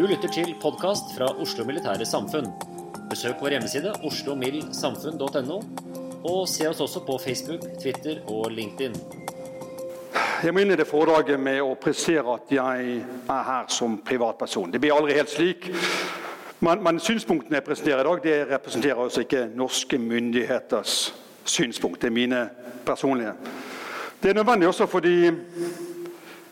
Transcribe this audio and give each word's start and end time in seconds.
Du 0.00 0.06
lytter 0.08 0.30
til 0.32 0.54
podkast 0.56 1.10
fra 1.12 1.26
Oslo 1.44 1.64
Militære 1.68 2.06
Samfunn. 2.08 2.46
Besøk 3.10 3.42
vår 3.42 3.52
hjemmeside 3.52 3.90
oslomildsamfunn.no, 4.08 5.58
og 6.24 6.46
se 6.48 6.68
oss 6.70 6.80
også 6.80 7.02
på 7.04 7.18
Facebook, 7.20 7.66
Twitter 7.82 8.22
og 8.32 8.46
LinkedIn. 8.48 8.96
Jeg 10.40 10.54
må 10.56 10.62
inn 10.64 10.72
i 10.72 10.78
det 10.80 10.86
foredraget 10.88 11.36
med 11.36 11.60
å 11.60 11.74
presisere 11.76 12.32
at 12.32 12.54
jeg 12.56 12.94
er 12.96 13.44
her 13.50 13.68
som 13.68 13.98
privatperson. 14.00 14.72
Det 14.72 14.80
blir 14.80 14.96
aldri 14.96 15.18
helt 15.18 15.34
slik. 15.34 15.68
Men, 16.64 16.80
men 16.80 17.02
synspunktene 17.04 17.60
jeg 17.60 17.68
presenterer 17.68 18.00
i 18.00 18.08
dag, 18.08 18.24
det 18.24 18.38
representerer 18.54 19.04
altså 19.04 19.26
ikke 19.26 19.50
norske 19.52 20.00
myndigheters 20.00 20.96
synspunkt. 21.44 22.00
Det 22.00 22.08
er 22.08 22.16
mine 22.22 22.46
personlige. 22.88 23.36
Det 24.22 24.32
er 24.32 24.40
nødvendig 24.40 24.72
også 24.72 24.88
fordi 24.88 25.28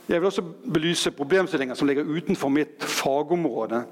jeg 0.08 0.20
vil 0.20 0.26
også 0.26 0.42
belyse 0.72 1.10
problemstillinger 1.10 1.76
som 1.76 1.88
ligger 1.88 2.08
utenfor 2.08 2.48
mitt 2.48 2.84
fagområde. 2.84 3.82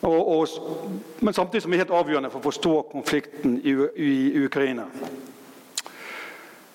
Og, 0.00 0.38
og, 0.38 0.48
men 1.20 1.34
samtidig 1.34 1.62
som 1.62 1.72
er 1.72 1.82
helt 1.82 1.92
avgjørende 1.92 2.30
for 2.30 2.40
å 2.40 2.48
forstå 2.48 2.74
konflikten 2.92 3.58
i, 3.66 3.74
i 3.98 4.44
Ukraina. 4.46 4.86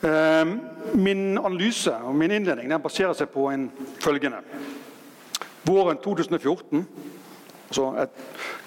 Eh, 0.03 0.45
min 0.93 1.37
analyse 1.37 1.93
og 2.03 2.15
min 2.15 2.31
innledning 2.35 2.69
den 2.69 2.83
baserer 2.83 3.15
seg 3.15 3.31
på 3.31 3.47
en 3.53 3.69
følgende. 4.03 4.43
Våren 5.63 5.97
2014, 6.03 6.83
altså 7.69 7.85
et, 8.03 8.17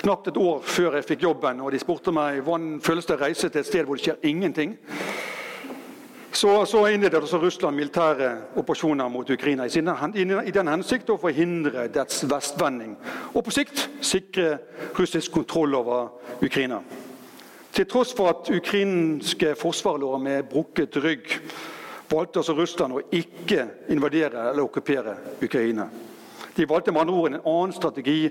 knapt 0.00 0.30
et 0.32 0.40
år 0.40 0.62
før 0.64 0.96
jeg 0.96 1.08
fikk 1.12 1.26
jobben, 1.28 1.60
og 1.60 1.72
de 1.72 1.82
spurte 1.82 2.14
meg 2.16 2.40
hvordan 2.40 2.78
føles 2.80 3.06
det 3.06 3.18
å 3.18 3.20
reise 3.20 3.50
til 3.50 3.60
et 3.60 3.68
sted 3.68 3.84
hvor 3.84 4.00
det 4.00 4.06
skjer 4.06 4.24
ingenting, 4.32 4.78
så, 6.36 6.66
så 6.66 6.82
innledet 6.92 7.22
også 7.22 7.38
Russland 7.40 7.76
militære 7.76 8.30
operasjoner 8.60 9.08
mot 9.08 9.30
Ukraina 9.30 9.64
i, 9.64 9.70
sin, 9.72 9.88
i 9.88 10.52
den 10.52 10.68
hensikt 10.68 11.08
å 11.08 11.16
forhindre 11.20 11.86
dets 11.92 12.26
vestvending 12.28 12.92
og 13.32 13.46
på 13.46 13.54
sikt 13.56 13.86
sikre 14.04 14.58
russisk 14.98 15.32
kontroll 15.32 15.78
over 15.78 16.10
Ukraina. 16.44 16.82
Til 17.72 17.88
tross 17.88 18.12
for 18.16 18.34
at 18.34 18.52
ukrainske 18.52 19.54
forsvar 19.56 19.98
lå 20.00 20.12
med 20.20 20.44
brukket 20.52 21.00
rygg, 21.00 21.38
valgte 22.10 22.44
altså 22.44 22.56
Russland 22.56 22.96
å 22.96 23.04
ikke 23.16 23.66
invadere 23.92 24.50
eller 24.50 24.64
okkupere 24.68 25.16
Ukraina. 25.40 25.88
De 26.56 26.68
valgte 26.68 26.92
med 26.92 27.06
andre 27.06 27.16
ord 27.16 27.32
en 27.32 27.42
annen 27.42 27.76
strategi 27.76 28.22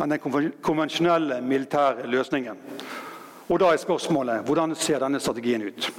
enn 0.00 0.12
den 0.12 0.52
konvensjonelle 0.64 1.40
militære 1.44 2.08
løsningen. 2.12 2.60
Og 3.48 3.60
Da 3.60 3.72
er 3.72 3.80
spørsmålet 3.80 4.44
hvordan 4.44 4.76
ser 4.76 5.00
denne 5.00 5.20
strategien 5.20 5.64
ut? 5.68 5.92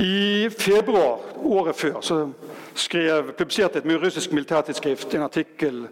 I 0.00 0.48
februar 0.48 1.18
året 1.44 1.76
før 1.76 2.00
så 2.00 2.22
skrev, 2.74 3.34
publiserte 3.36 3.82
et 3.82 3.88
russisk 4.00 4.32
militærtidsskrift 4.32 5.14
en 5.14 5.26
artikkel 5.26 5.82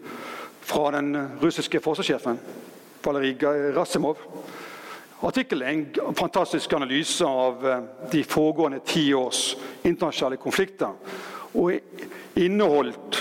fra 0.65 0.91
den 0.97 1.11
russiske 1.43 1.81
forsvarssjefen 1.81 2.39
Valerij 3.05 3.37
Rasimov. 3.77 4.17
Artikkelen 5.23 5.67
er 5.67 6.05
en 6.07 6.15
fantastisk 6.17 6.73
analyse 6.73 7.27
av 7.27 7.67
eh, 7.67 7.83
de 8.13 8.25
foregående 8.25 8.81
ti 8.87 9.13
års 9.13 9.57
internasjonale 9.85 10.39
konflikter. 10.41 10.95
Og 11.55 11.75
inneholdt 12.39 13.19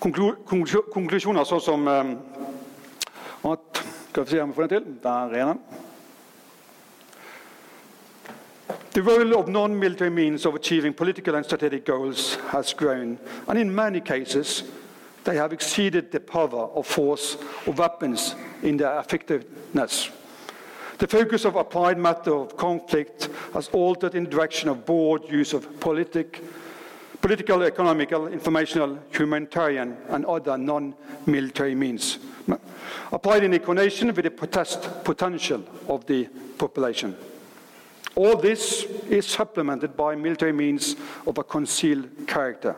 konklusjoner 0.00 1.44
sånn 1.44 1.62
som 1.62 1.88
eh, 1.92 2.14
at 3.50 3.84
Skal 4.10 4.24
vi 4.24 4.30
se 4.30 4.40
om 4.42 4.50
vi 4.50 4.54
får 4.56 4.66
den 4.66 4.72
til. 4.72 4.94
Der 5.04 5.34
er 5.38 5.52
den. 5.52 5.79
The 8.92 9.02
role 9.02 9.38
of 9.38 9.46
non-military 9.46 10.10
means 10.10 10.44
of 10.44 10.56
achieving 10.56 10.94
political 10.94 11.36
and 11.36 11.44
strategic 11.44 11.84
goals 11.84 12.34
has 12.48 12.72
grown, 12.72 13.20
and 13.46 13.56
in 13.56 13.72
many 13.72 14.00
cases, 14.00 14.64
they 15.22 15.36
have 15.36 15.52
exceeded 15.52 16.10
the 16.10 16.18
power 16.18 16.68
of 16.74 16.88
force 16.88 17.36
or 17.66 17.74
weapons 17.74 18.34
in 18.62 18.76
their 18.78 18.98
effectiveness. 18.98 20.10
The 20.98 21.06
focus 21.06 21.44
of 21.44 21.54
applied 21.54 21.98
matter 21.98 22.34
of 22.34 22.56
conflict 22.56 23.28
has 23.54 23.68
altered 23.68 24.16
in 24.16 24.24
the 24.24 24.30
direction 24.30 24.68
of 24.68 24.84
broad 24.84 25.30
use 25.30 25.52
of 25.52 25.78
politic, 25.78 26.42
political, 27.20 27.62
economical, 27.62 28.26
informational, 28.26 28.98
humanitarian, 29.10 29.96
and 30.08 30.26
other 30.26 30.58
non-military 30.58 31.76
means, 31.76 32.18
applied 33.12 33.44
in 33.44 33.56
coordination 33.60 34.08
with 34.08 34.24
the 34.24 34.30
protest 34.32 35.04
potential 35.04 35.62
of 35.86 36.04
the 36.06 36.24
population. 36.58 37.16
All 38.16 38.36
this 38.36 38.86
is 39.08 39.26
supplemented 39.26 39.96
by 39.96 40.14
military 40.14 40.52
means 40.52 40.96
of 41.26 41.38
a 41.38 41.42
concealed 41.42 42.08
character. 42.26 42.74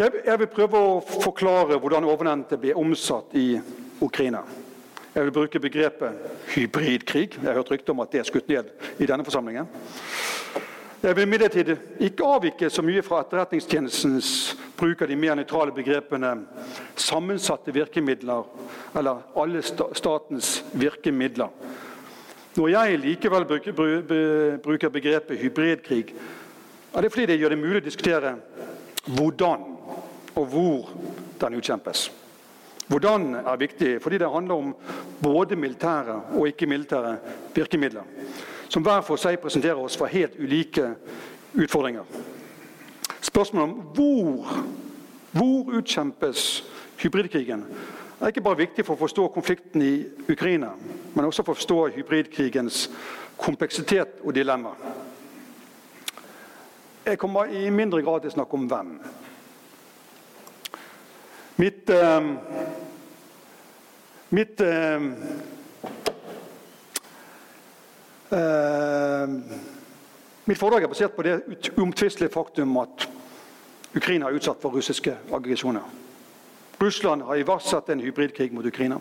Jeg 0.00 0.38
vil 0.38 0.48
prøve 0.48 0.78
å 0.80 1.00
forklare 1.04 1.76
hvordan 1.76 2.06
ovennevnte 2.08 2.56
blir 2.56 2.78
omsatt 2.80 3.34
i 3.36 3.60
Ukraina. 4.00 4.40
Jeg 5.14 5.26
vil 5.26 5.34
bruke 5.34 5.60
begrepet 5.60 6.12
hybridkrig. 6.54 7.34
Jeg 7.34 7.44
har 7.44 7.58
hørt 7.58 7.70
rykte 7.70 7.92
om 7.92 8.00
at 8.00 8.12
det 8.12 8.22
er 8.22 8.28
skutt 8.28 8.48
ned 8.48 8.70
i 8.96 9.08
denne 9.10 9.26
forsamlingen. 9.26 9.68
Jeg 11.02 11.16
vil 11.16 11.26
imidlertid 11.26 11.74
ikke 12.06 12.26
avvike 12.28 12.70
så 12.70 12.82
mye 12.84 13.02
fra 13.04 13.22
Etterretningstjenestens 13.24 14.30
bruk 14.76 15.02
av 15.02 15.08
de 15.08 15.16
mer 15.16 15.36
nøytrale 15.36 15.72
begrepene 15.76 16.32
sammensatte 16.96 17.72
virkemidler 17.74 18.48
eller 18.96 19.22
alle 19.36 19.62
statens 19.64 20.58
virkemidler. 20.72 21.52
Når 22.56 22.68
jeg 22.68 22.98
likevel 22.98 23.44
bruker 24.62 24.88
begrepet 24.90 25.38
hybridkrig, 25.38 26.14
er 26.94 27.00
det 27.00 27.12
fordi 27.12 27.26
det 27.30 27.38
gjør 27.38 27.54
det 27.54 27.58
mulig 27.60 27.78
å 27.78 27.84
diskutere 27.84 28.32
hvordan 29.06 29.62
og 30.34 30.46
hvor 30.50 30.88
den 31.40 31.58
utkjempes. 31.60 32.08
Hvordan 32.90 33.36
er 33.38 33.60
viktig 33.60 33.92
fordi 34.02 34.18
det 34.18 34.32
handler 34.32 34.54
om 34.54 34.74
både 35.22 35.56
militære 35.56 36.16
og 36.34 36.48
ikke-militære 36.50 37.16
virkemidler, 37.54 38.02
som 38.68 38.82
hver 38.82 39.04
for 39.06 39.20
seg 39.20 39.38
presenterer 39.42 39.78
oss 39.78 39.98
for 39.98 40.10
helt 40.10 40.34
ulike 40.38 40.88
utfordringer. 41.54 42.02
Spørsmålet 43.22 43.68
om 43.68 43.76
hvor, 43.94 44.50
hvor 45.30 45.70
utkjempes 45.78 46.64
hybridkrigen, 46.98 47.62
er 48.20 48.32
ikke 48.34 48.44
bare 48.44 48.60
viktig 48.60 48.84
for 48.84 48.94
å 48.94 49.00
forstå 49.00 49.28
konflikten 49.32 49.82
i 49.82 49.94
Ukraina, 50.28 50.74
men 51.14 51.24
også 51.24 51.44
for 51.44 51.54
å 51.54 51.60
forstå 51.60 51.78
hybridkrigens 51.96 52.82
kompleksitet 53.40 54.20
og 54.24 54.34
dilemma. 54.36 54.74
Jeg 57.06 57.18
kommer 57.18 57.48
i 57.48 57.70
mindre 57.72 58.02
grad 58.04 58.20
til 58.20 58.30
å 58.30 58.34
snakke 58.34 58.58
om 58.58 58.66
hvem. 58.68 58.90
Mitt, 61.60 61.90
eh, 61.90 62.20
Mitt 64.30 64.60
eh, 64.60 65.02
eh, 68.30 69.28
Mitt 70.44 70.58
foredrag 70.58 70.82
er 70.82 70.88
basert 70.88 71.16
på 71.16 71.22
det 71.22 71.40
uomtvistelige 71.76 72.32
faktum 72.32 72.76
at 72.82 73.08
Ukraina 73.94 74.28
er 74.28 74.38
utsatt 74.38 74.60
for 74.62 74.74
russiske 74.74 75.16
aggresjoner. 75.32 76.09
Russland 76.80 77.22
har 77.22 77.36
iverksatt 77.36 77.88
en 77.88 78.00
hybridkrig 78.00 78.52
mot 78.52 78.66
Ukraina. 78.66 79.00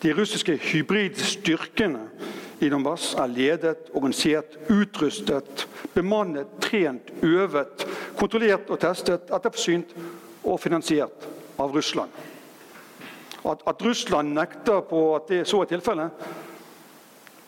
De 0.00 0.12
russiske 0.14 0.54
hybridstyrkene 0.54 2.04
i 2.62 2.68
Donbass 2.70 3.14
er 3.18 3.26
ledet, 3.26 3.90
organisert, 3.92 4.54
utrustet, 4.70 5.66
bemannet, 5.94 6.46
trent, 6.62 7.10
øvet, 7.22 7.86
kontrollert 8.16 8.70
og 8.70 8.78
testet, 8.80 9.26
etterforsynt 9.34 9.96
og 10.44 10.60
finansiert 10.62 11.26
av 11.58 11.74
Russland. 11.74 12.14
At, 13.44 13.64
at 13.66 13.82
Russland 13.82 14.32
nekter 14.36 14.84
på 14.86 15.02
at 15.16 15.26
det 15.28 15.42
så 15.48 15.64
er 15.64 15.72
tilfellet, 15.72 16.28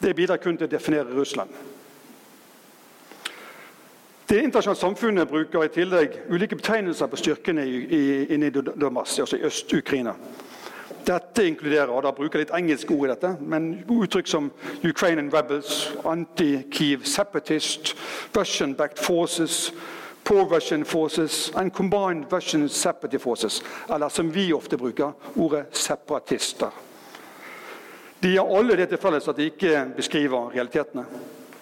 det 0.02 0.16
bidrar 0.18 0.42
kun 0.42 0.58
til 0.58 0.66
å 0.66 0.72
definere 0.72 1.14
Russland. 1.14 1.54
Det 4.32 4.38
internasjonale 4.40 4.80
samfunnet 4.80 5.28
bruker 5.28 5.64
i 5.66 5.68
tillegg 5.68 6.14
ulike 6.32 6.56
betegnelser 6.56 7.08
på 7.12 7.18
styrkene 7.20 7.66
inne 8.32 8.46
i 8.48 8.52
Donbass, 8.54 9.18
altså 9.20 9.36
i 9.36 9.42
Øst-Ukraina. 9.44 10.14
Dette 11.04 11.44
inkluderer 11.44 11.92
og 11.92 12.06
da 12.06 12.14
bruker 12.16 12.40
jeg 12.40 12.46
litt 12.46 12.54
engelske 12.56 12.94
ord 12.96 13.10
i 13.10 13.10
dette, 13.10 13.32
men 13.40 13.66
uttrykk 13.92 14.30
som 14.32 14.46
Ukrainian 14.88 15.28
rebels, 15.34 15.90
anti-Kiev 16.08 17.04
separatist, 17.04 17.92
Russian-backed 18.32 19.04
forces, 19.04 19.74
pro-Russian 20.24 20.88
forces 20.88 21.52
and 21.54 21.74
combined 21.76 22.32
Russian 22.32 22.68
separatist 22.68 23.22
forces. 23.22 23.60
Eller 23.92 24.08
som 24.08 24.32
vi 24.32 24.48
ofte 24.52 24.80
bruker, 24.80 25.12
ordet 25.36 25.66
separatister. 25.76 26.72
De 28.22 28.36
har 28.38 28.56
alle 28.56 28.80
det 28.80 28.88
til 28.88 29.04
felles 29.04 29.28
at 29.28 29.36
de 29.36 29.52
ikke 29.52 29.86
beskriver 30.00 30.56
realitetene 30.56 31.04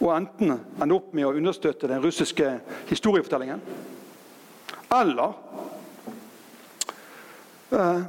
og 0.00 0.16
enten 0.16 0.52
ende 0.82 0.96
opp 0.96 1.14
med 1.14 1.28
å 1.28 1.34
understøtte 1.36 1.88
den 1.88 2.02
russiske 2.02 2.50
historiefortellingen, 2.88 3.60
eller 4.90 5.34
eh, 7.72 8.06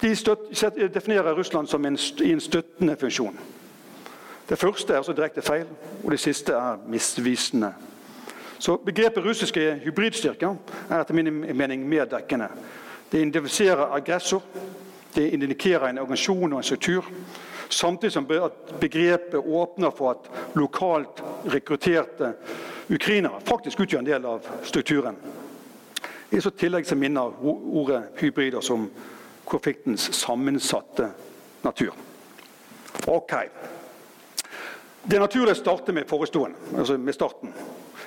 de 0.00 0.16
støt, 0.16 0.50
definerer 0.94 1.34
Russland 1.34 1.68
som 1.68 1.84
en, 1.86 1.98
i 2.20 2.32
en 2.32 2.40
støttende 2.40 2.96
funksjon. 2.96 3.38
Det 4.48 4.58
første 4.58 4.92
er 4.92 4.96
altså 4.96 5.12
direkte 5.12 5.42
feil, 5.42 5.66
og 6.04 6.10
det 6.10 6.20
siste 6.20 6.52
er 6.52 6.82
misvisende. 6.88 7.72
Så 8.58 8.76
Begrepet 8.76 9.24
russiske 9.24 9.80
hybridstyrker 9.84 10.54
er 10.90 11.00
etter 11.00 11.14
min 11.14 11.56
mening 11.56 11.88
mer 11.88 12.04
dekkende. 12.04 12.48
Det 13.12 13.20
identifiserer 13.20 13.94
aggressor, 13.96 14.42
det 15.14 15.30
indikerer 15.32 15.88
en 15.88 15.98
organisasjon 15.98 16.52
og 16.52 16.58
en 16.58 16.64
struktur. 16.64 17.04
Samtidig 17.68 18.12
som 18.12 18.26
begrepet 18.80 19.34
åpner 19.40 19.90
for 19.90 20.10
at 20.10 20.30
lokalt 20.54 21.22
rekrutterte 21.50 22.32
ukrainere 22.88 23.40
faktisk 23.44 23.80
utgjør 23.80 24.04
en 24.04 24.08
del 24.08 24.26
av 24.26 24.46
strukturen. 24.62 25.16
I 26.30 26.40
så 26.42 26.50
tillegg 26.50 26.86
så 26.86 26.98
minner 26.98 27.34
ordet 27.42 28.02
hybrider 28.20 28.60
som 28.60 28.88
konfliktens 29.46 30.08
sammensatte 30.14 31.10
natur. 31.62 31.94
Ok. 33.06 33.34
Det 35.06 35.16
er 35.16 35.22
naturlig 35.22 35.54
å 35.54 35.58
starte 35.60 35.94
med 35.94 36.08
forestående, 36.10 36.58
altså 36.78 36.96
med 36.98 37.14
starten. 37.14 37.52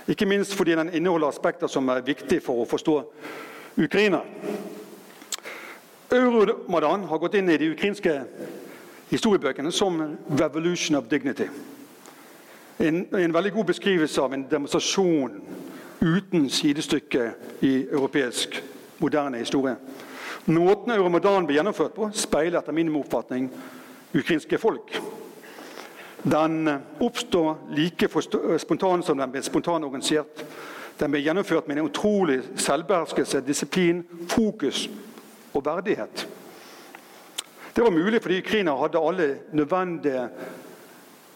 Ikke 0.09 0.27
minst 0.27 0.55
fordi 0.57 0.75
den 0.75 0.91
inneholder 0.91 1.31
aspekter 1.31 1.71
som 1.71 1.87
er 1.93 2.03
viktige 2.03 2.43
for 2.43 2.59
å 2.59 2.67
forstå 2.67 2.95
Ukraina. 3.79 4.19
Euromadan 6.11 7.05
har 7.07 7.21
gått 7.21 7.37
inn 7.37 7.51
i 7.53 7.57
de 7.61 7.69
ukrainske 7.71 8.15
historiebøkene 9.09 9.71
som 9.71 10.17
'Revolution 10.29 10.95
of 10.95 11.03
Dignity'. 11.03 11.49
En, 12.79 13.15
en, 13.15 13.33
veldig 13.33 13.53
god 13.53 13.63
beskrivelse 13.65 14.21
av 14.21 14.33
en 14.33 14.47
demonstrasjon 14.51 15.41
uten 16.01 16.49
sidestykke 16.49 17.31
i 17.61 17.87
europeisk 17.91 18.63
moderne 18.99 19.37
historie. 19.37 19.75
Måten 20.45 20.91
Euromadan 20.91 21.45
ble 21.45 21.55
gjennomført 21.55 21.93
på, 21.93 22.09
speiler 22.13 22.59
etter 22.59 22.71
min 22.71 22.95
oppfatning 22.95 23.49
ukrainske 24.15 24.57
folk. 24.57 25.01
Den 26.23 26.69
oppstår 26.99 27.57
like 27.75 28.07
spontant 28.57 29.05
som 29.05 29.17
den 29.17 29.31
ble 29.31 29.43
spontant 29.43 29.85
organisert. 29.85 30.45
Den 30.99 31.11
ble 31.11 31.21
gjennomført 31.23 31.67
med 31.67 31.77
en 31.77 31.85
utrolig 31.85 32.41
selvbeherskelse, 32.55 33.41
disiplin, 33.41 34.03
fokus 34.27 34.89
og 35.53 35.65
verdighet. 35.65 36.27
Det 37.79 37.83
var 37.83 37.91
mulig 37.91 38.21
fordi 38.21 38.39
Ukraina 38.39 38.73
hadde 38.75 38.99
alle 38.99 39.37
nødvendige 39.51 40.29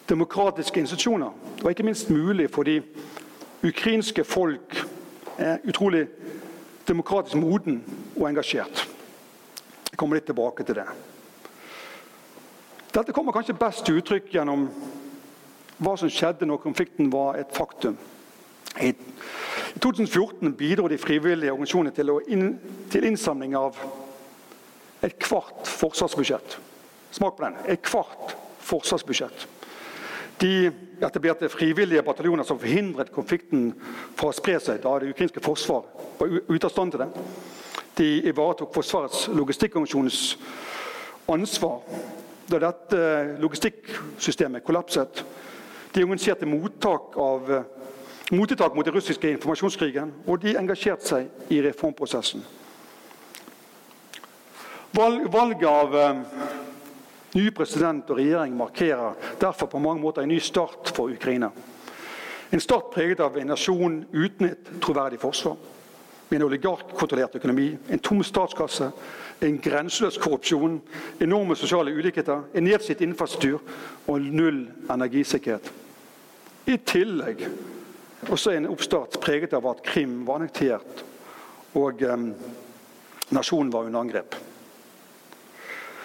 demokratiske 0.08 0.80
institusjoner. 0.80 1.30
Det 1.56 1.64
var 1.64 1.70
ikke 1.70 1.82
minst 1.82 2.10
mulig 2.10 2.50
fordi 2.50 2.82
ukrainske 3.62 4.24
folk 4.24 4.86
er 5.38 5.56
utrolig 5.68 6.06
demokratisk 6.88 7.36
moden 7.36 7.84
og 8.16 8.28
engasjert. 8.28 8.88
Jeg 9.90 9.96
kommer 9.96 10.20
litt 10.20 10.26
tilbake 10.28 10.68
til 10.68 10.74
det. 10.74 10.86
Dette 12.94 13.12
kommer 13.12 13.32
kanskje 13.32 13.56
best 13.56 13.86
til 13.86 14.02
uttrykk 14.02 14.28
gjennom 14.36 14.68
hva 15.78 15.96
som 15.96 16.12
skjedde 16.12 16.44
når 16.44 16.60
konflikten 16.60 17.08
var 17.12 17.40
et 17.40 17.56
faktum. 17.56 17.96
I 18.84 18.92
2014 19.80 20.52
bidro 20.52 20.92
de 20.92 21.00
frivillige 21.00 21.56
organisasjonene 21.56 21.96
til, 21.96 22.18
inn, 22.28 22.58
til 22.92 23.08
innsamling 23.08 23.56
av 23.56 23.80
et 25.04 25.18
kvart 25.20 25.68
forsvarsbudsjett. 25.68 26.58
Smak 27.14 27.36
på 27.36 27.44
den. 27.44 27.58
Et 27.68 27.82
kvart 27.82 28.36
forsvarsbudsjett. 28.64 29.46
De 30.40 30.72
etablerte 31.02 31.48
frivillige 31.48 32.02
bataljoner 32.02 32.44
som 32.44 32.58
forhindret 32.58 33.12
konflikten 33.14 33.68
fra 34.18 34.32
å 34.32 34.34
spre 34.34 34.56
seg 34.62 34.80
da 34.82 34.96
det 34.98 35.12
ukrainske 35.12 35.42
forsvar 35.44 35.84
var 36.18 36.32
ute 36.48 36.66
av 36.66 36.72
stand 36.72 36.94
til 36.94 37.04
det. 37.04 37.10
De 37.94 38.08
ivaretok 38.26 38.74
Forsvarets 38.74 39.28
logistikkorganisasjons 39.30 40.38
ansvar 41.30 41.84
da 42.50 42.58
dette 42.66 43.04
logistikksystemet 43.40 44.64
kollapset. 44.66 45.22
De 45.94 46.02
organiserte 46.02 46.48
mottak 46.50 47.14
av 47.20 47.52
mottiltak 48.34 48.74
mot 48.74 48.84
den 48.84 48.96
russiske 48.96 49.30
informasjonskrigen, 49.30 50.10
og 50.26 50.42
de 50.42 50.56
engasjerte 50.58 51.06
seg 51.06 51.54
i 51.54 51.62
reformprosessen. 51.62 52.42
Valget 54.94 55.68
av 55.68 55.96
eh, 55.96 56.16
ny 57.34 57.48
president 57.50 58.10
og 58.12 58.18
regjering 58.20 58.52
markerer 58.54 59.16
derfor 59.40 59.66
på 59.72 59.80
mange 59.82 59.98
måter 59.98 60.22
en 60.22 60.30
ny 60.30 60.38
start 60.38 60.92
for 60.94 61.10
Ukraina. 61.10 61.48
En 62.54 62.62
start 62.62 62.92
preget 62.94 63.18
av 63.24 63.34
en 63.34 63.50
nasjon 63.50 63.96
uten 64.12 64.52
et 64.52 64.70
troverdig 64.78 65.18
forsvar. 65.18 65.56
Med 66.28 66.38
en 66.38 66.46
oligarkkontrollert 66.46 67.34
økonomi, 67.40 67.72
en 67.90 68.04
tom 68.06 68.22
statskasse, 68.22 68.92
en 69.42 69.58
grenseløs 69.58 70.20
korrupsjon, 70.22 70.78
enorme 71.26 71.58
sosiale 71.58 71.90
ulikheter, 71.90 72.46
en 72.54 72.68
nedslitt 72.68 73.02
infrastruktur 73.02 73.66
og 74.06 74.22
null 74.22 74.62
energisikkerhet. 74.94 75.72
I 76.70 76.78
tillegg 76.86 77.48
også 78.30 78.54
en 78.54 78.70
oppstart 78.70 79.18
preget 79.20 79.58
av 79.58 79.66
at 79.74 79.82
Krim 79.90 80.20
var 80.22 80.38
annektert 80.38 81.06
og 81.74 82.06
eh, 82.06 82.26
nasjonen 83.34 83.74
var 83.74 83.90
under 83.90 84.06
angrep. 84.06 84.42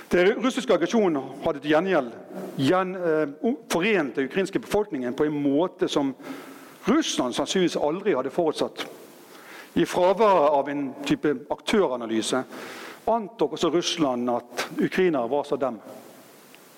Den 0.09 0.33
russiske 0.41 0.73
aggresjonen 0.73 1.21
hadde 1.43 1.59
til 1.61 1.75
gjengjeld 1.75 2.13
gjen, 2.57 2.95
uh, 2.97 3.51
forent 3.69 4.15
den 4.17 4.25
ukrainske 4.25 4.59
befolkningen 4.59 5.13
på 5.13 5.27
en 5.27 5.35
måte 5.43 5.87
som 5.87 6.15
Russland 6.87 7.35
sannsynligvis 7.37 7.77
aldri 7.77 8.15
hadde 8.17 8.33
forutsatt. 8.33 8.87
I 9.77 9.85
fraværet 9.85 10.55
av 10.57 10.69
en 10.71 10.87
type 11.05 11.35
aktøranalyse 11.53 12.41
antok 13.09 13.53
også 13.53 13.69
Russland 13.69 14.29
at 14.33 14.65
ukrainere 14.81 15.29
var 15.29 15.45
som 15.45 15.61
dem. 15.61 15.77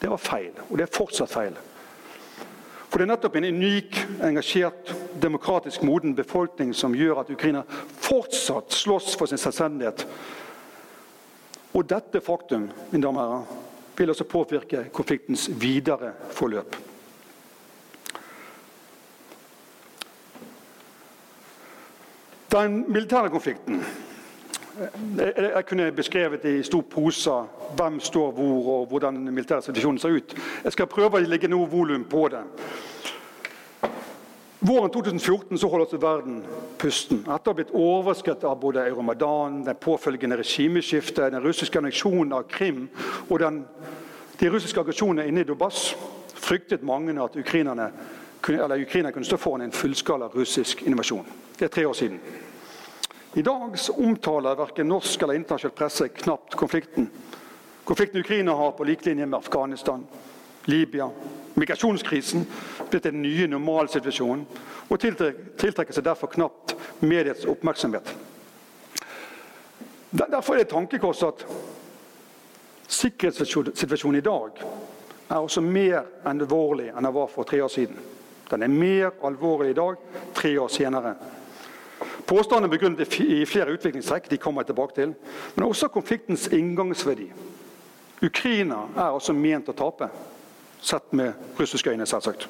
Det 0.02 0.10
var 0.10 0.20
feil, 0.20 0.52
og 0.70 0.78
det 0.78 0.90
er 0.90 0.96
fortsatt 0.98 1.32
feil. 1.32 1.56
For 2.90 3.00
Det 3.00 3.06
er 3.06 3.14
nettopp 3.14 3.36
en 3.40 3.48
unik, 3.48 3.98
engasjert, 4.28 4.92
demokratisk 5.24 5.84
moden 5.88 6.16
befolkning 6.16 6.74
som 6.76 6.96
gjør 6.96 7.22
at 7.22 7.32
Ukraina 7.32 7.64
fortsatt 8.04 8.76
slåss 8.76 9.16
for 9.16 9.32
sin 9.32 9.40
selvstendighet 9.40 10.04
og 11.74 11.90
dette 11.90 12.22
faktum 12.22 12.70
mine 12.92 13.04
damer 13.04 13.22
og 13.22 13.34
herrer, 13.34 13.68
vil 13.98 14.10
også 14.10 14.26
påvirke 14.26 14.86
konfliktens 14.94 15.50
videre 15.62 16.14
forløp. 16.34 16.76
Den 22.52 22.86
militære 22.92 23.30
konflikten 23.30 23.84
jeg 25.08 25.66
kunne 25.68 25.92
beskrevet 25.92 26.46
i 26.46 26.64
stor 26.64 26.82
prosa 26.82 27.42
hvem 27.78 28.00
står 28.00 28.32
hvor 28.32 28.70
og 28.74 28.86
hvordan 28.88 29.16
den 29.16 29.34
militære 29.34 29.62
situasjonen 29.62 30.00
ser 30.00 30.10
ut. 30.16 30.36
Jeg 30.64 30.72
skal 30.72 30.88
prøve 30.88 31.20
å 31.20 31.26
legge 31.28 31.50
noe 31.52 31.70
volum 31.70 32.06
på 32.10 32.28
det. 32.32 32.42
Våren 34.64 34.92
2014 34.92 35.58
så 35.58 35.68
holder 35.68 35.88
altså 35.88 35.98
verden 35.98 36.36
pusten. 36.78 37.24
Etter 37.26 37.50
å 37.50 37.50
ha 37.50 37.58
blitt 37.58 37.72
overskredet 37.74 38.44
av 38.46 38.60
både 38.62 38.84
Euromadan, 38.92 39.64
den 39.66 39.80
påfølgende 39.82 40.38
regimeskiftet, 40.38 41.32
den 41.34 41.42
russiske 41.42 41.82
anneksjonen 41.82 42.36
av 42.38 42.46
Krim 42.52 42.84
og 43.28 43.40
den, 43.42 43.64
de 44.38 44.52
russiske 44.54 44.84
aggresjonene 44.84 45.26
inne 45.32 45.42
i 45.42 45.50
Dobas, 45.50 45.96
fryktet 46.38 46.86
mange 46.86 47.18
at 47.24 47.40
ukrainerne 47.42 47.90
Ukraina 48.42 49.12
kunne 49.12 49.26
stå 49.26 49.38
foran 49.38 49.66
en 49.66 49.74
fullskala 49.74 50.30
russisk 50.34 50.86
invasjon. 50.86 51.26
Det 51.58 51.66
er 51.66 51.74
tre 51.74 51.86
år 51.86 51.98
siden. 51.98 52.22
I 53.34 53.42
dag 53.42 53.78
omtaler 53.98 54.62
verken 54.62 54.94
norsk 54.94 55.22
eller 55.22 55.42
internasjonal 55.42 55.78
presse 55.78 56.08
knapt 56.22 56.56
konflikten. 56.56 57.10
Konflikten 57.84 58.22
Ukraina 58.22 58.54
har 58.54 58.72
på 58.78 58.86
lik 58.86 59.06
linje 59.06 59.26
med 59.26 59.38
Afghanistan, 59.38 60.06
Libya, 60.66 61.10
migrasjonskrisen 61.56 62.46
blitt 62.90 63.08
den 63.08 63.22
nye 63.22 63.48
normalsituasjonen 63.52 64.46
og 64.88 65.00
tiltrekker 65.02 65.94
seg 65.96 66.06
derfor 66.06 66.32
knapt 66.32 66.76
mediets 67.04 67.48
oppmerksomhet. 67.50 68.14
Derfor 70.12 70.54
er 70.54 70.62
det 70.62 70.68
et 70.68 70.74
tankekors 70.74 71.24
at 71.24 71.46
sikkerhetssituasjonen 72.92 74.20
i 74.20 74.26
dag 74.26 74.64
er 75.32 75.38
også 75.40 75.64
mer 75.64 76.04
alvorlig 76.28 76.90
enn 76.92 77.08
den 77.08 77.16
var 77.16 77.30
for 77.32 77.48
tre 77.48 77.62
år 77.64 77.72
siden. 77.72 78.00
Den 78.52 78.66
er 78.66 78.74
mer 78.74 79.14
alvorlig 79.24 79.72
i 79.72 79.78
dag, 79.78 79.96
tre 80.36 80.52
år 80.60 80.68
senere. 80.68 81.14
Påstanden 82.28 82.68
er 82.68 82.74
begrunnet 82.74 83.16
i 83.24 83.46
flere 83.48 83.72
utviklingstrekk, 83.78 84.28
de 84.30 84.40
kommer 84.40 84.62
jeg 84.62 84.74
tilbake 84.74 84.96
til, 84.98 85.14
men 85.56 85.68
også 85.68 85.88
konfliktens 85.88 86.50
inngangsverdi. 86.52 87.30
Ukraina 88.22 88.84
er 88.98 89.16
også 89.16 89.34
ment 89.34 89.72
å 89.72 89.76
tape, 89.78 90.10
sett 90.82 91.14
med 91.14 91.34
russiske 91.60 91.90
øyne, 91.90 92.06
selvsagt. 92.06 92.50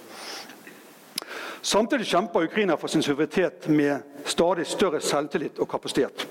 Samtidig 1.62 2.06
kjemper 2.06 2.44
Ukraina 2.44 2.76
for 2.76 2.88
sin 2.88 3.04
suverenitet 3.04 3.70
med 3.70 4.00
stadig 4.26 4.66
større 4.68 5.02
selvtillit 5.02 5.60
og 5.60 5.70
kapasitet. 5.70 6.28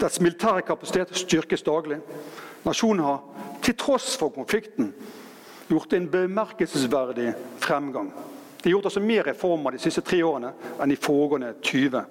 Dets 0.00 0.20
militære 0.20 0.62
kapasitet 0.62 1.16
styrkes 1.16 1.62
daglig. 1.62 1.98
Nasjonen 2.64 3.04
har, 3.04 3.22
til 3.62 3.76
tross 3.76 4.16
for 4.16 4.28
konflikten, 4.28 4.94
gjort 5.68 5.92
en 5.92 6.10
bemerkelsesverdig 6.10 7.32
fremgang. 7.58 8.12
De 8.64 8.68
har 8.68 8.70
gjort 8.70 8.84
også 8.84 9.00
mer 9.00 9.26
reformer 9.26 9.70
de 9.70 9.78
siste 9.78 10.00
tre 10.00 10.24
årene 10.24 10.52
enn 10.82 10.90
de 10.90 10.96
foregående 10.96 11.54
20 11.62 12.04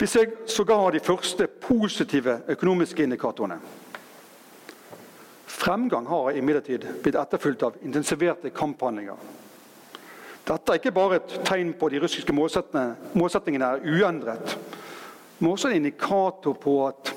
vi 0.00 0.06
ser 0.06 0.30
sågar 0.46 0.92
de 0.92 1.00
første 1.00 1.46
positive 1.46 2.38
økonomiske 2.48 3.02
indikatorene. 3.02 3.58
Fremgang 5.60 6.06
har 6.08 6.32
imidlertid 6.32 6.86
blitt 7.02 7.18
etterfulgt 7.20 7.62
av 7.62 7.74
intensiverte 7.84 8.48
kamphandlinger. 8.56 9.16
Dette 10.48 10.72
er 10.72 10.80
ikke 10.80 10.92
bare 10.96 11.18
et 11.20 11.34
tegn 11.44 11.74
på 11.76 11.90
at 11.90 11.92
de 11.92 12.00
russiske 12.00 12.32
målsettingene 12.32 13.66
er 13.66 13.84
uendret, 13.84 14.54
men 15.38 15.50
også 15.52 15.68
en 15.68 15.76
indikator 15.82 16.56
på 16.56 16.76
at 16.86 17.12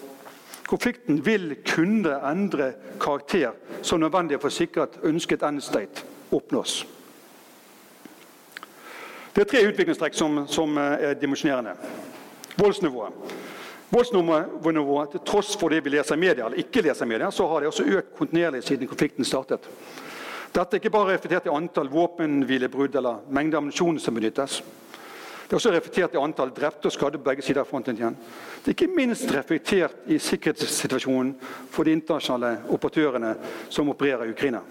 konflikten 0.68 1.22
vil 1.26 1.56
kunne 1.64 2.18
endre 2.28 2.74
karakter 3.00 3.56
som 3.82 4.04
nødvendig 4.04 4.42
for 4.42 4.52
å 4.52 4.58
sikre 4.58 4.90
at 4.90 5.00
ønsket 5.08 5.48
endstate 5.48 6.04
oppnås. 6.36 6.82
Det 9.34 9.42
er 9.42 9.50
tre 9.50 9.64
utviklingstrekk 9.72 10.20
som, 10.20 10.44
som 10.52 10.78
er 10.78 11.16
dimensjonerende. 11.18 11.74
Voldsnivået. 12.60 13.34
Voldsnivået, 13.94 15.12
Til 15.12 15.20
tross 15.26 15.58
for 15.58 15.70
det 15.70 15.84
vi 15.86 15.90
leser 15.90 16.16
i 16.16 16.20
media, 16.20 16.46
eller 16.46 16.58
ikke 16.58 16.82
leser 16.82 17.06
i 17.06 17.08
media, 17.08 17.32
så 17.32 17.48
har 17.48 17.60
det 17.60 17.68
også 17.68 17.84
økt 17.84 18.18
kontinuerlig 18.18 18.64
siden 18.64 18.88
konflikten 18.88 19.26
startet. 19.26 19.60
Dette 20.54 20.76
er 20.76 20.82
ikke 20.82 20.90
bare 20.90 21.14
reflektert 21.14 21.46
i 21.46 21.54
antall 21.54 21.90
våpenhvilebrudd 21.90 22.96
eller 22.96 23.22
mengde 23.30 23.58
ammunisjon 23.58 24.00
som 24.00 24.14
benyttes. 24.14 24.64
Det 25.44 25.54
er 25.54 25.56
også 25.56 25.72
reflektert 25.74 26.14
i 26.14 26.22
antall 26.22 26.50
drepte 26.54 26.90
og 26.90 26.94
skadde 26.94 27.18
på 27.18 27.28
begge 27.28 27.42
sider 27.42 27.62
av 27.62 27.70
fronten. 27.70 27.98
igjen. 27.98 28.18
Det 28.66 28.72
er 28.72 28.76
ikke 28.78 28.96
minst 28.96 29.34
reflektert 29.34 29.96
i 30.08 30.18
sikkerhetssituasjonen 30.18 31.36
for 31.70 31.84
de 31.84 31.92
internasjonale 31.92 32.64
operatørene 32.70 33.36
som 33.70 33.90
opererer 33.90 34.26
i 34.26 34.32
Ukraina. 34.32 34.62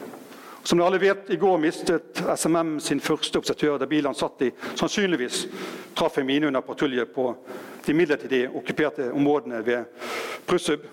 Som 0.63 0.79
dere 0.79 0.87
alle 0.87 0.99
vet, 0.99 1.31
I 1.31 1.37
går 1.37 1.59
mistet 1.59 2.23
SMM 2.37 2.77
sin 2.81 3.01
første 3.01 3.39
observatør 3.39 3.81
da 3.83 3.87
bilen 3.91 4.13
han 4.13 4.19
satt 4.19 4.45
i, 4.47 4.51
sannsynligvis 4.79 5.47
traff 5.99 6.19
en 6.19 6.27
mine 6.27 6.47
under 6.47 6.63
patrulje 6.63 7.07
på 7.11 7.25
de 7.87 7.95
midlertidig 7.95 8.45
okkuperte 8.55 9.09
områdene 9.13 9.65
ved 9.67 9.85
Prussub, 10.47 10.87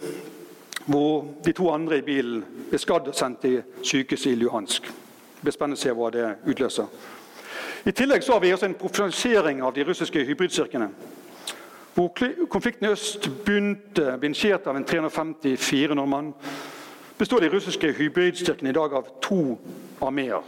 hvor 0.85 1.27
de 1.45 1.53
to 1.53 1.69
andre 1.69 1.99
i 1.99 2.05
bilen 2.05 2.41
ble 2.71 2.79
skadd 2.81 3.11
og 3.11 3.15
sendt 3.15 3.43
til 3.45 3.61
sykehuset 3.83 4.31
i 4.31 4.39
Luhansk. 4.41 4.89
Det 4.89 5.45
blir 5.45 5.53
spennende 5.53 5.77
å 5.77 5.83
se 5.83 5.93
hva 5.93 6.09
det 6.17 6.25
utløser. 6.49 6.89
I 7.85 7.93
tillegg 7.95 8.25
så 8.25 8.33
har 8.35 8.41
vi 8.43 8.51
også 8.53 8.65
en 8.67 8.75
profesjonalisering 8.79 9.61
av 9.63 9.75
de 9.75 9.85
russiske 9.85 10.25
hybridstyrkene. 10.25 10.89
Hvor 11.93 12.09
konflikten 12.49 12.89
i 12.89 12.91
øst 12.91 13.29
begynte, 13.45 14.17
ble 14.17 14.33
av 14.65 14.75
en 14.75 14.85
350-400 14.85 16.05
mann 16.09 16.33
består 17.19 17.39
de 17.39 17.49
russiske 17.49 17.91
hybridstyrkene 17.91 18.69
i 18.69 18.73
dag 18.73 18.93
av 18.95 19.07
to 19.21 19.57
armeer. 20.01 20.43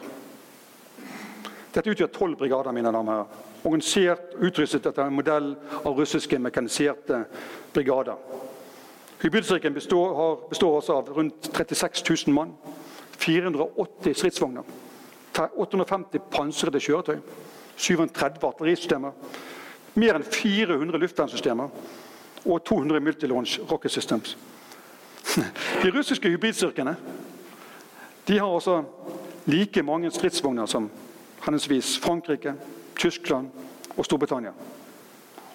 Dette 1.75 1.91
utgjør 1.91 2.11
tolv 2.15 2.37
brigader, 2.39 2.71
mine 2.71 2.91
damer. 2.91 3.25
Organisert 3.63 4.31
utrustet 4.39 4.87
etter 4.87 5.03
en 5.03 5.15
modell 5.15 5.51
av 5.83 5.99
russiske 5.99 6.39
mekaniserte 6.39 7.25
brigader. 7.75 8.15
Hybridstyrken 9.21 9.73
består, 9.73 10.47
består 10.49 10.77
også 10.77 10.95
av 10.97 11.11
rundt 11.17 11.51
36 11.53 12.03
000 12.27 12.35
mann, 12.35 12.55
480 13.19 14.15
stridsvogner, 14.17 14.63
850 15.37 16.23
pansrede 16.31 16.79
kjøretøy, 16.81 17.19
37 17.77 18.47
artillerisystemer, 18.47 19.11
mer 19.99 20.17
enn 20.17 20.25
400 20.25 21.03
luftvernsystemer 21.03 21.75
og 22.45 22.63
200 22.65 23.03
multilaunch 23.03 23.59
rocket 23.71 23.91
systems. 23.91 24.37
De 25.35 25.91
russiske 25.91 26.29
hybridstyrkene 26.29 26.95
de 28.27 28.37
har 28.39 28.47
også 28.47 28.83
like 29.45 29.83
mange 29.83 30.11
stridsvogner 30.11 30.65
som 30.65 30.89
henholdsvis 31.41 31.99
Frankrike, 31.99 32.53
Tyskland 32.95 33.49
og 33.97 34.05
Storbritannia. 34.05 34.51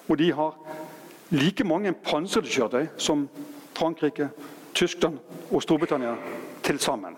Og 0.09 0.19
de 0.19 0.33
har 0.33 0.59
like 1.31 1.65
mange 1.65 1.93
pansrede 1.93 2.51
kjøretøy 2.51 2.87
som 2.99 3.29
Frankrike, 3.77 4.29
Tyskland 4.75 5.19
og 5.51 5.63
Storbritannia 5.63 6.15
til 6.63 6.79
sammen. 6.79 7.17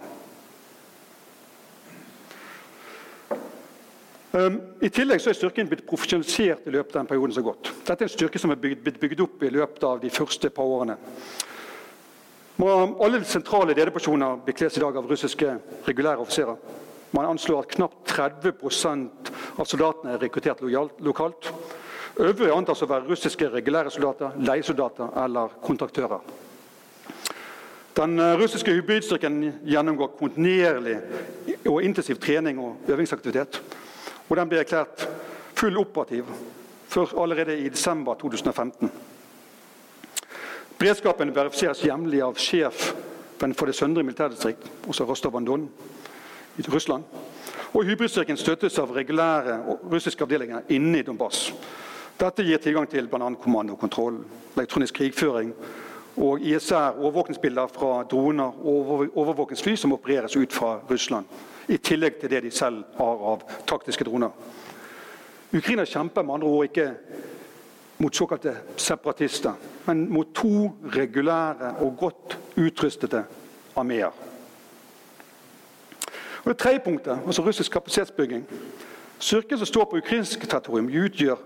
Um, 4.33 4.61
I 4.83 4.89
tillegg 4.93 5.23
så 5.25 5.33
er 5.33 5.39
styrken 5.39 5.69
blitt 5.71 5.87
profesjonalisert 5.89 6.67
i 6.69 6.73
løpet 6.75 6.93
av 6.95 7.01
den 7.01 7.09
perioden 7.09 7.33
som 7.33 7.43
har 7.43 7.55
gått. 7.55 7.71
Dette 7.89 8.05
er 8.05 8.11
en 8.11 8.13
styrke 8.13 8.39
som 8.39 8.53
er 8.53 8.61
blitt 8.61 9.01
bygd 9.01 9.23
opp 9.25 9.43
i 9.43 9.51
løpet 9.55 9.87
av 9.89 10.03
de 10.03 10.11
første 10.13 10.51
par 10.53 10.69
årene. 10.69 10.99
Alle 12.59 13.25
sentrale 13.25 13.75
lederpersoner 13.75 14.41
bekles 14.47 14.77
i 14.77 14.81
dag 14.83 14.97
av 14.99 15.07
russiske 15.07 15.53
regulære 15.87 16.19
offiserer. 16.19 16.57
Man 17.15 17.29
anslår 17.31 17.63
at 17.63 17.75
knapt 17.77 18.01
30% 18.11 19.31
av 19.63 19.69
soldatene 19.69 20.17
er 20.17 20.25
rekruttert 20.25 20.65
lokalt. 21.07 21.53
Øvrige 22.19 22.57
antas 22.57 22.83
å 22.83 22.89
være 22.91 23.07
russiske 23.07 23.47
regulære 23.53 23.93
soldater, 23.95 24.35
leiesoldater 24.43 25.15
eller 25.23 25.55
kontraktører. 25.63 26.19
Den 27.95 28.19
eh, 28.19 28.35
russiske 28.39 28.75
hybridstyrken 28.75 29.39
gjennomgår 29.67 30.17
kontinuerlig 30.19 30.97
og 31.67 31.83
intensiv 31.83 32.19
trening 32.23 32.59
og 32.63 32.91
øvingsaktivitet. 32.91 33.61
Og 34.29 34.35
den 34.39 34.51
ble 34.51 34.65
erklært 34.65 35.07
full 35.59 35.79
operativ 35.79 36.27
allerede 37.15 37.55
i 37.59 37.71
desember 37.71 38.19
2015. 38.19 38.91
Beredskapen 40.79 41.35
verifiseres 41.35 41.81
jevnlig 41.83 42.21
av 42.23 42.37
sjefen 42.39 43.55
for 43.55 43.67
det 43.67 43.75
søndre 43.75 44.05
militærdistrikt, 44.07 44.63
også 44.87 45.05
Rostov-Andon 45.09 45.65
i 46.59 46.63
Russland. 46.71 47.05
Og 47.75 47.85
Hybridstyrken 47.85 48.37
støttes 48.39 48.79
av 48.79 48.93
regulære 48.95 49.59
russiske 49.91 50.23
avdelinger 50.25 50.71
inne 50.71 51.01
i 51.01 51.07
Donbass. 51.07 51.53
Dette 52.19 52.47
gir 52.47 52.63
tilgang 52.63 52.87
til 52.91 53.09
bl.a. 53.11 53.31
kommandokontroll, 53.43 54.23
elektronisk 54.57 54.95
krigføring 54.95 55.53
og 56.17 56.41
ISR, 56.47 56.95
overvåkningsbilder 56.99 57.75
fra 57.75 58.05
droner 58.11 58.63
og 58.63 59.09
overvåkningsfly 59.15 59.77
som 59.77 59.93
opereres 59.95 60.37
ut 60.37 60.55
fra 60.55 60.79
Russland. 60.91 61.27
I 61.69 61.77
tillegg 61.79 62.21
til 62.21 62.31
det 62.31 62.45
de 62.47 62.55
selv 62.55 62.85
har 62.99 63.27
av 63.35 63.43
taktiske 63.67 64.07
droner. 64.07 64.31
Ukraina 65.53 65.85
kjemper 65.87 66.23
med 66.23 66.39
andre 66.39 66.49
ord 66.49 66.71
ikke 66.71 66.91
mot 67.99 68.17
såkalte 68.17 68.57
separatister, 68.77 69.53
men 69.87 70.13
mot 70.13 70.27
to 70.35 70.71
regulære 70.97 71.75
og 71.81 71.97
godt 71.99 72.39
utrustede 72.57 73.25
armeer. 73.77 74.13
Og 76.45 76.49
Det 76.49 76.59
tredje 76.59 76.81
punktet, 76.85 77.19
altså 77.27 77.43
russisk 77.43 77.73
kapasitetsbygging. 77.73 78.47
Styrken 79.19 79.59
som 79.59 79.67
står 79.67 79.85
på 79.85 79.97
ukrainsk 79.97 80.49
territorium, 80.49 80.87
utgjør 81.05 81.37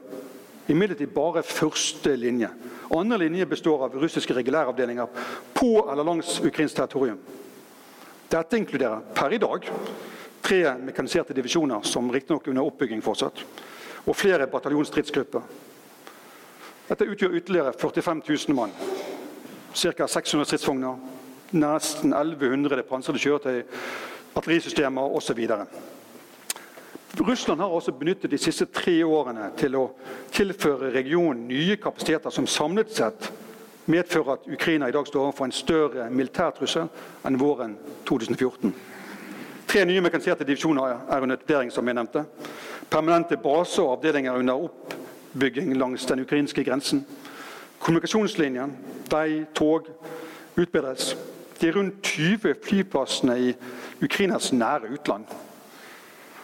imidlertid 0.69 1.07
bare 1.07 1.43
første 1.43 2.17
linje. 2.17 2.49
Andre 2.97 3.19
linje 3.19 3.47
består 3.47 3.85
av 3.85 3.97
russiske 3.97 4.35
regulæravdelinger 4.35 5.07
på 5.55 5.89
eller 5.91 6.05
langs 6.05 6.41
ukrainsk 6.41 6.77
territorium. 6.77 7.19
Dette 8.33 8.57
inkluderer 8.57 9.01
per 9.15 9.33
i 9.33 9.39
dag 9.39 9.67
tre 10.43 10.75
mekaniserte 10.85 11.35
divisjoner, 11.35 11.83
som 11.83 12.11
riktignok 12.11 12.47
er 12.47 12.51
under 12.51 12.63
oppbygging 12.63 13.03
fortsatt. 13.05 13.45
og 14.07 14.17
flere 14.17 14.47
bataljonsstridsgrupper. 14.47 15.41
Dette 16.89 17.07
utgjør 17.09 17.37
ytterligere 17.39 17.73
45 17.79 18.23
000 18.49 18.57
mann. 18.57 18.73
Ca. 19.75 20.07
600 20.07 20.47
stridsvogner, 20.47 20.99
nesten 21.53 22.12
1100 22.12 22.83
pansrede 22.89 23.23
kjøretøy, 23.23 23.62
artillerisystemer 24.37 25.17
osv. 25.17 25.47
Russland 27.21 27.61
har 27.61 27.69
også 27.69 27.93
benyttet 27.93 28.31
de 28.31 28.39
siste 28.41 28.67
tre 28.73 28.95
årene 29.05 29.51
til 29.57 29.77
å 29.77 29.87
tilføre 30.33 30.93
regionen 30.95 31.47
nye 31.49 31.77
kapasiteter 31.77 32.33
som 32.33 32.49
samlet 32.49 32.93
sett 32.93 33.29
medfører 33.93 34.37
at 34.37 34.49
Ukraina 34.49 34.89
i 34.89 34.95
dag 34.95 35.07
står 35.07 35.27
overfor 35.27 35.49
en 35.49 35.55
større 35.55 36.09
militærtrussel 36.11 36.89
enn 37.29 37.39
våren 37.41 37.77
2014. 38.09 38.73
Tre 39.69 39.85
nye 39.89 40.05
mekaniserte 40.05 40.45
divisjoner 40.45 40.99
er 41.09 41.25
under 41.25 41.37
etablering, 41.39 41.71
som 41.73 41.87
jeg 41.89 41.97
nevnte. 41.97 42.25
Permanente 42.91 43.39
baser 43.41 43.85
og 43.85 43.99
avdelinger 43.99 44.37
under 44.37 44.69
oppbygging 45.33 45.77
langs 45.77 46.07
den 46.07 46.21
ukrainske 46.21 46.65
grensen. 46.65 47.07
Kommunikasjonslinjen, 47.79 48.77
de 49.11 49.47
tog 49.55 49.87
utbedres. 50.57 51.17
De 51.61 51.73
rundt 51.73 52.03
20 52.03 52.55
flyplassene 52.65 53.39
i 53.41 53.55
Ukrainas 54.03 54.53
nære 54.53 54.93
utland 54.93 55.25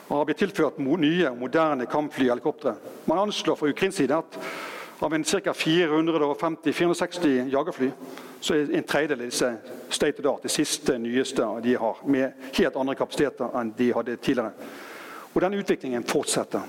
har 0.08 0.24
blitt 0.24 0.38
tilført 0.40 0.78
nye 0.78 1.30
moderne 1.36 1.86
kampfly 1.86 2.30
og. 2.30 2.74
Man 3.06 3.18
anslår 3.18 3.54
fra 3.60 3.68
ukrainsk 3.68 3.98
side 3.98 4.16
at 4.16 4.38
av 5.00 5.14
en 5.14 5.24
ca. 5.24 5.52
450-460 5.52 7.50
jagerfly, 7.52 7.90
så 8.40 8.54
er 8.54 8.72
en 8.74 8.84
tredjedel 8.84 9.20
av 9.20 9.26
disse 9.28 9.52
state 9.90 10.26
of 10.26 10.40
det 10.42 10.50
siste, 10.50 10.98
nyeste 10.98 11.42
de 11.62 11.76
har. 11.76 12.00
Med 12.06 12.32
helt 12.56 12.76
andre 12.76 12.94
kapasiteter 12.94 13.52
enn 13.60 13.74
de 13.78 13.92
hadde 13.94 14.16
tidligere. 14.16 14.50
Og 15.34 15.42
denne 15.44 15.60
utviklingen 15.60 16.04
fortsetter. 16.08 16.60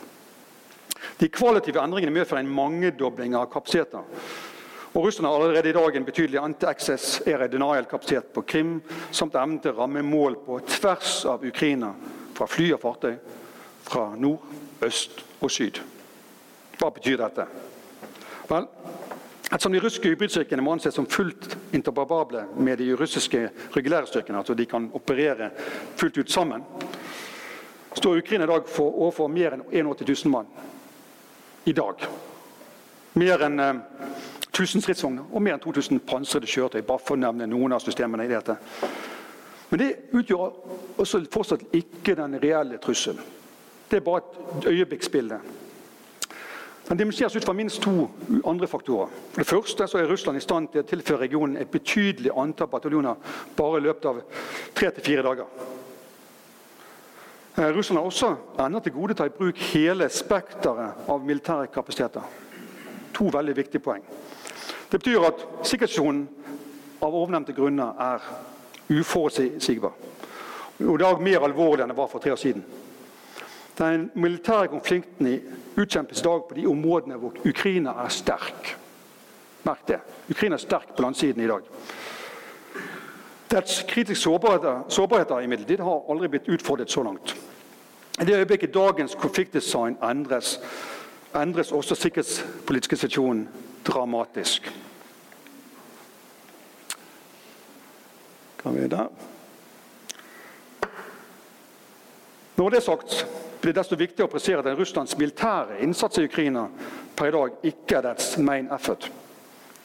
De 1.20 1.28
kvalitative 1.28 1.82
endringene 1.84 2.16
medfører 2.16 2.46
en 2.46 2.54
mangedobling 2.56 3.36
av 3.36 3.50
kapasiteter. 3.52 4.06
Og 4.96 5.06
Russland 5.06 5.28
har 5.28 5.36
allerede 5.36 5.70
i 5.70 5.76
dag 5.76 5.96
en 5.96 6.06
betydelig 6.08 6.40
anti-access 6.42 7.20
air 7.28 7.44
denial-kapasitet 7.52 8.32
på 8.34 8.42
Krim, 8.48 8.78
samt 9.12 9.36
evnen 9.36 9.60
til 9.62 9.76
å 9.76 9.84
ramme 9.84 10.02
mål 10.02 10.40
på 10.46 10.62
tvers 10.80 11.20
av 11.30 11.44
Ukraina, 11.46 11.92
fra 12.34 12.48
fly 12.50 12.72
og 12.74 12.82
fartøy, 12.82 13.20
fra 13.86 14.08
nord, 14.18 14.48
øst 14.86 15.22
og 15.44 15.52
syd. 15.52 15.82
Hva 16.80 16.90
betyr 16.96 17.20
dette? 17.20 17.46
Vel, 18.50 18.66
Ettersom 19.50 19.74
de 19.74 19.80
russiske 19.82 20.12
hybridstyrkene 20.12 20.62
må 20.62 20.76
anses 20.76 20.94
som 20.94 21.08
fullt 21.10 21.56
interoperable 21.74 22.44
med 22.62 22.78
de 22.78 22.92
russiske 22.94 23.48
regulære 23.74 24.06
styrkene, 24.06 24.38
altså 24.38 24.54
de 24.54 24.68
kan 24.70 24.86
operere 24.94 25.50
fullt 25.98 26.20
ut 26.22 26.30
sammen, 26.30 26.62
står 27.98 28.22
Ukraina 28.22 28.46
i 28.46 28.52
dag 28.52 28.70
for, 28.70 28.94
overfor 28.94 29.32
mer 29.34 29.58
enn 29.58 29.66
81 29.72 30.06
000 30.06 30.34
mann. 30.36 30.52
I 31.66 31.74
dag. 31.74 32.06
Mer 33.20 33.44
enn 33.46 33.60
eh, 33.60 33.82
1000 34.60 34.84
stridsvogner 34.84 35.28
og 35.32 35.44
mer 35.44 35.58
enn 35.58 35.64
2000 35.64 36.02
pansrede 36.08 36.48
kjøretøy. 36.48 36.82
bare 36.82 37.00
for 37.00 37.16
å 37.16 37.20
nevne 37.20 37.48
noen 37.48 37.74
av 37.74 37.84
systemene 37.84 38.26
i 38.26 38.32
dette. 38.32 38.56
Men 39.70 39.80
det 39.80 39.90
utgjør 40.18 40.98
også 40.98 41.24
fortsatt 41.32 41.68
ikke 41.74 42.16
den 42.18 42.40
reelle 42.42 42.78
trusselen. 42.82 43.24
Det 43.90 43.98
er 43.98 44.06
bare 44.06 44.22
et 44.22 44.66
øyeblikksbilde. 44.66 45.40
Den 46.90 46.98
dimensjoneres 46.98 47.36
ut 47.36 47.46
fra 47.46 47.54
minst 47.54 47.82
to 47.82 48.10
andre 48.50 48.68
faktorer. 48.68 49.10
For 49.34 49.42
det 49.42 49.48
første 49.48 49.88
så 49.88 49.98
er 49.98 50.08
Russland 50.10 50.38
i 50.38 50.42
stand 50.42 50.72
til 50.74 50.82
å 50.82 50.88
tilføre 50.90 51.22
regionen 51.22 51.58
et 51.58 51.70
betydelig 51.70 52.34
antall 52.34 52.70
bataljoner 52.72 53.36
bare 53.58 53.78
i 53.78 53.86
løpet 53.86 54.08
av 54.10 54.24
tre 54.74 54.90
til 54.96 55.06
fire 55.06 55.26
dager. 55.26 55.52
Eh, 57.60 57.74
Russland 57.74 57.98
har 57.98 58.06
også 58.06 58.36
ennå 58.64 58.80
til 58.80 58.94
gode 58.96 59.12
å 59.12 59.20
ta 59.20 59.26
i 59.28 59.34
bruk 59.36 59.58
hele 59.74 60.06
spekteret 60.14 61.10
av 61.12 61.24
militære 61.28 61.68
kapasiteter. 61.74 62.24
To 63.18 63.26
veldig 63.34 63.56
viktige 63.58 63.84
poeng. 63.84 64.06
Det 64.90 65.00
betyr 65.02 65.26
at 65.28 65.42
sikkerhetssituasjonen 65.68 66.22
av 67.04 67.18
ovennevnte 67.20 67.56
grunner 67.58 68.00
er 68.00 68.24
uforutsigbar. 68.90 69.92
Og 70.86 70.94
i 70.94 71.02
dag 71.04 71.20
mer 71.22 71.44
alvorlig 71.50 71.84
enn 71.84 71.92
det 71.92 71.98
var 71.98 72.08
for 72.08 72.24
tre 72.24 72.32
år 72.32 72.40
siden. 72.40 72.64
Den 73.76 74.08
militære 74.16 74.72
konflikten 74.72 75.28
utkjempes 75.76 76.24
i 76.24 76.28
dag 76.30 76.48
på 76.48 76.56
de 76.56 76.68
områdene 76.68 77.20
hvor 77.20 77.36
Ukraina 77.44 77.98
er 78.06 78.16
sterk. 78.22 78.72
Merk 79.68 79.84
det. 79.88 80.00
Ukraina 80.32 80.56
er 80.56 80.64
sterk 80.64 80.96
på 80.96 81.04
landsiden 81.04 81.44
i 81.44 81.52
dag. 81.52 81.68
Dets 83.52 83.84
kritiske 83.84 84.24
sårbarheter, 84.24 84.84
sårbarheter 84.88 85.44
imidlertid 85.44 85.84
har 85.84 86.04
aldri 86.08 86.28
blitt 86.32 86.52
utfordret 86.56 86.92
så 86.92 87.04
langt. 87.04 87.36
I 88.20 88.26
det 88.26 88.36
øyeblikket 88.36 88.74
dagens 88.74 89.16
konfliktdesign 89.16 89.98
endres, 90.04 90.60
endres 91.36 91.72
også 91.72 91.96
sikkerhetspolitiske 91.96 92.96
situasjonen 92.96 93.48
dramatisk. 93.88 94.72
Kan 98.64 98.76
vi 98.76 98.88
der? 98.88 99.08
Når 102.58 102.70
det 102.70 102.78
er 102.78 102.82
sagt, 102.82 103.28
blir 103.62 103.72
det 103.72 103.80
desto 103.80 103.96
viktigere 103.96 104.28
å 104.28 104.32
presisere 104.32 104.60
at 104.60 104.78
Russlands 104.80 105.16
militære 105.18 105.80
innsats 105.84 106.20
i 106.20 106.26
Ukraina 106.28 106.66
per 107.16 107.30
i 107.30 107.36
dag 107.36 107.72
ikke 107.72 107.98
er 107.98 108.08
dets 108.10 108.34
main 108.38 108.68
effort. 108.76 109.08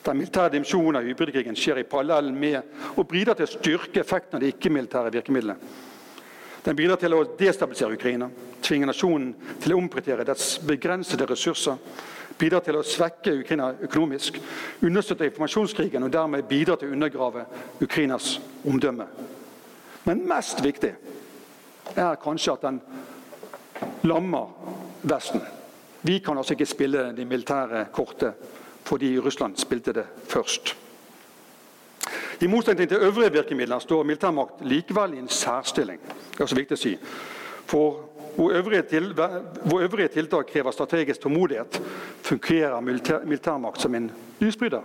Den 0.05 0.19
militære 0.19 0.51
dimensjonen 0.57 0.99
av 0.99 1.07
hybridkrigen 1.07 1.57
skjer 1.57 1.81
i 1.81 1.87
parallell 1.87 2.33
med 2.35 2.97
og 2.99 3.07
bidrar 3.09 3.39
til 3.39 3.47
å 3.47 3.53
styrke 3.53 4.03
effekten 4.03 4.41
av 4.41 4.43
de 4.43 4.51
ikke-militære 4.51 5.15
virkemidlene. 5.15 5.57
Den 6.65 6.77
bidrar 6.77 6.97
til 6.97 7.13
å 7.13 7.25
destabilisere 7.37 7.97
Ukraina, 7.99 8.31
tvinge 8.65 8.89
nasjonen 8.89 9.35
til 9.61 9.75
å 9.75 9.79
omprioritere 9.83 10.25
dets 10.25 10.55
begrensede 10.65 11.27
ressurser, 11.29 11.77
bidrar 12.41 12.65
til 12.65 12.79
å 12.79 12.85
svekke 12.87 13.35
Ukraina 13.43 13.71
økonomisk, 13.85 14.39
understøtte 14.83 15.29
informasjonskrigen 15.29 16.07
og 16.07 16.13
dermed 16.15 16.49
bidra 16.49 16.79
til 16.81 16.89
å 16.89 16.97
undergrave 16.97 17.45
Ukrainas 17.85 18.39
omdømme. 18.65 19.07
Men 20.05 20.25
mest 20.29 20.63
viktig 20.65 20.95
er 21.95 22.23
kanskje 22.23 22.57
at 22.57 22.65
den 22.65 22.81
lammer 24.09 24.49
Vesten. 25.05 25.43
Vi 26.01 26.19
kan 26.25 26.39
altså 26.41 26.57
ikke 26.57 26.69
spille 26.69 27.11
de 27.17 27.27
militære 27.29 27.87
kortet 27.93 28.41
fordi 28.85 29.15
Russland 29.21 29.57
spilte 29.61 29.93
det 29.97 30.05
først. 30.29 30.75
I 32.41 32.47
motsetning 32.47 32.89
til 32.89 32.99
øvrige 32.99 33.33
virkemidler 33.33 33.79
står 33.79 34.03
militærmakt 34.03 34.65
likevel 34.67 35.15
i 35.15 35.19
en 35.19 35.29
særstilling. 35.29 36.01
Det 36.01 36.41
er 36.41 36.45
også 36.45 36.59
viktig 36.59 36.77
å 36.77 36.81
si. 36.81 36.97
For 37.71 38.01
hvor 38.37 38.51
øvrige, 38.51 38.83
til, 38.83 39.13
hvor 39.65 39.81
øvrige 39.81 40.09
tiltak 40.09 40.47
krever 40.47 40.71
strategisk 40.71 41.21
tålmodighet, 41.21 41.83
fungerer 42.23 42.81
militær, 42.81 43.25
militærmakt 43.25 43.81
som 43.81 43.95
en 43.95 44.11
lysbryter. 44.41 44.83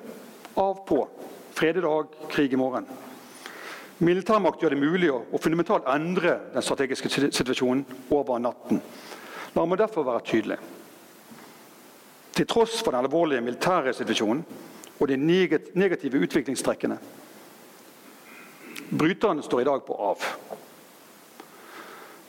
Av 0.57 0.83
på. 0.87 1.07
Fred 1.53 1.77
i 1.77 1.81
dag, 1.81 2.05
krig 2.29 2.53
i 2.53 2.55
morgen. 2.55 2.85
Militærmakt 3.99 4.61
gjør 4.61 4.75
det 4.75 4.79
mulig 4.79 5.09
å, 5.11 5.23
å 5.33 5.41
fundamentalt 5.41 5.87
endre 5.91 6.37
den 6.53 6.63
strategiske 6.63 7.09
situasjonen 7.09 7.83
over 8.13 8.39
natten. 8.39 8.81
La 9.55 9.65
meg 9.65 9.81
derfor 9.81 10.05
være 10.07 10.23
tydelig. 10.29 10.59
Til 12.37 12.47
tross 12.47 12.77
for 12.79 12.93
den 12.93 13.01
alvorlige 13.01 13.43
militære 13.43 13.93
situasjonen 13.97 14.45
og 14.99 15.07
de 15.09 15.17
negative 15.17 16.21
utviklingstrekkene 16.21 16.99
Bryterne 18.91 19.43
står 19.43 19.61
i 19.61 19.63
dag 19.63 19.85
på 19.85 19.93
av. 19.93 20.23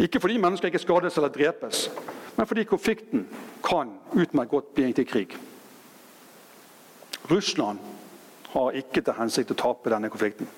Ikke 0.00 0.20
fordi 0.20 0.36
mennesker 0.40 0.68
ikke 0.68 0.80
skades 0.80 1.16
eller 1.16 1.32
drepes, 1.32 1.90
men 2.36 2.46
fordi 2.46 2.64
konflikten 2.64 3.26
kan 3.64 3.94
utmerket 4.12 4.50
godt 4.50 4.74
bli 4.74 4.92
til 4.92 5.06
krig. 5.06 5.36
Russland 7.30 7.78
har 8.52 8.70
ikke 8.70 9.00
til 9.00 9.16
hensikt 9.16 9.52
å 9.52 9.58
tape 9.60 9.92
denne 9.92 10.10
konflikten. 10.10 10.48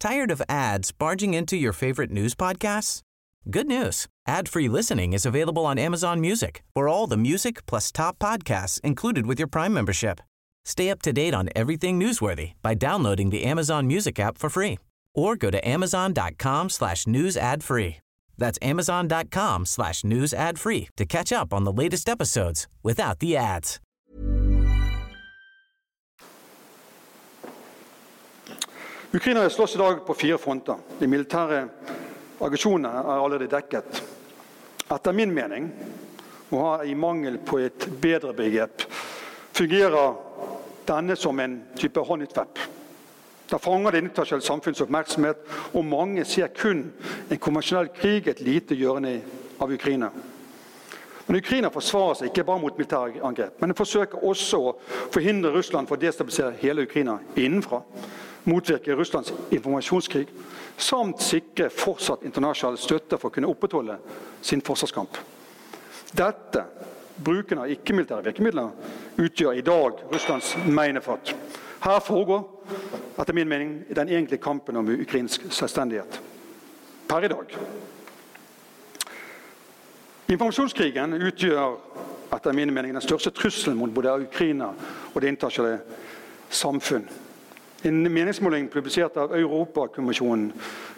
Tired 0.00 0.32
of 0.32 0.42
ads 0.48 0.90
barging 0.90 1.34
into 1.34 1.56
your 1.56 1.72
favorite 1.72 2.10
news 2.10 2.34
podcasts? 2.34 3.02
Good 3.50 3.68
news. 3.68 4.08
Ad-free 4.26 4.68
listening 4.68 5.12
is 5.12 5.26
available 5.26 5.64
on 5.64 5.78
Amazon 5.78 6.20
Music 6.20 6.62
for 6.74 6.88
all 6.88 7.06
the 7.06 7.16
music 7.16 7.64
plus 7.66 7.92
top 7.92 8.18
podcasts 8.18 8.80
included 8.80 9.26
with 9.26 9.38
your 9.38 9.48
Prime 9.48 9.72
membership. 9.72 10.20
Stay 10.64 10.90
up 10.90 11.02
to 11.02 11.12
date 11.12 11.34
on 11.34 11.48
everything 11.54 11.98
newsworthy 12.00 12.52
by 12.62 12.74
downloading 12.74 13.30
the 13.30 13.44
Amazon 13.44 13.86
Music 13.86 14.18
app 14.18 14.38
for 14.38 14.48
free 14.50 14.78
or 15.14 15.36
go 15.36 15.50
to 15.50 15.68
amazon.com 15.68 16.70
slash 16.70 17.06
news 17.06 17.36
ad 17.36 17.62
free. 17.62 17.96
That's 18.38 18.58
amazon.com 18.62 19.66
slash 19.66 20.04
news 20.04 20.34
ad 20.34 20.58
free 20.58 20.88
to 20.96 21.04
catch 21.04 21.32
up 21.32 21.52
on 21.52 21.64
the 21.64 21.72
latest 21.72 22.08
episodes 22.08 22.66
without 22.82 23.18
the 23.18 23.36
ads. 23.36 23.78
Ukraina 29.14 29.50
slåss 29.50 29.74
i 29.74 29.78
dag 29.78 30.06
på 30.06 30.14
fire 30.14 30.38
fronter. 30.38 30.76
De 30.98 31.06
militære 31.06 31.66
aggresjonene 32.40 32.88
er 32.88 33.18
allerede 33.20 33.50
dekket. 33.52 33.98
Etter 34.88 35.12
min 35.12 35.34
mening, 35.34 35.66
og 36.50 36.62
har 36.64 36.84
i 36.88 36.94
mangel 36.94 37.36
på 37.38 37.58
et 37.60 37.88
bedre 38.00 38.32
begrep, 38.32 38.86
fungerer 39.52 40.16
denne 40.86 41.16
som 41.16 41.40
en 41.40 41.62
type 41.78 42.00
hånd 42.00 42.22
i 42.22 42.26
Da 43.52 43.58
fanger 43.58 43.92
det 43.92 43.98
internasjonale 43.98 44.44
samfunns 44.46 44.80
oppmerksomhet, 44.80 45.36
og 45.74 45.84
mange 45.84 46.24
ser 46.24 46.48
kun 46.56 46.92
en 47.30 47.38
konvensjonell 47.38 47.90
krig 47.92 48.28
et 48.28 48.40
lite 48.40 48.74
hjørne 48.74 49.20
av 49.60 49.72
Ukraina. 49.72 50.08
Men 51.26 51.36
Ukraina 51.36 51.68
forsvarer 51.70 52.14
seg 52.18 52.30
ikke 52.30 52.44
bare 52.48 52.62
mot 52.62 52.78
militære 52.78 53.20
angrep, 53.24 53.60
men 53.60 53.76
forsøker 53.76 54.24
også 54.24 54.58
å 54.58 54.72
forhindre 55.12 55.52
Russland 55.52 55.88
for 55.88 55.96
å 55.96 56.02
destabilisere 56.02 56.56
hele 56.62 56.86
Ukraina 56.88 57.18
innenfra, 57.36 57.82
motvirke 58.48 58.96
Russlands 58.98 59.30
informasjonskrig, 59.54 60.26
samt 60.76 61.22
sikre 61.22 61.68
fortsatt 61.70 62.24
internasjonal 62.26 62.80
støtte 62.80 63.20
for 63.20 63.30
å 63.30 63.34
kunne 63.36 63.52
opprettholde 63.52 63.98
sin 64.42 64.64
forsvarskamp. 64.64 65.20
Dette, 66.12 66.64
bruken 67.16 67.58
av 67.62 67.70
ikke-militære 67.70 68.24
virkemidler, 68.24 68.70
utgjør 69.18 69.58
i 69.58 69.64
dag 69.66 70.02
Russlands 70.12 70.54
meinefat. 70.66 71.34
Her 71.82 72.00
foregår 72.00 72.44
etter 73.20 73.34
min 73.34 73.48
mening 73.48 73.72
den 73.90 74.08
egentlige 74.08 74.42
kampen 74.42 74.76
om 74.76 74.88
ukrainsk 74.88 75.48
selvstendighet. 75.50 76.20
Per 77.08 77.24
i 77.24 77.28
dag. 77.28 77.56
Informasjonskrigen 80.32 81.18
utgjør 81.18 81.74
etter 82.32 82.54
min 82.56 82.72
mening 82.72 82.94
den 82.94 83.04
største 83.04 83.30
trusselen 83.34 83.76
mot 83.78 83.92
både 83.92 84.14
Ukraina 84.24 84.70
og 85.12 85.20
det 85.20 85.34
internasjonale 85.34 85.80
samfunn. 86.50 87.08
En 87.82 88.12
meningsmåling 88.12 88.68
publisert 88.68 89.16
av 89.16 89.32
Europakommisjonen 89.34 90.52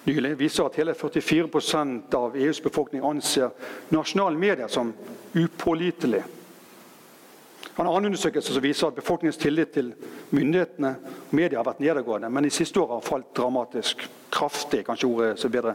nylig 0.04 0.34
viser 0.36 0.66
at 0.66 0.76
hele 0.76 0.92
44% 0.92 2.16
av 2.18 2.36
EUs 2.36 2.60
befolkning 2.62 3.04
anser 3.08 3.54
nasjonale 3.88 4.36
medier 4.36 4.68
som 4.68 4.90
upålitelige. 5.32 6.26
En 7.76 7.86
annen 7.86 8.10
undersøkelse 8.10 8.60
viser 8.60 8.90
at 8.90 8.98
befolkningens 8.98 9.40
tillit 9.40 9.72
til 9.74 9.88
myndighetene 10.36 10.92
og 11.00 11.32
media 11.34 11.58
har 11.58 11.66
vært 11.70 11.80
nedadgående, 11.82 12.28
men 12.30 12.46
de 12.46 12.52
siste 12.52 12.78
årene 12.78 13.00
har 13.00 13.08
falt 13.08 13.32
dramatisk. 13.34 14.04
Kraftig, 14.34 14.84
kanskje 14.86 15.08
ordet 15.08 15.32
er 15.40 15.56
bedre. 15.56 15.74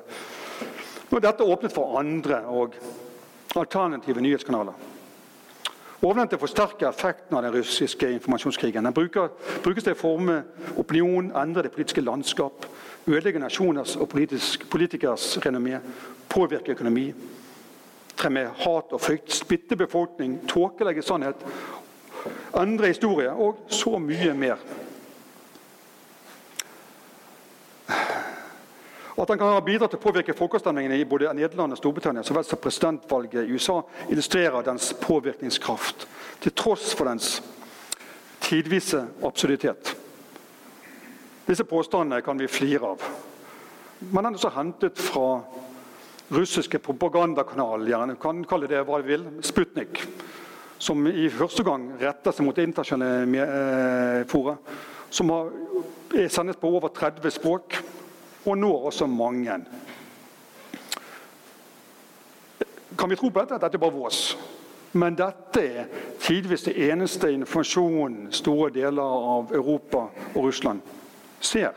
Nå 1.09 1.17
er 1.17 1.25
dette 1.25 1.47
åpnet 1.47 1.73
for 1.73 1.97
andre 1.99 2.43
og 2.53 2.77
alternative 3.57 4.21
nyhetskanaler. 4.21 4.77
Ovennevnte 6.01 6.37
forsterker 6.39 6.87
effekten 6.87 7.37
av 7.37 7.43
den 7.43 7.53
russiske 7.53 8.07
informasjonskrigen. 8.11 8.83
Den 8.83 8.93
bruker, 8.95 9.33
brukes 9.63 9.83
til 9.83 9.97
å 9.97 9.99
forme 9.99 10.37
opinion, 10.79 11.27
endre 11.35 11.65
det 11.65 11.73
politiske 11.73 12.03
landskap, 12.05 12.67
ødelegge 13.03 13.41
nasjoners 13.43 13.97
og 13.99 14.07
politisk, 14.13 14.63
politikers 14.71 15.33
renommé, 15.43 15.81
påvirke 16.31 16.71
økonomi, 16.71 17.09
fremme 18.15 18.45
hat 18.61 18.95
og 18.95 19.01
frykt, 19.03 19.33
splitte 19.35 19.75
befolkning, 19.75 20.37
tåkelegge 20.47 21.03
sannhet, 21.03 21.43
endre 22.55 22.93
historie 22.93 23.31
og 23.35 23.65
så 23.67 23.99
mye 23.99 24.33
mer. 24.39 24.63
At 29.19 29.29
han 29.29 29.37
kan 29.37 29.51
ha 29.51 29.61
bidratt 29.61 29.91
til 29.91 29.99
å 29.99 30.03
påvirke 30.03 30.35
folkeavstemningene 30.37 30.95
i 30.95 31.07
både 31.07 31.33
Nederland 31.35 31.75
og 31.75 31.79
Storbritannia, 31.81 32.23
så 32.23 32.35
vel 32.37 32.45
som 32.47 32.61
presidentvalget 32.63 33.41
i 33.43 33.51
USA, 33.51 33.81
illustrerer 34.07 34.63
dens 34.63 34.93
påvirkningskraft, 35.01 36.05
til 36.39 36.55
tross 36.55 36.93
for 36.95 37.09
dens 37.09 37.41
tidvise 38.45 39.01
absurditet. 39.27 39.91
Disse 41.49 41.67
påstandene 41.67 42.23
kan 42.23 42.39
vi 42.39 42.47
flire 42.47 42.93
av. 42.93 43.03
Men 43.99 44.23
den 44.23 44.31
er 44.31 44.39
også 44.39 44.53
hentet 44.55 45.03
fra 45.03 45.41
russiske 46.31 46.79
propagandakanal, 46.79 47.83
gjerne 47.89 48.15
kan 48.21 48.45
kalle 48.47 48.71
det 48.71 48.85
hva 48.87 49.01
vi 49.01 49.17
vil, 49.17 49.27
Sputnik, 49.43 49.99
som 50.79 51.03
i 51.11 51.27
første 51.33 51.65
gang 51.67 51.89
retter 51.99 52.31
seg 52.31 52.47
mot 52.47 52.63
internasjonale 52.63 53.43
eh, 53.43 54.25
fora, 54.31 54.55
som 55.11 55.33
er 55.35 56.29
sendes 56.31 56.55
på 56.61 56.71
over 56.71 56.93
30 56.95 57.33
språk 57.35 57.81
og 58.45 58.57
når 58.57 58.85
også 58.91 59.07
mange. 59.07 59.57
Kan 62.97 63.09
vi 63.09 63.15
tro 63.15 63.29
på 63.29 63.39
dette? 63.39 63.59
Dette 63.59 63.75
er 63.77 63.83
bare 63.83 63.93
vås. 63.93 64.37
Men 64.91 65.15
dette 65.15 65.61
er 65.61 65.85
tidvis 66.21 66.65
det 66.65 66.89
eneste 66.89 67.29
informasjonen 67.31 68.31
store 68.33 68.71
deler 68.73 69.03
av 69.35 69.53
Europa 69.53 70.07
og 70.33 70.43
Russland 70.47 70.81
ser. 71.39 71.71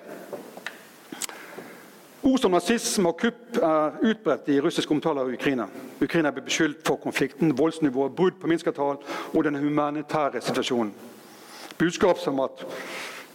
Ord 2.22 2.38
som 2.38 2.54
nazisme 2.54 3.10
og 3.10 3.18
kupp 3.18 3.58
er 3.58 3.96
utbredt 4.06 4.48
i 4.54 4.60
russiske 4.62 4.94
omtaler 4.94 5.24
av 5.24 5.32
Ukraina. 5.34 5.66
Ukraina 6.00 6.30
blir 6.30 6.44
beskyldt 6.46 6.84
for 6.86 7.00
konflikten, 7.02 7.50
voldsnivået, 7.58 8.14
brudd 8.14 8.38
på 8.40 8.46
Minskavtalen 8.46 9.00
og 9.34 9.44
den 9.44 9.58
humanitære 9.58 10.40
situasjonen. 10.40 10.94
Budskap 11.78 12.18
som 12.22 12.40
at 12.40 12.62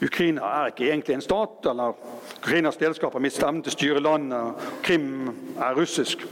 Ukraina 0.01 0.41
er 0.41 0.71
ikke 0.71 0.89
egentlig 0.91 1.15
en 1.15 1.21
stat, 1.25 1.65
eller 1.69 1.95
Ukrainas 2.37 2.77
delskap 2.77 3.13
har 3.13 3.23
mistet 3.23 3.47
evnen 3.47 3.63
til 3.65 3.73
å 3.73 3.77
styre 3.77 4.03
landet, 4.03 4.67
Krim 4.85 5.07
er 5.57 5.77
russisk. 5.77 6.25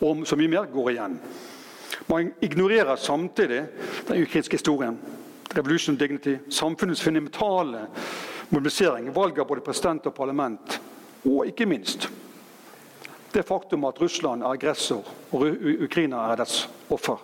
Og 0.00 0.22
så 0.26 0.38
mye 0.38 0.52
mer 0.52 0.70
går 0.70 0.92
igjen. 0.92 1.18
Man 2.08 2.30
ignorerer 2.42 2.96
samtidig 2.96 3.64
den 4.08 4.22
ukrainske 4.22 4.56
historien. 4.56 4.98
Revolution 5.56 5.96
Dignity, 5.98 6.36
samfunnets 6.50 7.02
fundamentale 7.02 7.86
mobilisering, 8.48 9.10
valg 9.14 9.38
av 9.38 9.50
både 9.50 9.66
president 9.66 10.06
og 10.06 10.14
parlament, 10.14 10.78
og 11.26 11.46
ikke 11.50 11.66
minst 11.66 12.08
det 13.34 13.46
faktum 13.46 13.84
at 13.86 14.00
Russland 14.02 14.42
er 14.42 14.54
aggressor 14.54 15.06
og 15.30 15.44
Ukraina 15.84 16.24
er 16.30 16.40
dets 16.40 16.64
offer. 16.90 17.18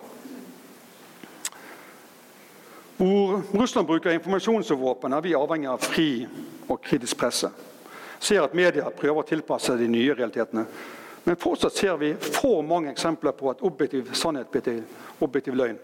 Hvor 2.97 3.41
Russland 3.53 3.87
bruker 3.87 4.11
informasjon 4.11 4.63
som 4.63 4.79
våpen, 4.79 5.13
er 5.13 5.21
vi 5.21 5.35
avhengig 5.37 5.69
av 5.69 5.83
fri 5.85 6.25
og 6.65 6.79
kritisk 6.81 7.19
presse. 7.21 7.51
Ser 8.19 8.41
at 8.41 8.55
media 8.57 8.89
prøver 8.89 9.21
å 9.21 9.27
tilpasse 9.27 9.75
de 9.77 9.89
nye 9.91 10.15
realitetene. 10.17 10.65
Men 11.27 11.37
fortsatt 11.37 11.77
ser 11.77 11.97
vi 12.01 12.13
for 12.17 12.63
mange 12.65 12.89
eksempler 12.89 13.35
på 13.37 13.51
at 13.51 13.61
objektiv 13.61 14.09
sannhet 14.17 14.49
blir 14.49 14.65
til 14.65 14.81
objektiv 15.21 15.59
løgn. 15.59 15.77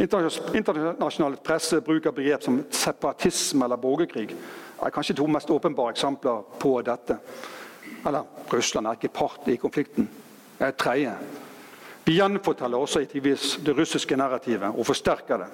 Internasjonal 0.00 1.36
presse 1.44 1.78
bruker 1.84 2.14
begrep 2.16 2.42
som 2.42 2.58
separatisme 2.74 3.66
eller 3.66 3.78
borgerkrig. 3.78 4.34
Er 4.82 4.94
kanskje 4.94 5.14
to 5.18 5.26
mest 5.30 5.50
åpenbare 5.50 5.94
eksempler 5.94 6.42
på 6.58 6.78
dette. 6.82 7.20
Eller 8.06 8.24
Russland 8.50 8.88
er 8.88 8.98
ikke 8.98 9.14
part 9.14 9.46
i 9.46 9.60
konflikten. 9.60 10.08
Det 10.58 10.64
er 10.64 10.72
et 10.72 10.80
tredje. 10.80 11.12
Vi 12.04 12.16
gjenforteller 12.16 12.80
også 12.80 13.04
i 13.04 13.20
det 13.20 13.76
russiske 13.76 14.16
narrativet 14.16 14.72
og 14.74 14.86
forsterker 14.88 15.44
det. 15.44 15.50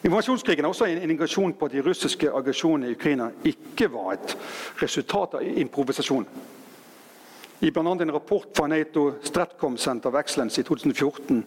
Informasjonskrigen 0.00 0.64
er 0.64 0.72
også 0.72 0.86
en 0.88 1.02
indikasjon 1.02 1.52
på 1.58 1.68
at 1.68 1.74
de 1.74 1.82
russiske 1.84 2.30
aggresjonene 2.32 2.88
i 2.88 2.96
Ukraina 2.96 3.28
ikke 3.44 3.90
var 3.92 4.14
et 4.14 4.36
resultat 4.80 5.36
av 5.36 5.44
improvisasjon. 5.44 6.24
I 7.60 7.70
bl.a. 7.70 7.92
en 7.92 8.12
rapport 8.14 8.48
fra 8.56 8.66
Nato 8.72 9.10
Stratcom 9.22 9.76
Center 9.76 10.08
of 10.08 10.16
Excellence 10.16 10.60
i 10.60 10.64
2014 10.64 11.42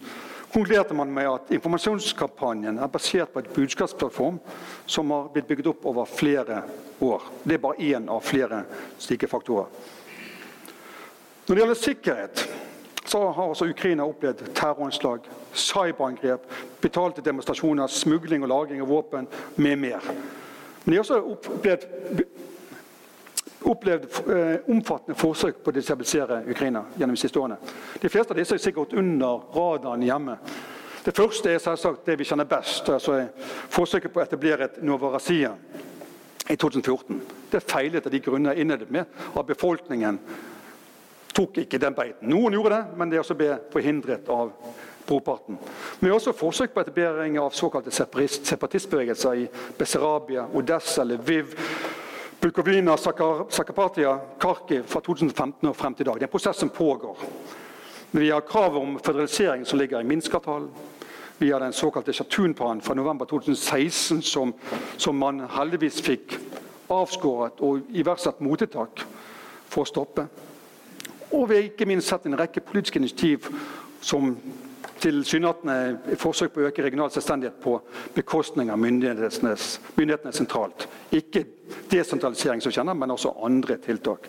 konkluderte 0.52 0.94
man 0.94 1.10
med 1.10 1.26
at 1.26 1.50
informasjonskampanjen 1.56 2.78
er 2.78 2.92
basert 2.94 3.32
på 3.34 3.42
et 3.42 3.50
budskapsplattform 3.56 4.38
som 4.86 5.10
har 5.10 5.32
blitt 5.34 5.48
bygget 5.48 5.72
opp 5.72 5.88
over 5.90 6.06
flere 6.06 6.60
år. 7.02 7.26
Det 7.42 7.56
er 7.56 7.64
bare 7.64 7.82
én 7.82 8.06
av 8.06 8.22
flere 8.22 8.62
slike 9.02 9.26
faktorer. 9.26 9.66
Når 11.48 11.50
det 11.56 11.60
gjelder 11.64 11.82
sikkerhet, 11.82 12.44
så 13.14 13.30
har 13.30 13.46
også 13.46 13.68
Ukraina 13.70 14.02
opplevd 14.02 14.40
terroranslag, 14.54 15.20
cyberangrep, 15.52 16.48
betalte 16.80 17.22
demonstrasjoner, 17.22 17.86
smugling 17.86 18.42
og 18.42 18.48
lagring 18.50 18.80
av 18.82 18.88
våpen 18.90 19.28
med 19.54 19.76
mer. 19.78 20.06
Men 20.84 20.92
de 20.92 20.96
har 20.96 21.04
også 21.04 21.20
opplevd, 21.22 21.84
opplevd 23.70 24.08
eh, 24.34 24.56
omfattende 24.66 25.14
forsøk 25.14 25.60
på 25.62 25.70
å 25.70 25.76
destabilisere 25.76 26.40
Ukraina 26.50 26.82
gjennom 26.96 27.14
de 27.14 27.20
siste 27.22 27.38
årene. 27.38 27.60
De 28.02 28.10
fleste 28.10 28.34
av 28.34 28.40
disse 28.40 28.58
er 28.58 28.64
sikkert 28.64 28.96
under 28.98 29.44
radaren 29.54 30.02
hjemme. 30.02 30.34
Det 31.04 31.14
første 31.14 31.52
er 31.54 31.62
selvsagt 31.62 32.08
det 32.08 32.16
vi 32.18 32.26
kjenner 32.26 32.48
best, 32.50 32.90
altså 32.90 33.20
forsøket 33.76 34.10
på 34.10 34.24
å 34.24 34.24
etablere 34.24 34.66
et 34.66 34.80
Novarasia 34.82 35.52
i 36.50 36.58
2014. 36.58 37.22
Det 37.54 37.62
feilet 37.62 38.10
av 38.10 38.16
de 38.16 38.22
grunner 38.26 38.58
jeg 38.58 38.66
innledet 38.66 38.90
med 38.90 39.22
av 39.38 39.46
befolkningen 39.46 40.18
tok 41.34 41.58
ikke 41.64 41.80
den 41.82 41.94
beiten. 41.96 42.30
Noen 42.30 42.54
gjorde 42.54 42.78
det, 42.78 42.98
men 42.98 43.10
det 43.10 43.20
også 43.20 43.36
ble 43.38 43.56
forhindret 43.72 44.28
av 44.32 44.52
brorparten. 45.06 45.58
Men 45.98 46.06
vi 46.06 46.12
har 46.12 46.16
også 46.20 46.32
forsøk 46.36 46.74
på 46.74 46.84
etablering 46.84 47.38
av 47.40 47.50
såkalte 47.56 47.92
separatistbevegelser 47.92 49.42
i 49.42 49.48
Bessarabia, 49.78 50.46
Odessa, 50.54 51.04
Lviv, 51.04 51.56
Bukovina, 52.40 52.96
Zakapatia, 52.96 54.18
Kharkiv 54.40 54.86
fra 54.88 55.00
2015 55.00 55.68
og 55.68 55.76
frem 55.76 55.94
til 55.94 56.06
i 56.06 56.10
dag. 56.10 56.20
Det 56.20 56.26
er 56.26 56.30
en 56.30 56.34
prosess 56.36 56.60
som 56.60 56.72
pågår. 56.72 57.26
Vi 58.14 58.30
har 58.30 58.46
krav 58.46 58.76
om 58.78 58.98
føderalisering 58.98 59.66
som 59.66 59.78
ligger 59.78 60.00
i 60.00 60.08
Minsk-avtalen. 60.08 60.68
Vi 61.38 61.50
har 61.50 61.60
den 61.60 61.72
såkalte 61.72 62.12
Chatun-planen 62.12 62.82
fra 62.82 62.94
november 62.94 63.24
2016 63.24 64.22
som, 64.22 64.54
som 64.96 65.16
man 65.18 65.40
heldigvis 65.50 65.98
fikk 66.02 66.36
avskåret 66.94 67.58
og 67.64 67.88
iverksatt 67.90 68.40
mottiltak 68.44 69.02
for 69.66 69.82
å 69.82 69.88
stoppe. 69.88 70.28
Og 71.34 71.48
vi 71.50 71.56
har 71.58 71.66
ikke 71.66 71.88
minst 71.90 72.08
sett 72.08 72.26
en 72.28 72.38
rekke 72.38 72.62
politiske 72.62 73.00
initiativ 73.02 73.48
som 74.04 74.36
tilsynelatende 75.02 76.16
forsøk 76.20 76.52
på 76.54 76.62
å 76.62 76.68
øke 76.68 76.84
regional 76.84 77.10
selvstendighet 77.12 77.56
på 77.60 77.74
bekostning 78.14 78.70
av 78.72 78.78
myndighetene, 78.80 80.32
sentralt. 80.32 80.86
Ikke 81.12 81.44
desentralisering 81.90 82.62
som 82.62 82.72
kjenner, 82.72 82.96
men 82.96 83.12
også 83.12 83.34
andre 83.44 83.76
tiltak. 83.82 84.28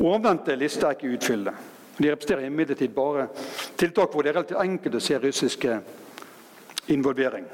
Ovennevnte 0.00 0.56
liste 0.56 0.88
er 0.88 0.96
ikke 0.96 1.12
utfyllende. 1.14 1.54
De 2.00 2.08
representerer 2.08 2.48
imidlertid 2.48 2.94
bare 2.96 3.28
tiltak 3.76 4.14
hvor 4.14 4.24
det 4.24 4.32
er 4.32 4.38
relativt 4.38 4.62
enkelt 4.62 4.96
å 4.96 5.04
se 5.04 5.18
russiske 5.20 5.78
involvering. 6.94 7.44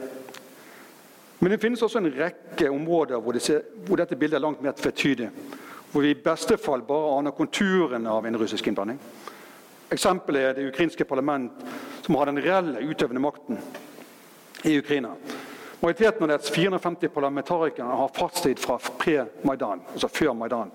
Men 1.40 1.52
det 1.52 1.60
finnes 1.60 1.82
også 1.82 1.98
en 1.98 2.12
rekke 2.14 2.70
områder 2.70 3.20
hvor, 3.20 3.34
det 3.34 3.42
ser, 3.42 3.64
hvor 3.88 3.98
dette 4.00 4.16
bildet 4.16 4.38
er 4.38 4.44
langt 4.46 4.62
mer 4.62 4.76
tvetydig. 4.78 5.28
Hvor 5.96 6.02
vi 6.02 6.10
i 6.10 6.14
beste 6.20 6.58
fall 6.60 6.82
bare 6.84 7.14
aner 7.16 7.32
konturene 7.32 8.10
av 8.12 8.26
en 8.28 8.36
russisk 8.36 8.66
innblanding. 8.68 8.98
Eksempelet 9.96 10.42
er 10.44 10.58
det 10.58 10.66
ukrainske 10.68 11.06
parlament, 11.08 11.62
som 12.04 12.18
har 12.20 12.28
den 12.28 12.40
reelle 12.44 12.82
utøvende 12.84 13.22
makten 13.24 13.56
i 14.68 14.74
Ukraina. 14.76 15.14
Majoriteten 15.80 16.26
av 16.26 16.34
dets 16.34 16.52
450 16.52 17.08
parlamentarikere 17.14 17.96
har 18.02 18.12
fartstid 18.12 18.60
fra 18.60 18.76
pre-Maidan, 18.76 19.86
altså 19.94 20.12
før 20.12 20.36
Maidan. 20.36 20.74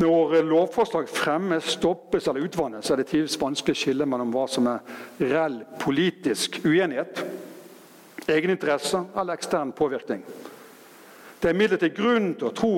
Når 0.00 0.38
lovforslag 0.48 1.12
fremmes, 1.12 1.74
stoppes 1.76 2.32
eller 2.32 2.48
utvannes, 2.48 2.88
er 2.88 3.02
det 3.02 3.10
tidvis 3.12 3.36
vanskelig 3.42 3.76
å 3.76 3.82
skille 3.82 4.08
mellom 4.08 4.32
hva 4.32 4.48
som 4.48 4.72
er 4.78 4.80
reell 5.20 5.60
politisk 5.84 6.62
uenighet, 6.64 7.20
egeninteresse 8.24 9.04
eller 9.12 9.36
ekstern 9.36 9.76
påvirkning. 9.76 10.24
Det 11.36 11.52
er 11.52 11.52
imidlertid 11.52 12.00
grunn 12.00 12.32
til 12.32 12.48
å 12.48 12.56
tro 12.56 12.74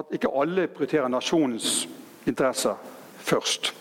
at 0.00 0.14
ikke 0.16 0.32
alle 0.32 0.66
prioriterer 0.72 1.08
nasjonens 1.12 1.88
interesser 2.26 2.74
først. 3.18 3.74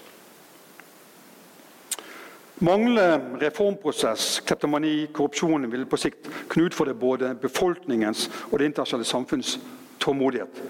Manglende 2.62 3.40
reformprosess, 3.42 4.40
kleptomani, 4.46 5.08
korrupsjon 5.14 5.66
vil 5.72 5.88
på 5.90 5.98
sikt 5.98 6.28
kunne 6.50 6.68
utfordre 6.70 6.94
både 6.94 7.32
befolkningens 7.42 8.28
og 8.52 8.60
det 8.60 8.68
internasjonale 8.70 9.08
samfunns 9.10 9.56
tålmodighet. 10.00 10.62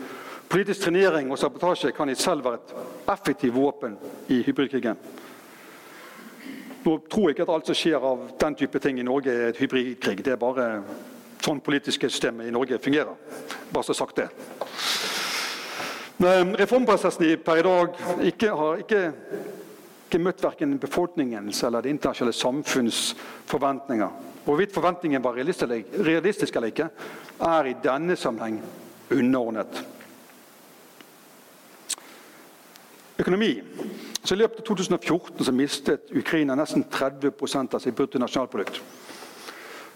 Politisk 0.51 0.85
trenering 0.85 1.31
og 1.31 1.39
sabotasje 1.39 1.91
kan 1.95 2.09
i 2.09 2.15
selv 2.15 2.45
være 2.47 2.61
et 2.61 2.71
effektivt 3.11 3.55
våpen 3.55 3.97
i 4.31 4.41
hybridkrigen. 4.43 4.97
Nå 6.83 6.97
tror 7.11 7.27
jeg 7.27 7.35
ikke 7.35 7.45
at 7.49 7.53
alt 7.55 7.67
som 7.69 7.77
skjer 7.77 8.07
av 8.07 8.23
den 8.39 8.55
type 8.55 8.79
ting 8.79 8.99
i 8.99 9.05
Norge, 9.05 9.31
er 9.31 9.51
et 9.51 9.59
hybridkrig. 9.59 10.23
Det 10.25 10.33
er 10.33 10.39
bare 10.41 10.69
sånn 11.43 11.59
politiske 11.59 12.09
systemet 12.09 12.47
i 12.47 12.55
Norge 12.55 12.79
fungerer. 12.79 13.19
Bare 13.71 13.83
så 13.83 13.93
sagt 13.97 14.23
det. 14.23 14.29
Reformprosessen 16.19 17.39
per 17.45 17.57
i 17.57 17.65
dag 17.65 17.95
ikke, 18.27 18.49
har 18.49 18.83
ikke 18.83 19.03
ikke 20.11 20.25
møtt 20.25 20.41
verken 20.43 20.73
befolkningens 20.75 21.61
eller 21.63 21.85
det 21.85 21.93
internasjonale 21.93 22.35
samfunns 22.35 23.13
forventninger. 23.47 24.09
Hvorvidt 24.43 24.73
forventningen 24.75 25.23
var 25.23 25.37
realistisk 25.37 26.55
eller 26.55 26.67
ikke, 26.67 26.89
er 27.39 27.69
i 27.69 27.75
denne 27.83 28.17
sammenheng 28.19 28.57
underordnet. 29.11 29.83
Økonomi. 33.19 33.61
Så 34.23 34.35
I 34.35 34.41
løpet 34.41 34.59
av 34.59 34.65
2014 34.67 35.45
så 35.45 35.53
mistet 35.55 36.11
Ukraina 36.11 36.55
nesten 36.59 36.83
30 36.91 37.31
av 37.71 37.79
sitt 37.79 37.95
bruttonasjonalprodukt. 37.95 38.81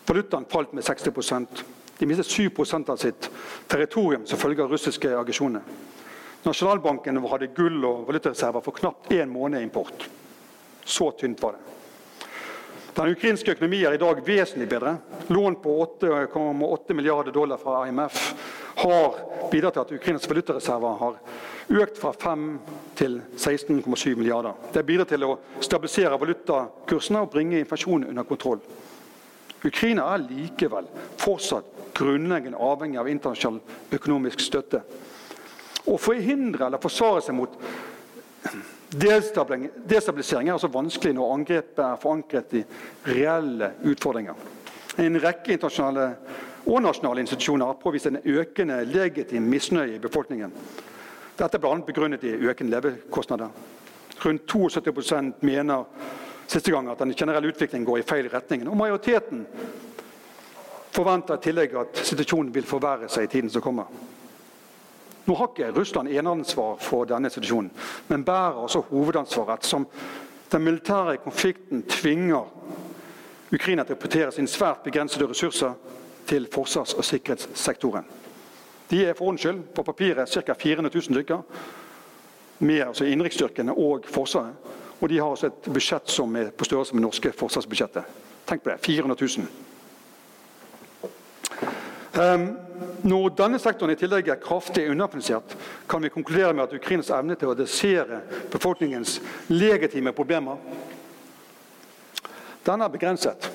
Valutaen 0.07 0.47
falt 0.49 0.73
med 0.73 0.83
60% 0.83 1.63
De 1.99 2.05
mistet 2.05 2.27
7% 2.27 2.89
av 2.91 2.97
sitt 2.97 3.29
territorium 3.67 4.25
som 4.27 4.39
følge 4.39 4.63
av 4.63 4.71
russiske 4.71 5.13
aggresjoner. 5.15 5.61
Nasjonalbanken 6.45 7.17
hadde 7.25 7.49
gull 7.57 7.79
og 7.87 8.03
valutareserver 8.09 8.61
for 8.61 8.77
knapt 8.77 9.09
én 9.15 9.31
måned 9.31 9.63
import. 9.65 10.07
Så 10.85 11.09
tynt 11.17 11.41
var 11.41 11.55
det. 11.57 11.75
Den 12.95 13.11
ukrainske 13.11 13.51
økonomien 13.51 13.89
er 13.89 13.97
i 13.97 13.99
dag 13.99 14.21
vesentlig 14.23 14.69
bedre. 14.71 14.97
Lån 15.27 15.57
på 15.59 15.73
8,8 15.99 16.93
milliarder 16.95 17.33
dollar 17.35 17.57
fra 17.59 17.81
IMF 17.89 18.19
har 18.75 19.17
bidratt 19.51 19.73
til 19.73 19.83
at 19.83 19.91
Ukrainas 19.97 20.29
valutareserver 20.29 20.95
har 21.01 21.17
økt 21.81 21.99
fra 21.99 22.13
5 22.13 22.45
til 22.95 23.17
16,7 23.35 24.15
milliarder. 24.15 24.53
Det 24.73 24.85
bidrar 24.85 25.09
til 25.09 25.25
å 25.27 25.33
stabilisere 25.59 26.19
valutakursene 26.21 27.25
og 27.25 27.33
bringe 27.33 27.59
inflasjonen 27.59 28.09
under 28.13 28.27
kontroll. 28.29 28.61
Ukraina 29.65 30.05
er 30.13 30.27
likevel 30.29 30.87
fortsatt 31.19 31.91
grunnleggende 31.97 32.59
avhengig 32.61 33.01
av 33.01 33.09
internasjonal 33.09 33.59
økonomisk 33.97 34.43
støtte. 34.45 34.83
Å 35.85 35.97
forhindre 36.01 36.67
eller 36.67 36.81
forsvare 36.81 37.21
seg 37.21 37.37
mot 37.37 37.59
destabilisering 38.95 40.47
er 40.47 40.55
altså 40.55 40.71
vanskelig 40.71 41.15
når 41.17 41.33
angrepet 41.35 41.81
er 41.83 42.01
forankret 42.01 42.53
i 42.57 42.63
reelle 43.09 43.71
utfordringer. 43.91 44.35
En 45.01 45.19
rekke 45.19 45.55
internasjonale 45.55 46.09
og 46.65 46.81
nasjonale 46.81 47.21
institusjoner 47.21 47.69
har 47.69 47.79
påvist 47.81 48.07
en 48.09 48.21
økende 48.23 48.79
legitim 48.89 49.45
misnøye 49.51 49.97
i 49.97 50.01
befolkningen. 50.01 50.53
Dette 51.35 51.57
er 51.57 51.61
bl.a. 51.61 51.75
begrunnet 51.85 52.23
i 52.23 52.37
økende 52.47 52.77
levekostnader. 52.77 53.51
Rundt 54.23 54.47
72% 54.49 55.43
mener 55.45 55.83
siste 56.47 56.71
gang 56.71 56.87
at 56.89 57.01
den 57.03 57.13
generelle 57.13 57.51
utviklingen 57.51 57.85
går 57.85 57.99
i 57.99 58.07
feil 58.07 58.29
retning. 58.31 58.63
Og 58.69 58.77
majoriteten 58.79 59.43
forventer 60.95 61.37
i 61.37 61.43
tillegg 61.43 61.75
at 61.81 62.01
situasjonen 62.07 62.53
vil 62.55 62.67
forverre 62.69 63.09
seg 63.11 63.27
i 63.27 63.33
tiden 63.35 63.51
som 63.51 63.63
kommer. 63.65 63.91
Nå 65.25 65.35
har 65.35 65.47
ikke 65.49 65.71
Russland 65.73 66.09
eneansvar 66.09 66.77
for 66.81 67.07
denne 67.09 67.29
situasjonen, 67.29 67.71
men 68.07 68.25
bærer 68.25 68.61
også 68.61 68.83
hovedansvaret 68.91 69.57
ettersom 69.57 69.87
den 70.51 70.63
militære 70.63 71.17
konflikten 71.23 71.83
tvinger 71.89 72.45
Ukraina 73.53 73.83
til 73.83 73.95
å 73.95 73.99
prioritere 73.99 74.31
sine 74.35 74.49
svært 74.49 74.83
begrensede 74.85 75.27
ressurser 75.29 75.73
til 76.29 76.47
forsvars- 76.53 76.93
og 76.97 77.05
sikkerhetssektoren. 77.05 78.05
De 78.89 79.05
er 79.05 79.13
for 79.13 79.25
ordens 79.25 79.41
skyld 79.41 79.63
på 79.75 79.83
papiret 79.83 80.29
ca. 80.29 80.53
400 80.53 80.93
000 80.93 81.03
stykker, 81.03 81.41
med 82.59 82.81
altså 82.87 83.05
innenriksstyrkene 83.05 83.73
og 83.73 84.05
Forsvaret. 84.07 84.53
Og 85.01 85.09
de 85.09 85.17
har 85.17 85.27
også 85.27 85.47
et 85.47 85.73
budsjett 85.73 86.09
som 86.09 86.35
er 86.35 86.53
på 86.55 86.63
størrelse 86.65 86.95
med 86.95 87.03
norske 87.03 87.31
forsvarsbudsjettet. 87.35 88.03
Tenk 88.47 88.63
på 88.63 88.69
det. 88.69 88.79
400 88.85 89.17
000. 89.21 89.47
Um, 92.15 92.47
når 93.05 93.35
denne 93.37 93.59
sektoren 93.61 93.93
i 93.93 93.99
tillegg 93.99 94.29
er 94.31 94.41
kraftig 94.41 94.87
underfinansiert, 94.91 95.55
kan 95.89 96.03
vi 96.03 96.13
konkludere 96.13 96.53
med 96.53 96.67
at 96.67 96.75
Ukrainas 96.77 97.11
evne 97.13 97.37
til 97.37 97.51
å 97.51 97.55
adressere 97.55 98.21
befolkningens 98.53 99.19
legitime 99.53 100.13
problemer 100.15 100.59
den 102.65 102.81
er 102.81 102.89
begrenset. 102.89 103.51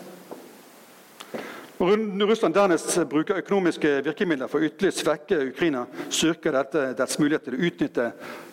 Når 1.81 2.29
Russland 2.29 2.55
dernest 2.55 2.99
bruker 3.09 3.41
økonomiske 3.41 3.89
virkemidler 4.05 4.51
for 4.53 4.63
ytterligere 4.63 4.95
å 4.95 5.01
svekke 5.01 5.39
Ukraina, 5.49 5.87
styrker 6.13 6.55
dette 6.55 6.83
dets 6.99 7.19
mulighet 7.19 7.49
til 7.49 7.57
å 7.57 7.63
utnytte 7.71 8.09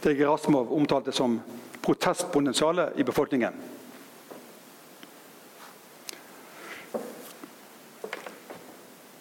det 0.05 0.15
Gerasimov 0.15 0.71
omtalte 0.73 1.11
som 1.13 1.35
protestpotensialet 1.83 2.97
i 2.97 3.05
befolkningen. 3.05 3.59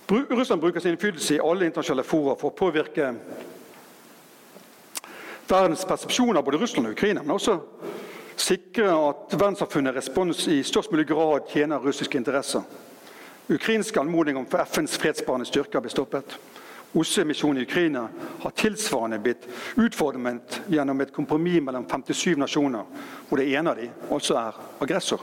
Russland 0.09 0.63
bruker 0.63 0.81
sin 0.81 0.91
innflytelse 0.91 1.35
i 1.35 1.41
alle 1.41 1.67
internasjonale 1.67 2.05
fora 2.07 2.37
for 2.39 2.53
å 2.53 2.57
påvirke 2.57 3.15
verdens 5.49 5.85
persepsjon 5.87 6.37
av 6.37 6.45
både 6.47 6.61
Russland 6.63 6.87
og 6.87 6.95
Ukraina, 6.95 7.23
men 7.23 7.35
også 7.35 7.59
sikre 8.37 8.91
at 8.93 9.35
verdenssamfunnet 9.35 9.97
respons 9.97 10.45
i 10.53 10.61
størst 10.67 10.93
mulig 10.93 11.09
grad 11.11 11.49
tjener 11.51 11.83
russiske 11.83 12.19
interesser. 12.19 12.63
Ukrainsk 13.49 13.97
anmodning 13.97 14.37
om 14.37 14.47
FNs 14.47 14.99
fredsbevarende 14.99 15.47
styrker 15.47 15.83
blir 15.83 15.95
stoppet. 15.95 16.37
OSSE-misjonen 16.97 17.61
i 17.61 17.67
Ukraina 17.67 18.09
har 18.43 18.55
tilsvarende 18.57 19.19
blitt 19.23 19.47
utfordret 19.77 20.61
gjennom 20.71 21.01
et 21.03 21.13
kompromiss 21.15 21.63
mellom 21.63 21.87
57 21.91 22.39
nasjoner, 22.41 22.87
hvor 23.29 23.43
det 23.43 23.51
ene 23.53 23.75
av 23.75 23.81
dem 23.81 24.15
også 24.15 24.39
er 24.39 24.63
aggressor. 24.83 25.23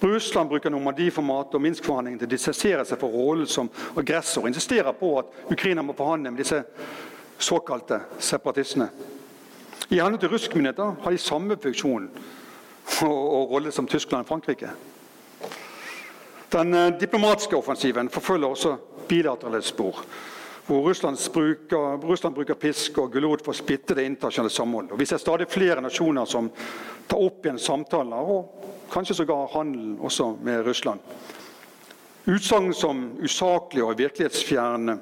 Russland 0.00 0.50
bruker 0.50 0.70
Normandie-formatet 0.70 1.56
og 1.56 1.62
Minsk-forhandlingene 1.64 2.20
til 2.20 2.28
å 2.28 2.34
distansere 2.34 2.84
seg 2.84 3.00
fra 3.00 3.08
rollen 3.10 3.48
som 3.48 3.70
aggressor 3.96 4.44
og 4.44 4.50
insisterer 4.50 4.92
på 4.96 5.14
at 5.22 5.52
Ukraina 5.52 5.82
må 5.82 5.96
forhandle 5.96 6.32
med 6.34 6.42
disse 6.42 6.62
såkalte 7.38 8.02
separatistene. 8.18 8.90
I 9.88 10.00
henhold 10.00 10.20
til 10.20 10.32
russiske 10.32 10.58
myndigheter 10.58 10.96
har 11.02 11.14
de 11.14 11.22
samme 11.22 11.56
funksjon 11.62 12.10
og, 13.06 13.16
og 13.16 13.56
rolle 13.56 13.72
som 13.72 13.88
Tyskland 13.88 14.26
og 14.26 14.28
Frankrike. 14.28 14.70
Den 16.52 16.74
eh, 16.74 16.92
diplomatiske 17.00 17.56
offensiven 17.56 18.10
forfølger 18.10 18.48
også 18.48 18.76
bilaterale 19.08 19.62
spor. 19.62 20.04
Hvor 20.66 20.82
bruker, 21.32 22.06
Russland 22.06 22.34
bruker 22.34 22.54
pisk 22.54 22.98
og 22.98 23.12
gulrot 23.12 23.44
for 23.44 23.54
å 23.54 23.58
splitte 23.58 23.94
det 23.94 24.06
internasjonale 24.08 24.50
samholdet. 24.50 24.98
Vi 24.98 25.06
ser 25.06 25.22
stadig 25.22 25.46
flere 25.48 25.80
nasjoner 25.80 26.26
som 26.26 26.50
tar 27.06 27.22
opp 27.22 27.46
igjen 27.46 27.60
samtaler 27.62 28.32
og 28.34 28.66
kanskje 28.90 29.20
sågar 29.20 29.52
handelen 29.52 29.94
også 30.02 30.32
med 30.42 30.64
Russland. 30.66 31.00
Utsagn 32.26 32.74
som 32.74 33.04
usaklige 33.22 33.86
og 33.86 33.98
virkelighetsfjerne 34.00 34.98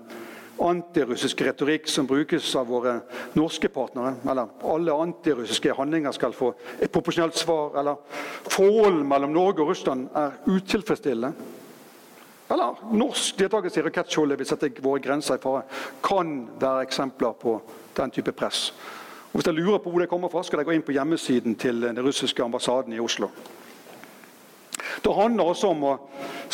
antirussisk 0.61 1.41
retorikk 1.43 1.89
som 1.89 2.07
brukes 2.07 2.47
av 2.57 2.69
våre 2.69 2.99
norske 3.39 3.69
partnere. 3.73 4.15
Eller 4.29 4.53
alle 4.71 5.01
antirussiske 5.07 5.75
handlinger 5.75 6.15
skal 6.15 6.37
få 6.37 6.53
et 6.79 6.93
proporsjonelt 6.93 7.37
svar. 7.39 7.75
Eller 7.81 7.99
forholdet 8.53 9.07
mellom 9.09 9.35
Norge 9.35 9.65
og 9.65 9.73
Russland 9.73 10.09
er 10.15 10.37
utilfredsstillende. 10.47 11.33
Eller 12.55 12.77
norsk 12.95 13.39
deltakelse 13.39 13.81
i 13.81 13.83
rakettskjoldet 13.83 14.39
vil 14.39 14.47
sette 14.47 14.69
våre 14.85 15.01
grenser 15.03 15.41
i 15.41 15.43
fare. 15.43 15.65
Kan 16.07 16.37
være 16.61 16.85
eksempler 16.87 17.33
på 17.41 17.57
den 17.97 18.13
type 18.15 18.31
press. 18.33 18.69
Og 19.33 19.41
hvis 19.41 19.49
jeg 19.51 19.57
lurer 19.57 19.81
på 19.83 19.91
hvor 19.91 20.05
det 20.05 20.07
kommer 20.13 20.31
fra, 20.31 20.45
skal 20.47 20.61
jeg 20.63 20.69
gå 20.69 20.77
inn 20.77 20.85
på 20.87 20.95
hjemmesiden 20.95 21.57
til 21.59 21.83
den 21.83 21.99
russiske 21.99 22.45
ambassaden 22.45 22.95
i 22.95 23.01
Oslo. 23.03 23.33
Det 25.03 25.15
handler 25.17 25.51
også 25.51 25.73
om 25.75 25.83
å 25.89 25.95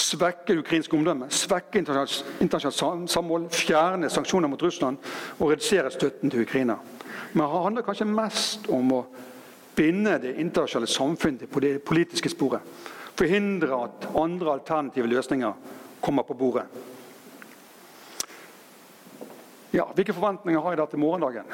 svekke 0.00 0.56
ukrainsk 0.62 0.94
omdømme, 0.96 1.28
svekke 1.28 1.82
internasjonalt 1.82 3.12
samhold, 3.12 3.50
fjerne 3.52 4.08
sanksjoner 4.10 4.48
mot 4.48 4.62
Russland 4.64 4.96
og 5.36 5.52
redusere 5.52 5.92
støtten 5.92 6.32
til 6.32 6.46
Ukraina. 6.46 6.78
Men 7.34 7.44
det 7.44 7.60
handler 7.66 7.84
kanskje 7.84 8.08
mest 8.08 8.70
om 8.72 8.94
å 8.96 9.02
binde 9.76 10.16
det 10.24 10.32
internasjonale 10.40 10.88
samfunnet 10.88 11.52
på 11.52 11.60
det 11.60 11.74
politiske 11.84 12.32
sporet. 12.32 12.64
Forhindre 13.20 13.84
at 13.84 14.08
andre 14.16 14.56
alternative 14.56 15.12
løsninger 15.12 15.76
kommer 16.00 16.22
på 16.22 16.34
bordet. 16.34 16.66
Ja, 19.70 19.86
Hvilke 19.94 20.14
forventninger 20.14 20.60
har 20.60 20.74
jeg 20.74 20.80
da 20.80 20.86
til 20.90 20.98
morgendagen? 20.98 21.46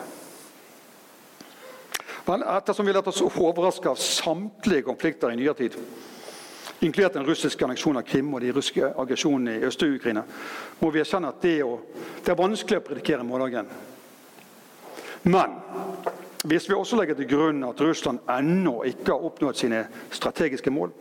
Vel, 2.27 2.43
ettersom 2.43 2.87
vi 2.89 2.95
lett 2.97 3.07
oss 3.07 3.23
overraske 3.23 3.91
av 3.91 3.99
samtlige 4.03 4.87
konflikter 4.89 5.31
i 5.31 5.37
nyere 5.39 5.55
tid, 5.55 5.77
inkludert 6.81 7.15
den 7.15 7.27
russiske 7.29 7.65
anneksjonen 7.65 8.01
av 8.01 8.09
Krim 8.09 8.33
og 8.35 8.43
de 8.43 8.55
russiske 8.57 8.89
aggresjonene 8.99 9.59
i 9.61 9.69
Øst-Ukraina, 9.69 10.25
må 10.81 10.91
vi 10.91 11.03
erkjenne 11.05 11.31
at 11.31 11.45
det, 11.45 11.61
det 12.25 12.33
er 12.33 12.41
vanskelig 12.41 12.81
å 12.81 12.87
predikere 12.89 13.27
morgendagen. 13.27 13.71
Men 15.27 15.61
hvis 16.47 16.69
vi 16.71 16.75
også 16.75 16.99
legger 16.99 17.19
til 17.19 17.31
grunn 17.31 17.65
at 17.69 17.81
Russland 17.83 18.27
ennå 18.31 18.81
ikke 18.91 19.13
har 19.13 19.29
oppnådd 19.29 19.61
sine 19.61 19.85
strategiske 20.15 20.71
mål, 20.71 20.93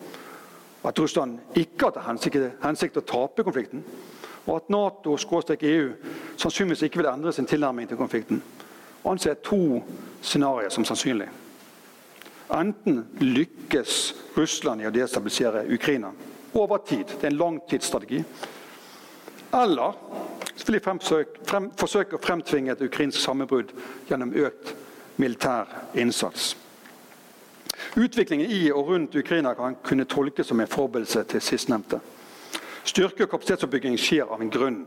at 0.86 1.00
Russland 1.00 1.40
ikke 1.56 1.90
har 1.90 1.96
til 2.20 2.52
hensikt, 2.62 2.98
å 2.98 3.02
tape 3.02 3.44
konflikten, 3.44 3.84
og 4.46 4.56
at 4.56 4.70
Nato 4.70 5.16
og 5.16 5.64
EU 5.64 5.90
sannsynligvis 6.38 6.86
ikke 6.86 7.02
vil 7.02 7.10
endre 7.10 7.34
sin 7.34 7.46
tilnærming 7.50 7.90
til 7.90 7.98
konflikten, 7.98 8.44
anser 9.06 9.34
to 9.44 9.82
scenarioer 10.22 10.70
som 10.70 10.86
sannsynlig. 10.86 11.30
Enten 12.54 13.06
lykkes 13.20 14.14
Russland 14.38 14.82
i 14.82 14.88
å 14.88 14.94
destabilisere 14.94 15.66
Ukraina 15.74 16.12
over 16.54 16.78
tid. 16.78 17.06
Det 17.06 17.24
er 17.24 17.34
en 17.34 17.40
langtidsstrategi. 17.42 18.24
Eller 19.54 19.98
vil 20.66 20.78
de 20.78 20.84
forsøke 21.78 22.18
å 22.18 22.22
fremtvinge 22.22 22.74
et 22.74 22.86
ukrainsk 22.86 23.20
sammenbrudd 23.22 23.74
gjennom 24.10 24.34
økt 24.46 24.76
militær 25.18 25.70
innsats. 25.98 26.56
Utviklingen 27.96 28.50
i 28.52 28.72
og 28.72 28.88
rundt 28.88 29.16
Ukraina 29.16 29.54
kan 29.54 29.76
kunne 29.84 30.06
tolkes 30.06 30.48
som 30.48 30.60
en 30.60 30.68
forberedelse 30.68 31.24
til 31.24 31.42
sistnevnte. 31.42 32.00
Styrke- 32.86 33.24
og 33.24 33.30
kapasitetsoppbygging 33.30 33.98
skjer 34.00 34.32
av 34.32 34.42
en 34.42 34.52
grunn. 34.52 34.86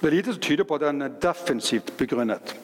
Det 0.00 0.06
er 0.06 0.16
lite 0.16 0.32
som 0.32 0.42
tyder 0.42 0.64
på 0.64 0.74
at 0.74 0.80
den 0.80 1.02
er 1.02 1.08
defensivt 1.22 1.96
begrunnet 1.96 2.54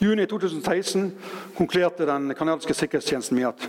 I 0.00 0.04
juni 0.04 0.26
2016 0.26 1.12
konkluderte 1.56 2.06
den 2.06 2.34
kanadiske 2.34 2.74
sikkerhetstjenesten 2.74 3.36
med 3.36 3.48
at 3.48 3.68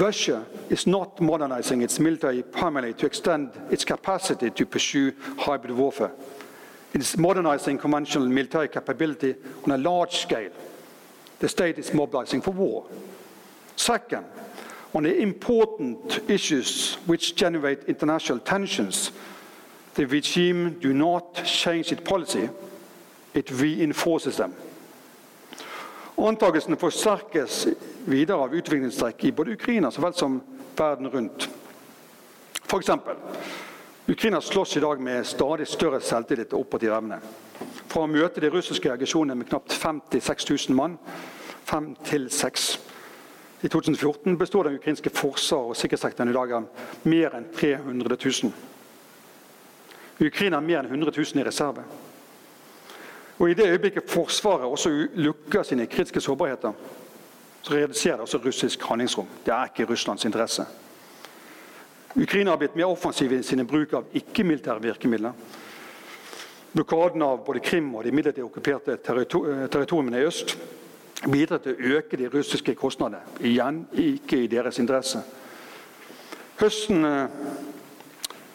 Russia 0.00 0.40
is 0.70 0.86
not 0.86 1.20
modernizing 1.20 1.82
its 1.82 2.00
military 2.00 2.42
primarily 2.42 2.92
to 2.92 3.06
extend 3.06 3.50
its 3.70 3.84
capacity 3.84 4.50
to 4.50 4.66
pursue 4.66 5.12
hybrid 5.46 5.76
warfare. 5.76 6.10
It 6.94 7.00
is 7.00 7.16
modernizing 7.18 7.78
conventional 7.78 8.28
military 8.28 8.68
capability 8.68 9.34
on 9.64 9.72
a 9.72 9.76
large 9.76 10.12
scale. 10.12 10.50
The 11.38 11.48
state 11.48 11.78
is 11.78 11.92
mobilizing 11.92 12.42
for 12.42 12.52
war. 12.52 12.84
Second, 13.76 14.24
on 14.94 15.02
the 15.02 15.16
important 15.20 16.30
issues 16.30 16.96
which 17.06 17.34
generate 17.34 17.84
international 17.88 18.38
tensions, 18.38 19.10
the 19.94 20.06
regime 20.06 20.78
do 20.80 20.92
not 20.92 21.44
change 21.44 21.92
its 21.92 22.02
policy, 22.02 22.48
it 23.34 23.50
reinforces 23.50 24.36
them. 24.36 24.54
Antakelsene 26.16 26.76
forsterkes 26.78 27.66
videre 28.06 28.38
av 28.38 28.54
utviklingstrekk 28.54 29.24
i 29.24 29.32
både 29.32 29.56
Ukraina 29.58 29.90
så 29.90 30.00
vel 30.00 30.14
som 30.14 30.40
verden 30.76 31.10
rundt. 31.10 31.48
Ukraina 34.08 34.40
slåss 34.40 34.76
i 34.76 34.80
dag 34.80 35.00
med 35.00 35.26
stadig 35.26 35.66
større 35.68 36.00
selvtillit 36.00 36.52
og 36.52 36.60
operativ 36.66 36.92
evne. 36.92 37.16
Fra 37.88 38.02
å 38.04 38.10
møte 38.10 38.42
de 38.42 38.50
russiske 38.52 38.90
aggresjonene 38.92 39.38
med 39.40 39.48
knapt 39.48 39.72
56 39.72 40.50
000 40.68 40.76
mann, 40.76 40.98
5 41.64 41.94
til 42.04 42.28
6 42.30 42.66
i 43.64 43.68
2014 43.68 44.36
består 44.38 44.68
den 44.68 44.76
ukrainske 44.76 45.10
forsvar- 45.10 45.70
og 45.72 45.76
sikkerhetssektoren 45.76 46.28
i 46.28 46.36
dag 46.36 46.52
av 46.52 46.66
mer 47.08 47.38
enn 47.38 47.48
300 47.56 48.18
000. 48.42 48.52
Ukraina 50.20 50.60
har 50.60 50.68
mer 50.68 50.82
enn 50.84 50.92
100 50.92 51.16
000 51.16 51.40
i 51.40 51.48
reserve. 51.48 51.84
Og 53.38 53.50
I 53.50 53.54
det 53.56 53.70
øyeblikket 53.72 54.10
Forsvaret 54.10 54.68
også 54.68 54.92
lukker 55.14 55.62
sine 55.62 55.86
kritiske 55.86 56.20
sårbarheter, 56.20 56.72
så 57.62 57.72
reduserer 57.72 58.20
det 58.20 58.28
også 58.28 58.38
russisk 58.44 58.82
handlingsrom. 58.84 59.28
Det 59.46 59.54
er 59.54 59.72
ikke 59.72 59.88
Russlands 59.92 60.24
interesse. 60.24 60.66
Ukraina 62.14 62.50
har 62.50 62.58
blitt 62.58 62.76
mer 62.78 62.86
offensiv 62.86 63.32
i 63.32 63.42
sine 63.42 63.64
bruk 63.66 63.92
av 63.98 64.04
ikke-militære 64.14 64.82
virkemidler. 64.82 65.32
Blokaden 66.74 67.22
av 67.22 67.40
både 67.46 67.62
Krim 67.62 67.88
og 67.94 68.04
de 68.04 68.12
midlertidig 68.14 68.46
okkuperte 68.46 68.96
territoriene 69.02 70.20
i 70.20 70.26
øst 70.26 70.56
bidrar 71.30 71.62
til 71.62 71.74
å 71.74 71.98
øke 71.98 72.18
de 72.18 72.28
russiske 72.30 72.74
kostnadene. 72.78 73.22
Igjen 73.40 73.84
ikke 73.98 74.44
i 74.44 74.50
deres 74.50 74.78
interesse. 74.78 75.22
Høsten 76.60 77.06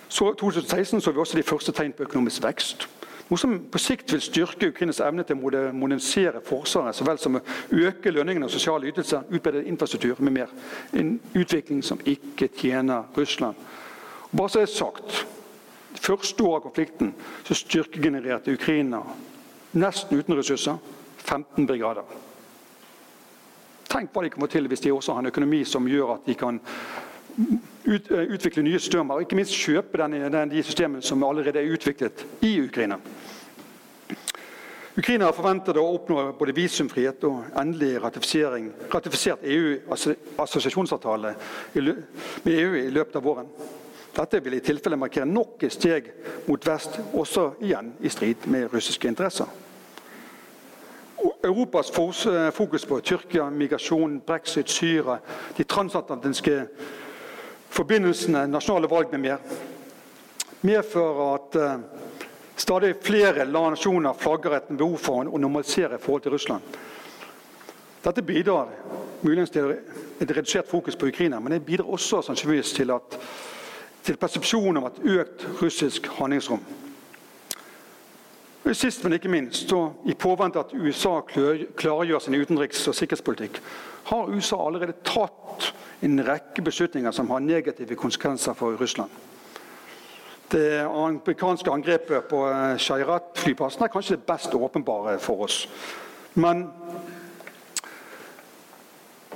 2016 0.10 0.98
eh, 0.98 1.04
så 1.04 1.12
vi 1.12 1.20
også 1.20 1.40
de 1.40 1.48
første 1.48 1.76
tegn 1.76 1.96
på 1.96 2.08
økonomisk 2.08 2.44
vekst. 2.44 2.88
Noe 3.30 3.38
som 3.38 3.56
på 3.70 3.78
sikt 3.82 4.14
vil 4.14 4.22
styrke 4.26 4.72
Ukrainas 4.72 5.02
evne 5.06 5.24
til 5.24 5.38
å 5.38 5.62
modernisere 5.74 6.42
Forsvaret, 6.46 6.98
så 6.98 7.06
vel 7.06 7.20
som 7.22 7.38
å 7.38 7.44
øke 7.70 8.10
lønningene 8.12 8.48
og 8.50 8.54
sosiale 8.54 8.90
ytelser, 8.90 9.28
utbedre 9.30 9.68
infrastruktur 9.70 10.22
med 10.26 10.34
mer. 10.34 10.56
En 10.98 11.20
utvikling 11.38 11.84
som 11.86 12.02
ikke 12.10 12.50
tjener 12.58 13.06
Russland. 13.18 13.56
Bare 14.32 14.50
så 14.50 14.64
er 14.64 14.66
det 14.66 14.74
sagt, 14.74 15.26
Første 16.00 16.44
år 16.44 16.60
av 16.60 16.64
konflikten 16.68 17.14
så 17.44 17.56
styrkegenererte 17.58 18.54
Ukraina 18.54 19.02
nesten 19.78 20.20
uten 20.20 20.38
ressurser 20.38 20.78
15 21.26 21.68
brigader. 21.68 22.06
Tenk 23.90 24.14
hva 24.14 24.24
de 24.24 24.30
kommer 24.34 24.52
til 24.52 24.70
hvis 24.70 24.84
de 24.86 24.94
også 24.94 25.16
har 25.16 25.24
en 25.24 25.32
økonomi 25.32 25.64
som 25.66 25.88
gjør 25.90 26.16
at 26.16 26.30
de 26.30 26.36
kan 26.38 26.60
ut, 27.86 28.12
eh, 28.12 28.18
utvikle 28.34 28.64
nye 28.64 28.80
systemer, 28.80 29.16
og 29.16 29.22
ikke 29.22 29.36
minst 29.40 29.56
kjøpe 29.56 29.98
den, 29.98 30.32
den, 30.32 30.52
de 30.52 30.64
systemene 30.64 31.02
som 31.06 31.24
allerede 31.24 31.60
er 31.60 31.74
utviklet 31.74 32.26
i 32.42 32.60
Ukraina. 32.62 33.00
Ukraina 35.00 35.26
har 35.30 35.36
forventet 35.38 35.78
å 35.80 35.86
oppnå 35.96 36.34
både 36.36 36.54
visumfrihet 36.58 37.24
og 37.30 37.44
endelig 37.62 38.02
ratifisert 38.04 39.46
EU-assosiasjonsavtale 39.48 41.36
med 41.76 42.54
EU 42.56 42.74
i 42.76 42.90
løpet 42.92 43.16
av 43.16 43.24
våren. 43.24 43.48
Dette 44.16 44.42
vil 44.44 44.58
i 44.58 44.64
tilfelle 44.66 44.98
markere 45.00 45.30
nok 45.30 45.64
et 45.64 45.72
steg 45.72 46.12
mot 46.50 46.68
vest, 46.68 47.00
også 47.14 47.54
igjen 47.64 47.94
i 48.02 48.12
strid 48.12 48.48
med 48.52 48.74
russiske 48.74 49.08
interesser. 49.08 49.48
Europas 51.44 51.92
fokus 51.92 52.86
på 52.86 53.00
Tyrkia, 53.00 53.50
migrasjon, 53.50 54.20
brexit, 54.26 54.70
Syria, 54.70 55.20
de 55.58 55.64
transatlantiske 55.64 56.68
forbindelsene, 57.70 58.48
nasjonale 58.48 58.90
valg 58.90 59.12
med 59.12 59.20
mer, 59.20 59.38
medfører 60.62 61.34
at 61.34 61.58
uh, 61.60 61.76
stadig 62.60 62.96
flere 63.02 63.46
nasjoner 63.46 64.14
flagger 64.14 64.58
et 64.58 64.72
behov 64.72 64.98
for 64.98 65.28
å 65.28 65.42
normalisere 65.42 66.00
forhold 66.00 66.26
til 66.26 66.36
Russland. 66.36 66.80
Dette 68.04 68.24
bidrar 68.24 68.68
muligens 69.22 69.52
til 69.52 69.74
et 70.20 70.32
redusert 70.32 70.68
fokus 70.68 70.96
på 70.96 71.08
Ukraina, 71.08 71.40
men 71.40 71.52
det 71.52 71.66
bidrar 71.66 71.92
også 71.92 72.22
sannsynligvis 72.22 72.74
til, 72.74 72.94
til 74.04 74.18
persepsjonen 74.18 74.78
om 74.78 74.88
et 74.88 75.02
økt 75.20 75.48
russisk 75.62 76.08
handlingsrom. 76.20 76.64
Sist, 78.74 79.04
men 79.04 79.14
ikke 79.14 79.32
minst, 79.32 79.72
i 80.06 80.14
påvente 80.14 80.60
at 80.60 80.74
USA 80.74 81.20
klargjør 81.26 82.20
sin 82.20 82.36
utenriks- 82.36 82.88
og 82.88 82.96
sikkerhetspolitikk, 82.96 83.62
har 84.10 84.30
USA 84.34 84.60
allerede 84.66 84.98
tatt 85.06 85.72
en 86.02 86.22
rekke 86.26 86.64
beslutninger 86.66 87.12
som 87.14 87.30
har 87.30 87.44
negative 87.44 87.96
konsekvenser 87.96 88.56
for 88.58 88.78
Russland. 88.80 89.10
Det 90.50 90.82
amerikanske 90.82 91.72
angrepet 91.72 92.26
på 92.30 92.40
eh, 92.50 92.78
Shayrat-flyplassen 92.82 93.86
er 93.86 93.92
kanskje 93.94 94.18
det 94.18 94.26
best 94.26 94.56
åpenbare 94.58 95.20
for 95.22 95.46
oss. 95.46 95.60
Men, 96.34 96.64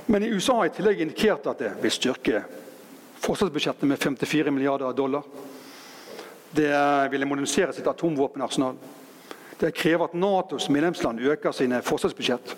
men 0.06 0.26
i 0.26 0.32
USA 0.34 0.56
har 0.58 0.72
i 0.72 0.74
tillegg 0.74 1.04
indikert 1.04 1.46
at 1.46 1.62
det 1.62 1.70
vil 1.84 1.94
styrke 1.94 2.42
forsvarsbudsjettet 3.22 3.86
med 3.88 4.02
54 4.02 4.50
milliarder 4.50 4.92
dollar. 4.92 5.22
Det 6.50 6.74
ville 7.12 7.30
modernisere 7.30 7.72
sitt 7.72 7.86
atomvåpenarsenal. 7.86 8.74
Det 9.58 9.70
krever 9.74 10.04
at 10.10 10.18
Natos 10.18 10.68
medlemsland 10.68 11.20
øker 11.20 11.54
sine 11.54 11.82
forsvarsbudsjett. 11.82 12.56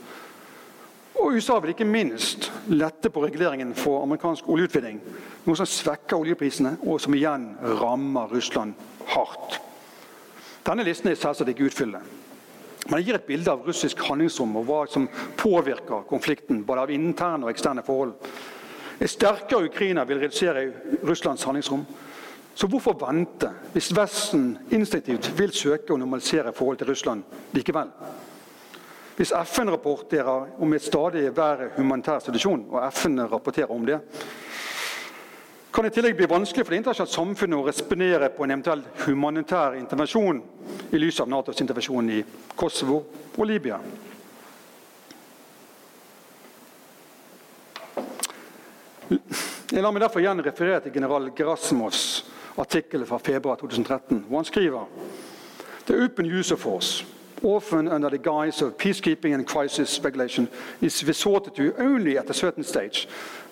USA 1.37 1.59
vil 1.61 1.75
ikke 1.75 1.85
minst 1.85 2.51
lette 2.73 3.11
på 3.13 3.23
reguleringen 3.23 3.75
for 3.77 4.03
amerikansk 4.07 4.49
oljeutvinning. 4.49 5.01
Noe 5.45 5.59
som 5.59 5.69
svekker 5.69 6.17
oljeprisene, 6.17 6.79
og 6.89 7.01
som 7.03 7.15
igjen 7.15 7.51
rammer 7.81 8.33
Russland 8.33 8.73
hardt. 9.13 9.59
Denne 10.67 10.87
listen 10.87 11.11
er 11.11 11.19
selvsagt 11.21 11.53
ikke 11.53 11.69
utfyllende. 11.69 12.01
Men 12.87 12.99
det 12.99 13.07
gir 13.07 13.19
et 13.19 13.27
bilde 13.27 13.51
av 13.51 13.67
russisk 13.67 14.01
handlingsrom 14.07 14.57
og 14.61 14.69
hva 14.69 14.81
som 14.91 15.09
påvirker 15.37 16.07
konflikten. 16.09 16.65
både 16.65 16.81
av 16.81 16.91
interne 16.91 17.45
og 17.45 17.51
eksterne 17.51 17.83
forhold. 17.83 18.15
Et 19.01 19.11
sterkere 19.11 19.67
Ukraina 19.67 20.05
vil 20.05 20.19
redusere 20.19 20.73
Russlands 21.03 21.45
handlingsrom. 21.45 21.85
Så 22.55 22.67
hvorfor 22.67 22.97
vente, 23.07 23.51
hvis 23.73 23.97
Vesten 23.97 24.59
instinktivt 24.71 25.39
vil 25.39 25.53
søke 25.53 25.93
å 25.93 25.99
normalisere 26.01 26.53
forholdet 26.53 26.79
til 26.79 26.89
Russland 26.89 27.23
likevel? 27.53 27.91
Hvis 29.17 29.33
FN 29.33 29.71
rapporterer 29.73 30.61
om 30.61 30.73
et 30.77 30.85
stadig 30.85 31.31
verre 31.37 31.71
humanitær 31.79 32.21
situasjon, 32.21 32.67
og 32.69 32.83
FN 32.93 33.23
rapporterer 33.25 33.73
om 33.73 33.87
det, 33.89 33.97
kan 35.73 35.85
i 35.85 35.93
tillegg 35.93 36.17
bli 36.17 36.29
vanskelig 36.29 36.65
for 36.65 36.73
det 36.73 36.79
internasjonale 36.81 37.13
samfunnet 37.13 37.59
å 37.59 37.65
respondere 37.67 38.29
på 38.33 38.45
en 38.45 38.53
eventuell 38.55 38.85
humanitær 39.07 39.75
intervensjon 39.77 40.39
i 40.93 41.01
lys 41.01 41.21
av 41.21 41.29
Natos 41.29 41.61
intervensjon 41.61 42.09
i 42.13 42.23
Kosovo 42.57 43.03
og 43.37 43.49
Libya. 43.49 43.81
Jeg 49.09 49.83
lar 49.85 49.93
meg 49.93 50.05
derfor 50.05 50.25
igjen 50.25 50.41
referere 50.45 50.81
til 50.85 50.97
general 50.97 51.29
Gerasmos 51.37 52.01
artikkel 52.57 53.05
fra 53.09 53.21
februar 53.21 53.61
2013, 53.61 54.25
hvor 54.29 54.41
han 54.41 54.49
skriver 54.49 54.89
The 55.87 56.05
open 56.05 56.27
use 56.27 56.55
of 56.55 56.61
force, 56.61 57.05
often 57.47 57.89
under 57.89 58.11
the 58.11 58.19
guise 58.19 58.65
of 58.65 58.77
peacekeeping 58.77 59.35
and 59.35 59.47
crisis 59.47 60.01
regulation, 60.05 60.49
is 60.81 61.05
resorted 61.05 61.55
to 61.55 61.73
only 61.79 62.19
at 62.19 62.31
a 62.31 62.35
certain 62.35 62.65
stage, 62.65 63.09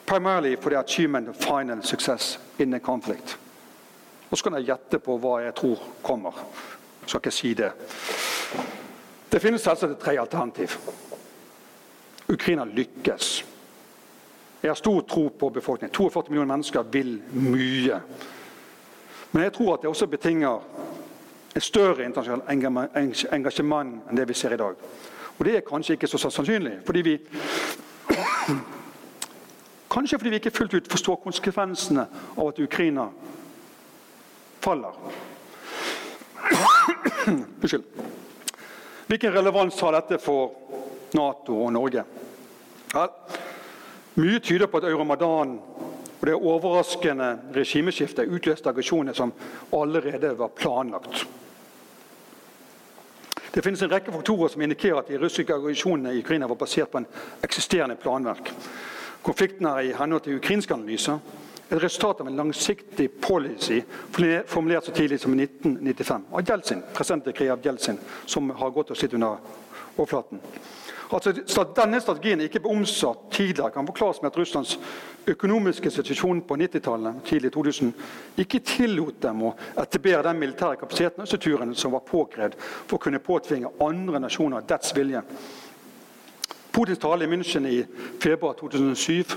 primarily 0.07 0.57
for 0.57 0.71
the 0.71 0.79
achievement 0.79 1.29
of 1.29 1.37
final 1.37 1.83
success 1.83 2.39
in 2.59 2.75
a 2.75 2.79
conflict. 2.79 3.39
Og 4.31 4.39
så 4.39 4.45
kan 4.45 4.55
jeg 4.55 4.65
gjette 4.65 4.99
på 4.99 5.19
hva 5.19 5.39
jeg 5.45 5.55
tror 5.55 5.83
kommer. 6.03 6.33
Jeg 7.03 7.09
skal 7.09 7.21
ikke 7.21 7.31
si 7.31 7.55
det. 7.55 7.73
Det 9.33 9.43
finnes 9.43 9.63
selvsagt 9.63 10.01
tre 10.01 10.17
alternativ. 10.21 10.79
Ukraina 12.29 12.65
lykkes. 12.65 13.45
Jeg 14.63 14.71
har 14.71 14.75
stor 14.75 15.01
tro 15.01 15.29
på 15.29 15.49
befolkningen. 15.49 15.95
42 15.95 16.31
millioner 16.31 16.55
mennesker 16.55 16.83
vil 16.83 17.23
mye. 17.33 18.01
Men 19.33 19.43
jeg 19.43 19.53
tror 19.53 19.75
at 19.75 19.83
det 19.83 19.89
også 19.89 20.07
betinger 20.07 20.61
et 21.55 21.63
større 21.63 22.05
internasjonalt 22.05 22.49
engasjement 23.33 24.09
enn 24.11 24.17
det 24.19 24.29
vi 24.29 24.35
ser 24.35 24.55
i 24.55 24.59
dag. 24.61 24.75
Og 25.39 25.45
det 25.47 25.57
er 25.57 25.67
kanskje 25.67 25.95
ikke 25.95 26.11
så 26.11 26.19
sannsynlig. 26.19 26.79
fordi 26.87 27.01
vi 27.03 27.19
Kanskje 29.95 30.19
fordi 30.19 30.31
vi 30.31 30.37
ikke 30.37 30.51
fullt 30.51 30.75
ut 30.75 30.91
forstår 30.91 31.17
konsekvensene 31.23 32.07
av 32.37 32.49
at 32.49 32.59
Ukraina 32.59 33.09
faller. 34.61 34.93
Unnskyld. 37.63 37.85
Hvilken 39.07 39.33
relevans 39.33 39.81
har 39.81 39.93
dette 39.93 40.19
for 40.19 40.53
Nato 41.15 41.65
og 41.65 41.73
Norge? 41.73 42.05
Ja, 42.95 43.07
mye 44.15 44.39
tyder 44.39 44.67
på 44.67 44.77
at 44.79 44.85
Euromadanen 44.91 45.59
og 46.25 46.29
det 46.31 46.35
overraskende 46.35 47.27
regimeskiftet 47.53 48.31
utløste 48.33 48.71
aggresjoner 48.71 49.13
som 49.13 49.33
allerede 49.77 50.31
var 50.39 50.55
planlagt. 50.57 51.27
Det 53.55 53.63
finnes 53.63 53.83
en 53.83 53.91
rekke 53.91 54.11
faktorer 54.13 54.51
som 54.51 54.63
indikerer 54.67 54.99
at 54.99 55.09
de 55.09 55.19
russiske 55.23 55.55
aggresjonene 55.55 56.11
i 56.11 56.23
Ukraina 56.25 56.49
var 56.51 56.59
basert 56.59 56.91
på 56.91 56.99
en 56.99 57.07
eksisterende 57.47 57.95
planverk. 58.03 58.51
Konflikten 59.23 59.69
er 59.71 59.79
i 59.79 59.93
henhold 59.95 60.25
til 60.25 60.41
ukrainske 60.41 60.75
analyser 60.75 61.21
et 61.71 61.79
resultat 61.79 62.21
av 62.21 62.29
en 62.29 62.37
langsiktig 62.37 63.07
policy 63.23 63.79
formulert 64.51 64.89
så 64.89 64.93
tidlig 64.93 65.21
som 65.23 65.37
i 65.39 65.45
1995 65.47 66.27
av 66.33 66.51
Jeltsin, 66.51 66.83
president 66.95 67.31
Krijav 67.37 67.63
Jeltsin, 67.65 68.01
som 68.27 68.51
har 68.51 68.75
gått 68.75 68.91
og 68.91 68.99
slitt 68.99 69.15
under 69.15 69.39
overflaten. 69.97 70.43
Altså, 71.13 71.33
denne 71.77 72.01
strategien 72.01 72.41
ikke 72.41 72.63
ble 72.65 72.73
omsatt 72.79 73.27
tidligere, 73.35 73.71
kan 73.75 73.87
forklares 73.87 74.23
med 74.23 74.31
at 74.31 74.39
Russlands 74.39 74.79
økonomiske 75.27 75.91
situasjon 75.91 76.43
på 76.49 76.57
90-tallet 76.61 77.21
tidlig 77.29 77.53
2000 77.53 77.93
ikke 78.45 78.61
tillot 78.65 79.21
dem 79.23 79.43
å 79.49 79.53
etablere 79.81 80.25
den 80.27 80.41
militære 80.41 80.81
kapasiteten 80.81 81.25
og 81.25 81.29
strukturen 81.29 81.75
som 81.77 81.95
var 81.97 82.05
påkrevd 82.09 82.57
for 82.59 82.97
å 82.97 83.05
kunne 83.05 83.23
påtvinge 83.25 83.73
andre 83.85 84.23
nasjoner 84.25 84.67
dets 84.69 84.97
vilje. 84.97 85.23
Putins 86.75 86.99
tale 86.99 87.25
i 87.25 87.31
München 87.31 87.69
i 87.71 87.85
februar 88.19 88.57
2007, 88.59 89.37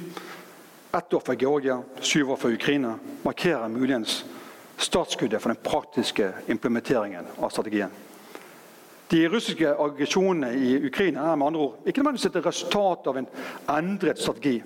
ett 0.98 1.14
år 1.14 1.22
for 1.22 1.36
Georgia, 1.38 1.82
syv 2.02 2.32
år 2.34 2.42
for 2.42 2.56
Ukraina, 2.56 2.96
markerer 3.24 3.70
muligens 3.70 4.24
startskuddet 4.78 5.42
for 5.42 5.54
den 5.54 5.64
praktiske 5.64 6.32
implementeringen 6.48 7.26
av 7.38 7.50
strategien. 7.54 7.94
De 9.12 9.28
russiske 9.32 9.70
aggresjonene 9.80 10.52
i 10.54 10.74
Ukraina 10.88 11.32
er 11.32 11.36
med 11.36 11.48
andre 11.48 11.60
ord 11.60 11.88
ikke 11.88 12.02
nødvendigvis 12.04 12.26
et 12.28 12.46
resultat 12.46 13.08
av 13.08 13.18
en 13.18 13.30
endret 13.78 14.20
strategi. 14.20 14.58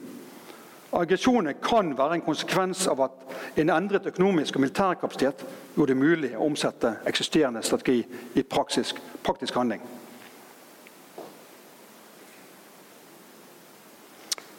Aggresjonene 0.93 1.53
kan 1.63 1.93
være 1.97 2.17
en 2.17 2.25
konsekvens 2.25 2.87
av 2.89 3.03
at 3.05 3.59
en 3.61 3.69
endret 3.69 4.09
økonomisk 4.09 4.57
og 4.57 4.65
militær 4.65 4.97
kapasitet 4.99 5.45
gjorde 5.75 5.93
det 5.93 6.01
mulig 6.01 6.31
å 6.35 6.47
omsette 6.49 6.95
eksisterende 7.07 7.61
strategi 7.63 8.01
i 8.35 8.43
praktisk, 8.43 8.97
praktisk 9.23 9.55
handling. 9.55 9.81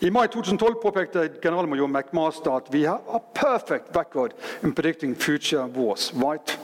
I 0.02 0.10
mai 0.10 0.26
2012 0.28 0.80
påpekte 0.82 1.28
generalmajor 1.42 1.86
McMaster 1.86 2.56
at 2.56 2.70
vi 2.72 2.84
har 2.86 3.02
a 3.10 3.20
perfect 3.34 3.96
record 3.96 4.32
in 4.62 4.72
predicting 4.72 5.14
future 5.14 5.66
wars. 5.66 6.12
Right? 6.14 6.58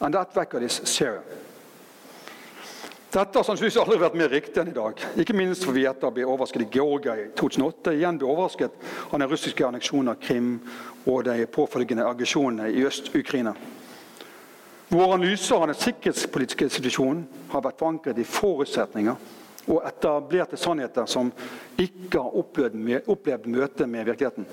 And 0.00 0.14
that 0.14 0.36
record 0.36 0.62
is 0.62 0.80
zero. 0.84 1.20
Dette 3.12 3.36
har 3.36 3.44
sannsynligvis 3.44 3.76
aldri 3.76 3.98
vært 4.00 4.14
mer 4.16 4.30
riktig 4.32 4.56
enn 4.62 4.70
i 4.70 4.72
dag. 4.72 5.00
Ikke 5.20 5.34
minst 5.36 5.66
fordi 5.68 5.82
å 5.84 6.10
bli 6.16 6.24
overrasket 6.24 6.62
i 6.64 6.68
Georgia 6.78 7.12
i 7.20 7.26
2008 7.36 7.92
igjen 7.98 8.16
ble 8.16 8.30
overrasket 8.32 8.78
av 9.10 9.18
den 9.20 9.28
russiske 9.28 9.66
anneksjonen 9.66 10.14
av 10.14 10.22
Krim 10.22 10.54
og 11.04 11.26
de 11.26 11.44
påfølgende 11.44 12.06
aggresjonene 12.08 12.70
i 12.72 12.86
Øst-Ukraina. 12.88 13.52
Våre 14.88 15.18
analyser 15.18 15.58
av 15.58 15.68
den 15.68 15.80
sikkerhetspolitiske 15.82 16.70
situasjonen 16.72 17.26
har 17.52 17.66
vært 17.68 17.84
forankret 17.84 18.22
i 18.22 18.24
forutsetninger 18.24 19.28
og 19.66 19.84
etablerte 19.92 20.56
sannheter 20.56 21.04
som 21.04 21.28
ikke 21.76 22.16
har 22.16 22.40
opplevd, 22.40 22.80
opplevd 23.12 23.52
møte 23.52 23.92
med 23.92 24.08
virkeligheten. 24.08 24.48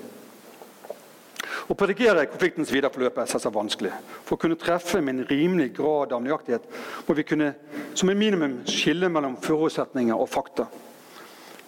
Å 1.70 1.74
predikere 1.78 2.26
konfliktens 2.26 2.72
videre 2.74 2.90
forløp 2.90 3.20
er 3.22 3.28
selvsagt 3.30 3.54
vanskelig. 3.54 3.92
For 4.26 4.34
å 4.34 4.40
kunne 4.42 4.58
treffe 4.58 4.98
med 4.98 5.14
en 5.14 5.28
rimelig 5.28 5.68
grad 5.76 6.10
av 6.16 6.22
nøyaktighet 6.24 6.64
må 7.06 7.14
vi 7.14 7.24
kunne 7.28 7.52
som 7.94 8.10
en 8.10 8.18
minimum 8.18 8.56
skille 8.66 9.10
mellom 9.12 9.36
forutsetninger 9.44 10.18
og 10.18 10.26
fakta. 10.32 10.66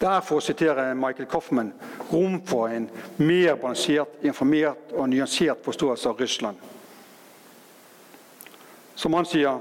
Det 0.02 0.08
er, 0.10 0.24
for 0.26 0.40
å 0.40 0.42
sitere 0.42 0.88
Michael 0.98 1.28
Coffman, 1.30 1.70
rom 2.10 2.40
for 2.42 2.72
en 2.74 2.88
mer 3.22 3.54
balansert, 3.54 4.16
informert 4.26 4.90
og 4.96 5.06
nyansert 5.12 5.62
forståelse 5.62 6.10
av 6.10 6.18
Russland. 6.18 6.64
Som 8.98 9.14
han 9.14 9.28
sier 9.30 9.60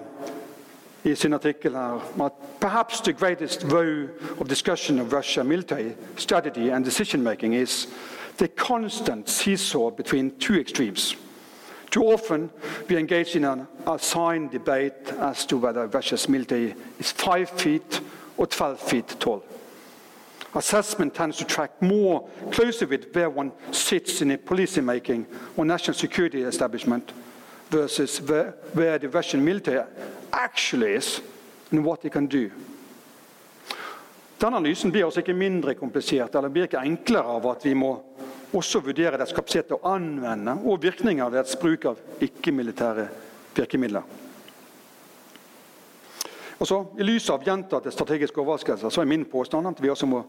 i 1.06 1.14
sin 1.16 1.38
artikkel 1.38 1.78
her, 1.78 2.02
at 2.26 2.42
perhaps 2.60 3.02
the 3.06 3.14
greatest 3.14 3.68
woe 3.70 4.10
of 4.40 4.50
discussion 4.50 5.00
of 5.00 5.14
Russia 5.14 5.44
military 5.44 5.94
strategy 6.18 6.72
and 6.72 6.86
decision 6.86 7.22
making 7.22 7.54
is 7.54 7.86
the 8.38 8.48
constant 8.48 9.30
seesaw 9.30 9.92
between 9.92 10.38
two 10.38 10.60
extremes. 10.60 11.16
Too 11.90 12.04
often 12.04 12.50
we 12.88 12.98
engage 12.98 13.36
in 13.36 13.44
an 13.44 13.68
assigned 13.86 14.52
debate 14.52 15.12
as 15.20 15.46
to 15.48 15.58
whether 15.58 15.88
Russia's 15.88 16.30
military 16.30 16.74
is 17.00 17.12
five 17.12 17.50
feet 17.50 18.00
or 18.38 18.48
12 18.48 18.80
feet 18.80 19.16
tall. 19.20 19.44
Assessment 20.54 21.14
tends 21.14 21.38
to 21.38 21.46
track 21.46 21.82
more 21.82 22.28
closely 22.52 22.88
with 22.88 23.14
where 23.14 23.30
one 23.30 23.52
sits 23.72 24.22
in 24.22 24.32
a 24.32 24.38
policy 24.38 24.82
making 24.82 25.26
or 25.56 25.66
national 25.66 25.94
security 25.94 26.42
establishment 26.42 27.14
versus 27.70 28.22
where, 28.22 28.52
where 28.74 28.98
the 28.98 29.08
Russian 29.10 29.44
military 29.44 29.84
actually 30.34 30.94
is 30.94 31.22
and 31.72 31.86
what 31.86 32.04
it 32.06 32.12
can 32.12 32.28
do. 32.28 32.52
Denne 34.42 34.58
analysen 34.58 34.92
blir 34.92 35.06
altså 35.06 35.22
ikke 35.22 35.34
mindre 35.38 35.76
komplisert 35.78 36.36
eller 36.36 36.50
blir 36.50 36.66
ikke 36.66 36.82
enklere 36.82 37.30
av 37.36 37.46
at 37.52 37.66
vi 37.66 37.76
må 37.78 37.92
også 38.58 38.82
vurdere 38.84 39.20
dets 39.20 39.36
kapasitet 39.36 39.70
til 39.70 39.80
å 39.80 39.94
anvende 39.94 40.58
og 40.66 40.82
virkninger 40.84 41.24
av 41.26 41.36
dets 41.36 41.56
bruk 41.60 41.88
av 41.92 42.24
ikke-militære 42.24 43.08
virkemidler. 43.56 44.04
Også, 46.62 46.78
I 47.02 47.06
lys 47.08 47.26
av 47.34 47.42
gjentatte 47.42 47.90
strategiske 47.90 48.38
overraskelser 48.38 48.94
så 48.94 49.02
er 49.02 49.10
min 49.10 49.24
påstand 49.26 49.66
at 49.66 49.80
vi 49.82 49.90
også 49.90 50.06
må 50.06 50.20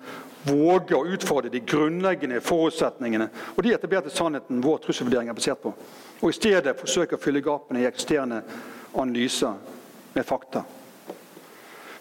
våge 0.46 0.96
å 0.96 1.04
utfordre 1.12 1.52
de 1.52 1.60
grunnleggende 1.60 2.40
forutsetningene 2.40 3.26
og 3.52 3.60
de 3.66 3.74
etablerte 3.76 4.12
sannheten 4.12 4.62
vår 4.64 4.80
trusselvurdering 4.86 5.28
er 5.28 5.36
basert 5.36 5.60
på, 5.60 5.74
og 6.22 6.30
i 6.30 6.36
stedet 6.36 6.78
forsøke 6.78 7.18
å 7.18 7.20
fylle 7.20 7.44
gapene 7.44 7.82
i 7.82 7.88
eksisterende 7.88 8.40
analyser 8.96 9.58
med 10.14 10.24
fakta. 10.24 10.64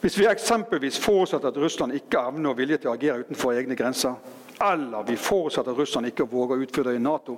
Hvis 0.02 0.16
vi 0.18 0.30
eksempelvis 0.32 0.98
forutsetter 1.04 1.52
at 1.52 1.60
Russland 1.60 1.94
ikke 1.94 2.24
evner 2.32 2.54
og 2.54 2.58
vilje 2.58 2.80
til 2.80 2.90
å 2.90 2.96
agere 2.96 3.26
utenfor 3.26 3.60
egne 3.60 3.76
grenser, 3.78 4.16
eller 4.62 5.04
vi 5.08 5.18
forutsetter 5.18 5.72
at 5.72 5.78
Russland 5.78 6.08
ikke 6.12 6.28
våger 6.30 6.56
å 6.56 6.66
utføre 6.66 6.92
det 6.92 7.00
i 7.00 7.04
Nato, 7.04 7.38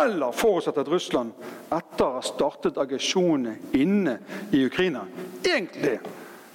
eller 0.00 0.32
forutsetter 0.32 0.84
at 0.84 0.92
Russland 0.92 1.32
etter 1.68 2.04
å 2.06 2.18
ha 2.18 2.22
startet 2.24 2.80
aggresjonene 2.80 3.76
inne 3.76 4.18
i 4.52 4.64
Ukraina 4.66 5.06
egentlig 5.44 5.98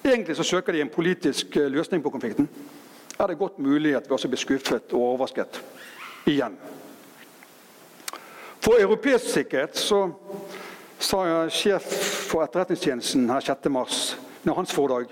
Egentlig 0.03 0.35
så 0.35 0.43
søker 0.43 0.73
de 0.73 0.81
en 0.81 0.89
politisk 0.89 1.55
eh, 1.59 1.67
løsning 1.67 2.03
på 2.03 2.09
konflikten. 2.09 2.47
Er 3.19 3.27
det 3.27 3.37
godt 3.37 3.57
mulig 3.59 3.95
at 3.97 4.07
vi 4.07 4.13
også 4.15 4.29
blir 4.31 4.39
skuffet 4.39 4.93
og 4.95 5.01
overrasket 5.01 5.59
igjen? 6.31 6.55
For 8.63 8.79
europeisk 8.79 9.27
sikkerhet 9.33 9.75
så 9.77 10.05
sa 10.99 11.19
sjef 11.51 11.91
for 12.31 12.45
Etterretningstjenesten 12.45 13.27
her 13.29 13.43
6.3, 13.43 14.15
under 14.45 14.55
hans 14.55 14.73
foredrag 14.73 15.11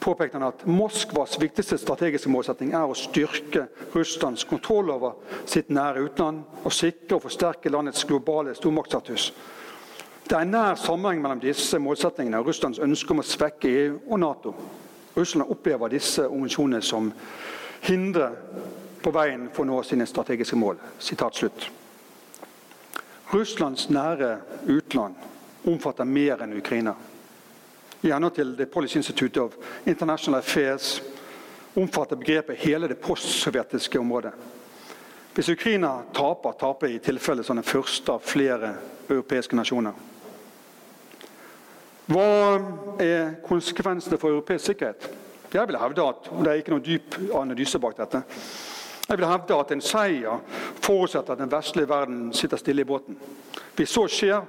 påpekte 0.00 0.38
han 0.38 0.48
at 0.48 0.66
Moskvas 0.66 1.38
viktigste 1.40 1.78
strategiske 1.78 2.30
målsetting 2.30 2.72
er 2.76 2.86
å 2.88 2.96
styrke 2.96 3.66
Russlands 3.94 4.44
kontroll 4.48 4.90
over 4.94 5.16
sitt 5.48 5.70
nære 5.74 6.04
utland 6.06 6.64
og 6.64 6.74
sikre 6.74 7.18
og 7.18 7.24
forsterke 7.26 7.72
landets 7.72 8.04
globale 8.08 8.54
stormaktstatus. 8.56 9.32
Det 10.28 10.36
er 10.36 10.44
en 10.44 10.52
nær 10.52 10.76
sammenheng 10.76 11.22
mellom 11.24 11.40
disse 11.40 11.78
målsettingene 11.80 12.40
og 12.40 12.50
Russlands 12.50 12.82
ønske 12.84 13.14
om 13.14 13.22
å 13.22 13.26
svekke 13.26 13.70
EU 13.70 13.94
og 14.06 14.20
Nato. 14.20 14.54
Russland 15.16 15.50
opplever 15.50 15.90
disse 15.90 16.26
organisasjonene 16.28 16.82
som 16.84 17.12
hindre 17.88 18.30
på 19.02 19.12
veien 19.14 19.48
for 19.54 19.64
å 19.64 19.70
nå 19.70 19.82
sine 19.86 20.06
strategiske 20.06 20.58
mål. 20.58 20.78
Russlands 23.32 23.88
nære 23.92 24.30
utland 24.66 25.14
omfatter 25.68 26.04
mer 26.04 26.44
enn 26.44 26.56
Ukraina. 26.58 26.94
I 28.02 28.12
til 28.34 28.56
The 28.56 28.66
Policy 28.66 28.96
Institute 28.96 29.40
of 29.40 29.54
International 29.86 30.38
Affairs 30.38 31.02
omfatter 31.76 32.16
begrepet 32.16 32.56
hele 32.56 32.88
det 32.88 32.98
postsovjetiske 32.98 33.98
området. 33.98 34.32
Hvis 35.34 35.48
Ukraina 35.48 36.02
taper, 36.14 36.52
taper 36.52 36.86
i 36.86 36.98
tilfelle 36.98 37.44
som 37.44 37.56
den 37.56 37.64
første 37.64 38.12
av 38.12 38.22
flere 38.26 38.74
europeiske 39.08 39.56
nasjoner. 39.56 39.92
Hva 42.08 42.24
er 43.02 43.34
konsekvensene 43.46 44.18
for 44.18 44.30
europeisk 44.30 44.64
sikkerhet? 44.70 45.08
Jeg 45.52 45.68
vil 45.68 45.78
hevde 45.78 46.06
at 46.08 46.30
og 46.32 46.44
det 46.44 46.52
er 46.52 46.62
ikke 46.62 46.74
noen 46.74 46.84
dyp 46.84 47.18
analyse 47.36 47.78
bak 47.78 47.96
dette, 47.98 48.22
jeg 49.08 49.18
vil 49.18 49.26
hevde 49.26 49.56
at 49.56 49.70
en 49.72 49.80
seier 49.80 50.40
forutsetter 50.84 51.32
at 51.32 51.40
den 51.40 51.52
vestlige 51.52 51.88
verden 51.88 52.32
sitter 52.36 52.60
stille 52.60 52.84
i 52.84 52.88
båten. 52.88 53.16
Hvis 53.76 53.94
så 53.96 54.04
skjer, 54.10 54.42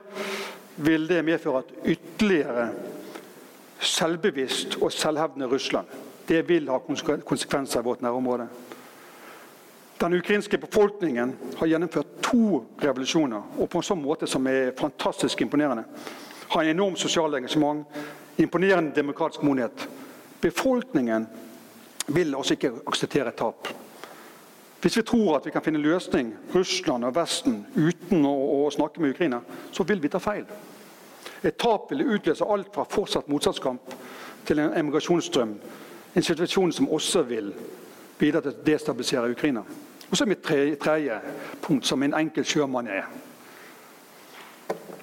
vil 0.75 1.07
det 1.07 1.21
medføre 1.23 1.61
at 1.63 1.69
ytterligere 1.85 2.65
selvbevisst 3.79 4.77
og 4.81 4.91
selvhevdende 4.91 5.49
Russland 5.49 5.87
det 6.29 6.43
vil 6.49 6.69
ha 6.69 6.77
konsekvenser 7.25 7.79
i 7.79 7.83
vårt 7.83 8.01
nærområde. 8.01 8.45
Den 10.01 10.13
ukrainske 10.13 10.57
befolkningen 10.57 11.33
har 11.57 11.67
gjennomført 11.67 12.11
to 12.23 12.59
revolusjoner, 12.83 13.41
og 13.57 13.69
på 13.69 13.81
en 13.81 13.87
sånn 13.87 14.03
måte 14.03 14.29
som 14.29 14.45
er 14.47 14.75
fantastisk 14.77 15.41
imponerende 15.41 15.83
har 16.49 16.63
en 16.63 16.69
enormt 16.69 16.99
sosialt 16.99 17.35
engasjement, 17.35 17.85
imponerende 18.37 18.95
demokratisk 18.95 19.43
modenhet. 19.43 19.89
Befolkningen 20.41 21.27
vil 22.07 22.35
også 22.35 22.55
ikke 22.55 22.71
akseptere 22.87 23.31
tap. 23.37 23.67
Hvis 24.81 24.97
vi 24.97 25.03
tror 25.03 25.35
at 25.35 25.45
vi 25.45 25.51
kan 25.51 25.61
finne 25.61 25.81
løsning, 25.83 26.31
Russland 26.55 27.05
og 27.05 27.15
Vesten, 27.15 27.65
uten 27.75 28.25
å, 28.25 28.33
å 28.65 28.71
snakke 28.71 29.01
med 29.01 29.13
Ukraina, 29.13 29.41
så 29.71 29.83
vil 29.83 30.01
vi 30.01 30.09
ta 30.09 30.21
feil. 30.23 30.45
Et 31.43 31.55
tap 31.55 31.91
vil 31.91 32.07
utløse 32.15 32.45
alt 32.45 32.73
fra 32.73 32.83
fortsatt 32.89 33.29
motstandskamp 33.31 33.93
til 34.45 34.59
en 34.59 34.73
emigrasjonsstrøm. 34.77 35.53
En 36.15 36.23
situasjon 36.23 36.71
som 36.71 36.89
også 36.89 37.21
vil 37.29 37.53
bidra 38.19 38.41
til 38.41 38.51
å 38.51 38.65
destabilisere 38.65 39.31
Ukraina. 39.31 39.63
Og 40.09 40.17
så 40.17 40.25
er 40.25 40.31
mitt 40.31 40.43
tredje, 40.43 41.19
punkt, 41.61 41.87
som 41.87 42.03
en 42.03 42.17
enkel 42.17 42.45
sjømann 42.45 42.89
er. 42.91 43.07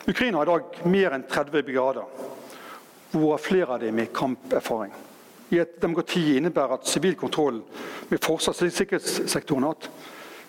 Ukraina 0.09 0.39
har 0.39 0.47
i 0.47 0.53
dag 0.53 0.87
mer 0.91 1.15
enn 1.17 1.25
30 1.31 1.63
brigader, 1.67 2.05
hvorav 3.15 3.43
flere 3.43 3.75
av 3.75 3.81
dem 3.81 3.95
med 3.95 4.13
kamperfaring. 4.15 4.93
I 5.51 5.61
et 5.63 5.81
demokrati 5.83 6.37
innebærer 6.37 6.75
at 6.75 6.89
sivil 6.91 7.15
kontroll 7.15 7.63
med 8.11 8.23
forsvars- 8.23 8.63
og 8.67 8.73
sikkerhetssektoren 8.73 9.71
at 9.71 9.91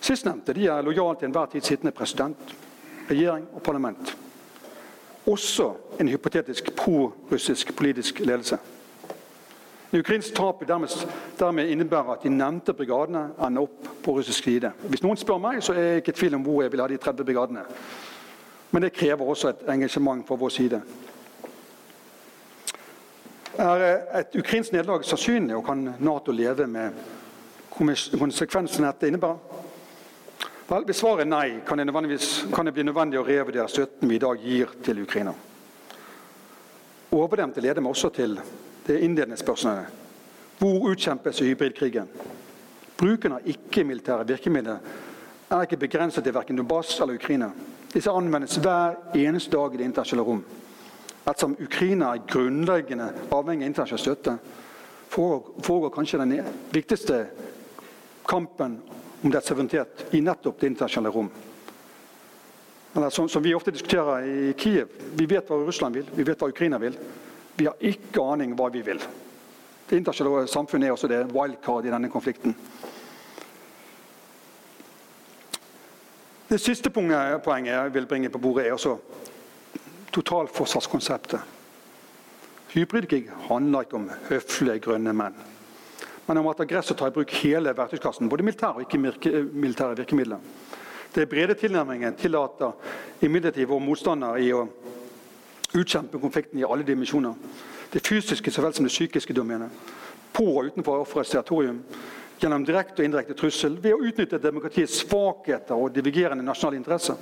sistnevnte 0.00 0.52
er 0.52 0.82
lojale 0.82 1.18
til 1.18 1.30
enhver 1.30 1.46
tid 1.52 1.62
sittende 1.62 1.94
president, 1.94 2.56
regjering 3.10 3.46
og 3.54 3.62
parlament. 3.62 4.16
Også 5.28 5.72
en 6.00 6.08
hypotetisk 6.08 6.72
pro-russisk 6.76 7.76
politisk 7.76 8.20
ledelse. 8.20 8.58
Ukrainsk 9.92 10.34
tap 10.34 10.68
dermed, 10.68 11.68
innebærer 11.68 12.12
at 12.12 12.22
de 12.22 12.28
nevnte 12.28 12.72
brigadene 12.72 13.30
ender 13.46 13.62
opp 13.62 13.88
på 14.04 14.12
russisk 14.18 14.44
side. 14.44 14.72
Hvis 14.88 15.02
noen 15.04 15.16
spør 15.16 15.40
meg, 15.40 15.62
så 15.64 15.72
er 15.72 15.82
jeg 15.82 16.02
ikke 16.02 16.12
i 16.12 16.18
tvil 16.20 16.36
om 16.36 16.44
hvor 16.44 16.62
jeg 16.62 16.72
vil 16.72 16.82
ha 16.84 16.88
de 16.88 16.96
30 16.96 17.24
brigadene. 17.24 17.62
Men 18.70 18.84
det 18.84 18.92
krever 18.92 19.24
også 19.24 19.48
et 19.48 19.68
engasjement 19.72 20.26
fra 20.28 20.36
vår 20.36 20.52
side. 20.52 20.80
Er 23.58 23.86
et 24.20 24.36
ukrainsk 24.38 24.72
nederlag 24.72 25.04
sannsynlig, 25.04 25.56
og 25.56 25.64
kan 25.66 25.94
Nato 25.98 26.32
leve 26.32 26.66
med 26.66 27.00
konsekvensene 28.18 28.92
dette 28.92 29.08
innebærer? 29.08 29.57
Vel, 30.68 30.84
Hvis 30.84 30.98
svaret 31.00 31.28
nei, 31.28 31.60
kan 31.64 31.80
det, 31.80 31.88
kan 32.52 32.66
det, 32.66 32.74
bli 32.76 32.84
nødvendig 32.84 33.16
å 33.16 33.24
revurdere 33.24 33.70
støtten 33.72 34.08
vi 34.10 34.18
i 34.18 34.20
dag 34.20 34.42
gir 34.44 34.74
til 34.84 35.00
Ukraina. 35.00 35.32
Overdemte 37.16 37.62
leder 37.64 37.80
meg 37.80 37.94
også 37.94 38.10
til 38.12 38.36
det 38.84 38.98
innledende 39.00 39.38
spørsmålet. 39.40 39.88
Hvor 40.58 40.90
utkjempes 40.90 41.40
hybridkrigen? 41.40 42.10
Bruken 43.00 43.38
av 43.38 43.48
ikke-militære 43.48 44.26
virkemidler 44.28 44.84
er 45.48 45.64
ikke 45.64 45.80
begrenset 45.80 46.26
til 46.26 46.36
verken 46.36 46.60
Donbass 46.60 46.98
eller 47.00 47.16
Ukraina. 47.16 47.48
Disse 47.94 48.12
anvendes 48.12 48.58
hver 48.60 48.98
eneste 49.16 49.56
dag 49.56 49.72
i 49.72 49.80
det 49.80 49.88
internasjonale 49.88 50.26
rom. 50.28 50.44
Ettersom 51.22 51.56
Ukraina 51.64 52.12
er 52.12 52.26
grunnleggende 52.28 53.08
avhengig 53.32 53.64
av 53.64 53.70
internasjonal 53.70 54.04
støtte, 54.04 54.36
foregår 55.08 55.94
kanskje 55.96 56.20
den 56.20 56.36
viktigste 56.76 57.22
kampen 58.28 58.82
om 59.22 59.30
dets 59.30 59.48
suverenitet 59.48 60.06
i 60.14 60.20
nettopp 60.20 60.60
det 60.60 60.66
internasjonale 60.66 61.14
rom. 61.14 61.30
Eller 62.94 63.10
som, 63.10 63.28
som, 63.28 63.42
vi 63.42 63.54
ofte 63.54 63.70
diskuterer 63.70 64.26
i 64.26 64.52
Kiev. 64.58 64.88
Vi 65.14 65.26
vet 65.26 65.48
hva 65.50 65.58
Russland 65.60 65.96
vil, 65.96 66.06
vi 66.14 66.24
vet 66.24 66.40
hva 66.40 66.48
Ukraina 66.48 66.78
vil. 66.78 66.96
Vi 67.58 67.66
har 67.66 67.76
ikke 67.84 68.22
aning 68.22 68.54
hva 68.58 68.70
vi 68.72 68.82
vil. 68.86 69.02
Det 69.88 69.96
internasjonale 69.96 70.48
samfunnet 70.48 70.88
er 70.88 70.94
også 70.94 71.10
det 71.10 71.24
wildcard 71.32 71.86
i 71.86 71.92
denne 71.92 72.10
konflikten. 72.12 72.54
Det 76.48 76.60
siste 76.60 76.90
poenget 76.90 77.68
jeg 77.68 77.94
vil 77.94 78.06
bringe 78.08 78.30
på 78.32 78.40
bordet, 78.40 78.66
er 78.66 78.72
også 78.72 78.96
totalforsvarskonseptet. 80.12 81.40
Hybridkrig 82.72 83.28
handler 83.48 83.84
ikke 83.84 83.96
om 83.96 84.10
høflige, 84.28 84.80
grønne 84.84 85.12
menn, 85.16 85.36
men 86.28 86.38
om 86.38 86.48
at 86.50 86.60
aggressor 86.60 86.94
tar 86.94 87.08
i 87.08 87.14
bruk 87.16 87.32
hele 87.40 87.72
verktøyskassen, 87.76 88.28
både 88.28 88.44
militære 88.44 88.76
og 88.76 88.84
ikke-militære 88.84 89.96
virkemidler. 89.96 90.42
Det 91.14 91.28
brede 91.28 91.54
tilnærmingen 91.56 92.14
tillater 92.20 92.72
imidlertid 93.24 93.66
vår 93.66 93.80
motstander 93.80 94.36
i 94.36 94.50
å 94.52 94.66
utkjempe 95.74 96.20
konflikten 96.20 96.60
i 96.60 96.66
alle 96.68 96.84
dimensjoner. 96.84 97.34
Det 97.92 98.04
fysiske 98.04 98.52
så 98.52 98.62
vel 98.62 98.76
som 98.76 98.84
det 98.84 98.92
psykiske 98.92 99.32
domenet. 99.32 99.72
På 100.36 100.44
og 100.58 100.68
utenfor 100.68 101.00
offerets 101.00 101.32
territorium 101.32 101.80
gjennom 102.38 102.64
direkte 102.64 103.02
og 103.02 103.08
indirekte 103.08 103.36
trussel 103.38 103.78
ved 103.82 103.96
å 103.96 104.02
utnytte 104.04 104.40
demokratiets 104.42 105.00
svakheter 105.00 105.80
og 105.80 105.94
divergerende 105.96 106.44
nasjonale 106.44 106.78
interesser. 106.78 107.16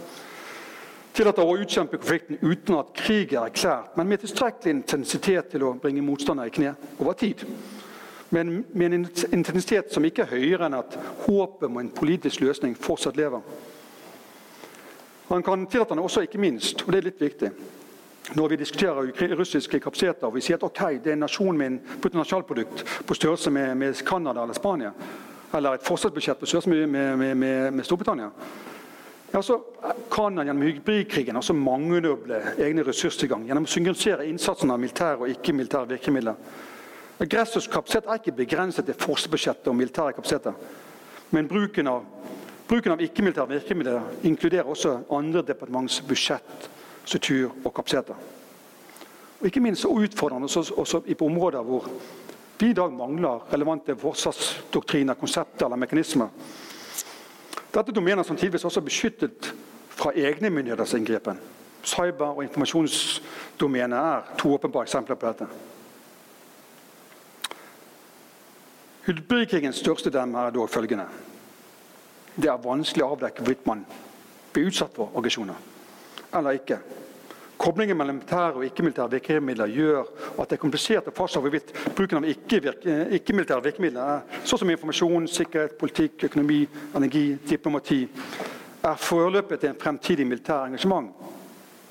Tillater 1.16 1.46
å 1.46 1.56
utkjempe 1.56 1.96
konflikten 1.96 2.42
uten 2.42 2.76
at 2.76 2.90
krig 2.98 3.32
er 3.32 3.46
erklært, 3.46 3.94
men 3.96 4.10
med 4.10 4.20
tilstrekkelig 4.20 4.74
intensitet 4.74 5.54
til 5.54 5.64
å 5.64 5.76
bringe 5.80 6.04
motstander 6.04 6.50
i 6.50 6.52
kne 6.52 6.74
over 6.98 7.16
tid. 7.16 7.46
Men 8.30 8.64
med 8.72 8.94
en 8.94 9.06
intensitet 9.32 9.92
som 9.94 10.04
ikke 10.04 10.24
er 10.24 10.34
høyere 10.34 10.66
enn 10.66 10.78
at 10.80 10.98
håpet 11.26 11.68
om 11.68 11.78
en 11.78 11.90
politisk 11.94 12.42
løsning 12.42 12.74
fortsatt 12.78 13.16
lever. 13.16 13.40
Han 15.28 15.42
kan 15.42 15.66
tillate 15.66 15.94
den 15.94 16.02
også, 16.02 16.20
ikke 16.26 16.38
minst, 16.38 16.82
og 16.86 16.92
det 16.92 16.98
er 16.98 17.08
litt 17.08 17.22
viktig, 17.22 17.50
når 18.34 18.48
vi 18.48 18.56
diskuterer 18.56 19.34
russiske 19.38 19.80
kapasiteter 19.80 20.26
og 20.26 20.34
vi 20.34 20.42
sier 20.42 20.58
at 20.58 20.66
ok, 20.66 20.98
det 21.02 21.12
er 21.12 21.16
en 21.18 21.24
nasjon 21.26 21.58
med 21.58 21.66
en 21.66 21.80
bruttonasjonalprodukt 22.02 22.84
på 23.06 23.14
størrelse 23.14 23.50
med, 23.50 23.74
med 23.78 24.02
Canada 24.06 24.42
eller 24.42 24.54
Spania, 24.54 24.92
eller 25.54 25.74
et 25.74 25.86
forsvarsbudsjett 25.86 26.40
på 26.40 26.46
størrelse 26.46 26.70
med, 26.70 27.34
med, 27.36 27.72
med, 27.72 27.84
Storbritannia, 27.84 28.30
Ja, 29.30 29.42
så 29.42 29.58
kan 30.10 30.38
han 30.38 30.46
gjennom 30.46 30.62
hybridkrigen 30.62 31.36
altså 31.36 31.52
mangedoble 31.52 32.38
egne 32.62 32.84
ressurstilgang 32.86 33.42
gjennom 33.44 33.66
å 33.66 33.70
synkronisere 33.70 34.24
innsatsen 34.30 34.70
av 34.70 34.78
militære 34.80 35.18
og 35.18 35.32
ikke-militære 35.32 35.90
virkemidler. 35.90 36.38
Aggressors 37.20 37.66
kapasitet 37.66 38.04
er 38.06 38.18
ikke 38.20 38.32
begrenset 38.32 38.84
til 38.84 38.94
forsvarsbudsjettet 38.94 39.70
og 39.72 39.76
militære 39.76 40.12
kapasiteter. 40.12 40.52
Men 41.30 41.48
bruken 41.48 41.88
av, 41.88 42.02
av 42.70 43.00
ikke-militære 43.00 43.48
virkemidler 43.48 44.10
inkluderer 44.28 44.68
også 44.68 44.98
andre 45.10 45.42
departements 45.42 46.00
budsjett, 46.08 46.68
struktur 47.04 47.54
og 47.64 47.72
kapasiteter. 47.74 48.14
Og 49.40 49.46
ikke 49.46 49.60
minst 49.60 49.82
så 49.82 49.88
utfordrende 49.88 50.44
også, 50.44 50.74
også 50.76 51.00
på 51.18 51.26
områder 51.26 51.62
hvor 51.62 51.88
vi 52.58 52.70
i 52.70 52.72
dag 52.76 52.92
mangler 52.92 53.52
relevante 53.52 53.96
forsvarsdoktriner, 53.96 55.14
konsepter 55.14 55.66
eller 55.66 55.76
mekanismer. 55.76 56.28
Dette 57.74 57.92
er 58.00 58.22
samtidig 58.22 58.64
også 58.64 58.80
beskyttet 58.80 59.54
fra 59.88 60.12
egne 60.16 60.50
myndigheters 60.50 60.94
inngripen. 60.94 61.38
Cyber- 61.84 62.36
og 62.36 62.42
informasjonsdomenet 62.44 63.98
er 63.98 64.36
to 64.38 64.54
åpenbare 64.54 64.82
eksempler 64.82 65.16
på 65.16 65.26
dette. 65.26 65.46
Hybridkrigens 69.06 69.78
største 69.78 70.10
dem 70.10 70.34
er 70.34 70.50
dog 70.50 70.70
følgende. 70.70 71.04
Det 72.34 72.48
er 72.50 72.58
vanskelig 72.58 73.04
å 73.04 73.12
avdekke 73.14 73.44
hvorvidt 73.44 73.66
man 73.68 73.84
blir 74.50 74.66
utsatt 74.66 74.96
for 74.96 75.14
aggresjoner 75.14 75.74
eller 76.34 76.56
ikke. 76.58 76.80
Koblingen 77.56 77.96
mellom 77.96 78.18
militære 78.18 78.58
og 78.58 78.64
ikke-militære 78.66 79.12
virkemidler 79.14 79.70
gjør 79.72 80.08
at 80.34 80.50
det 80.50 80.56
er 80.56 80.60
komplisert 80.60 81.06
å 81.08 81.14
fastslå 81.14 81.40
hvorvidt 81.44 81.70
bruken 81.96 82.18
av 82.18 82.26
ikke-militære 82.28 83.64
virkemidler, 83.64 84.26
så 84.42 84.50
sånn 84.50 84.64
som 84.64 84.72
informasjon, 84.74 85.28
sikkerhet, 85.32 85.78
politikk, 85.78 86.26
økonomi, 86.28 86.58
energi, 86.98 87.24
diplomati, 87.48 88.00
er 88.82 89.00
foreløpig 89.00 89.60
til 89.62 89.70
en 89.70 89.80
fremtidig 89.80 90.26
militær 90.26 90.66
engasjement 90.66 91.14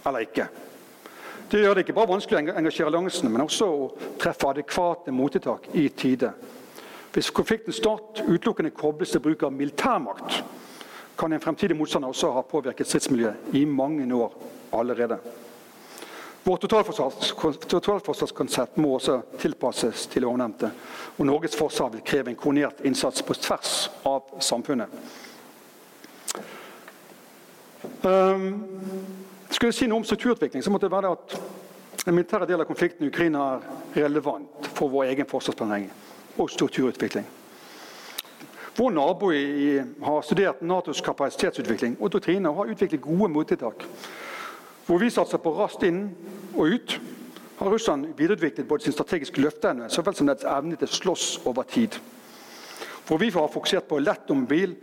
eller 0.06 0.28
ikke. 0.28 0.50
Det 1.50 1.64
gjør 1.64 1.80
det 1.80 1.88
ikke 1.88 1.98
bare 1.98 2.12
vanskelig 2.12 2.38
å 2.38 2.60
engasjere 2.60 2.92
alliansene, 2.92 3.32
men 3.32 3.48
også 3.48 3.72
å 3.72 3.90
treffe 4.22 4.52
adekvate 4.52 5.16
mottiltak 5.16 5.72
i 5.80 5.88
tide. 5.96 6.34
Hvis 7.16 7.30
konfliktens 7.32 7.76
start 7.80 8.24
utelukkende 8.28 8.74
kobles 8.76 9.14
til 9.14 9.22
bruk 9.24 9.44
av 9.48 9.54
militærmakt, 9.56 10.42
kan 11.16 11.32
en 11.32 11.40
fremtidig 11.40 11.78
motstander 11.80 12.12
også 12.12 12.34
ha 12.36 12.42
påvirket 12.44 12.88
stridsmiljøet 12.90 13.56
i 13.56 13.62
mange 13.66 14.16
år 14.16 14.34
allerede. 14.76 15.18
Vårt 16.44 16.62
totalforsvarskonsept 17.70 18.78
må 18.78 18.90
også 18.98 19.22
tilpasses 19.40 20.08
til 20.12 20.26
ovennevnte. 20.28 20.72
Og 21.18 21.26
Norges 21.26 21.56
forsvar 21.56 21.90
vil 21.94 22.04
kreve 22.06 22.30
en 22.30 22.36
koordinert 22.36 22.84
innsats 22.84 23.24
på 23.24 23.34
tvers 23.34 23.92
av 24.06 24.22
samfunnet. 24.44 24.88
Um, 28.04 28.66
skulle 29.50 29.72
jeg 29.72 29.80
si 29.80 29.88
noe 29.88 30.04
om 30.04 30.06
strukturutvikling, 30.06 30.64
så 30.64 30.70
måtte 30.74 30.90
det 30.90 30.98
være 30.98 31.16
at 31.16 31.38
den 32.04 32.16
militære 32.20 32.46
delen 32.46 32.62
av 32.62 32.68
konflikten 32.68 33.08
i 33.08 33.10
Ukraina 33.10 33.54
er 33.56 34.04
relevant 34.04 34.68
for 34.76 34.92
vår 34.92 35.16
egen 35.16 35.32
forsvarsplanlegging 35.32 36.05
og 36.38 36.50
strukturutvikling. 36.50 37.26
Vår 38.76 38.92
nabo 38.92 39.32
i, 39.32 39.84
har 40.04 40.22
studert 40.22 40.62
Natos 40.62 41.02
kapasitetsutvikling 41.02 41.96
og 42.00 42.12
doktrine 42.12 42.50
og 42.50 42.56
har 42.56 42.72
utviklet 42.74 43.02
gode 43.02 43.30
mottiltak. 43.32 43.86
Hvor 44.86 45.00
vi 45.00 45.10
satser 45.10 45.40
på 45.40 45.54
raskt 45.56 45.86
inn 45.88 46.10
og 46.58 46.76
ut, 46.76 46.98
har 47.56 47.72
Russland 47.72 48.10
videreutviklet 48.18 48.68
både 48.68 48.84
sin 48.84 48.94
strategiske 48.94 49.40
løfteevne 49.42 49.88
så 49.90 50.04
vel 50.04 50.18
som 50.18 50.28
dets 50.28 50.44
evne 50.44 50.76
til 50.76 50.90
å 50.90 50.98
slåss 50.98 51.30
over 51.48 51.64
tid. 51.72 51.96
Hvor 53.08 53.22
vi 53.22 53.30
har 53.32 53.48
fokusert 53.54 53.88
på 53.88 54.02
lett 54.04 54.30
og 54.34 54.42
mobil, 54.42 54.76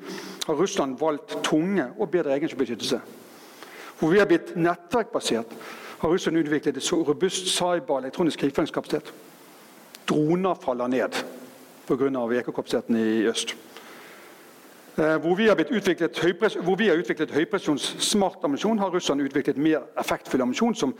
har 0.46 0.56
Russland 0.56 0.96
valgt 0.98 1.36
tunge 1.44 1.90
og 1.98 2.10
bedre 2.10 2.32
egenbeskyttelse. 2.32 3.00
Hvor 3.98 4.10
vi 4.10 4.22
har 4.22 4.30
blitt 4.30 4.54
nettverkbasert, 4.56 5.52
har 6.00 6.10
Russland 6.10 6.40
utviklet 6.40 6.80
et 6.80 6.92
robust 6.92 7.52
cyber- 7.52 7.92
og 7.92 7.98
elektronisk 8.00 8.40
krigføringskapasitet. 8.40 9.12
Droner 10.08 10.54
faller 10.54 10.88
ned 10.88 11.20
pga. 11.86 12.26
VK-kapasiteten 12.28 12.96
i 12.96 13.26
øst. 13.26 13.56
Eh, 14.96 15.16
hvor 15.16 15.34
vi, 15.34 15.48
hvor 16.60 16.76
vi 16.76 16.88
har 16.88 16.96
utviklet 16.96 17.30
høypresjonssmart 17.30 18.44
ammunisjon, 18.44 18.78
har 18.78 18.90
russerne 18.90 19.24
utviklet 19.24 19.56
mer 19.56 19.86
effektfull 20.00 20.42
ammunisjon 20.42 20.74
som 20.74 20.94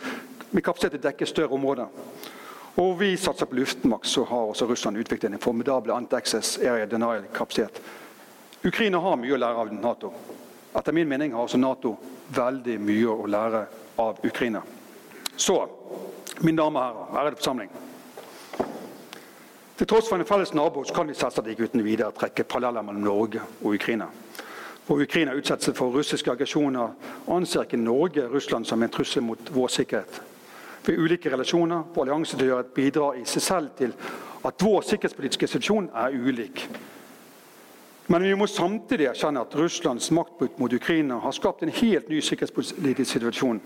med 0.51 0.64
kapasitet 0.64 0.97
til 0.97 1.03
å 1.03 1.09
dekke 1.11 1.26
større 1.28 1.53
områder. 1.53 1.87
Og 2.80 2.95
vi 3.01 3.16
satser 3.20 3.47
på 3.47 3.59
luftmakt, 3.59 4.09
så 4.09 4.24
har 4.24 4.49
også 4.49 4.66
Russland 4.66 4.97
utviklet 4.97 5.33
en 5.33 5.41
formidabel 5.41 5.93
anti-access 5.93 6.59
area 6.64 6.87
denial-kapasitet. 6.87 7.83
Ukraina 8.64 8.99
har 8.99 9.18
mye 9.20 9.35
å 9.35 9.41
lære 9.43 9.61
av 9.61 9.72
Nato. 9.76 10.12
Etter 10.72 10.97
min 10.97 11.09
mening 11.09 11.35
har 11.37 11.45
også 11.45 11.61
Nato 11.61 11.97
veldig 12.33 12.78
mye 12.80 13.12
å 13.12 13.28
lære 13.28 13.66
av 14.01 14.24
Ukraina. 14.24 14.62
Så, 15.37 15.59
mine 16.41 16.62
damer 16.62 16.80
og 16.80 17.11
herrer, 17.12 17.26
ærede 17.26 17.41
forsamling. 17.43 17.72
Til 19.83 19.89
tross 19.91 20.07
for 20.07 20.14
en 20.14 20.22
felles 20.22 20.53
nabo 20.55 20.85
kan 20.95 21.09
vi 21.11 21.14
selvsagt 21.18 21.49
ikke 21.51 21.66
uten 21.66 21.83
videre 21.83 22.14
trekke 22.14 22.45
paralleller 22.47 22.85
mellom 22.87 23.03
Norge 23.03 23.41
og 23.64 23.74
Ukraina. 23.74 24.05
Hvor 24.87 25.01
Ukraina 25.03 25.33
utsettes 25.35 25.74
for 25.74 25.91
russiske 25.91 26.30
aggresjoner, 26.30 26.93
anser 27.26 27.64
ikke 27.64 27.76
Norge 27.76 28.28
Russland 28.30 28.64
som 28.64 28.83
en 28.83 28.93
trussel 28.95 29.22
mot 29.26 29.51
vår 29.51 29.68
sikkerhet. 29.74 30.22
Ved 30.87 30.99
ulike 30.99 31.33
relasjoner 31.33 31.83
på 31.95 32.05
alliansetilhørighet 32.05 32.70
bidrar 32.76 33.18
i 33.18 33.24
seg 33.26 33.43
selv 33.43 33.72
til 33.78 33.95
at 34.47 34.62
vår 34.62 34.87
sikkerhetspolitiske 34.87 35.47
situasjon 35.51 35.91
er 36.05 36.14
ulik. 36.14 36.62
Men 38.07 38.22
vi 38.22 38.37
må 38.39 38.47
samtidig 38.47 39.11
erkjenne 39.11 39.43
at 39.43 39.57
Russlands 39.59 40.11
maktbruk 40.14 40.62
mot 40.62 40.78
Ukraina 40.78 41.18
har 41.26 41.35
skapt 41.35 41.66
en 41.66 41.74
helt 41.80 42.07
ny 42.09 42.20
sikkerhetspolitisk 42.20 43.16
situasjon. 43.16 43.59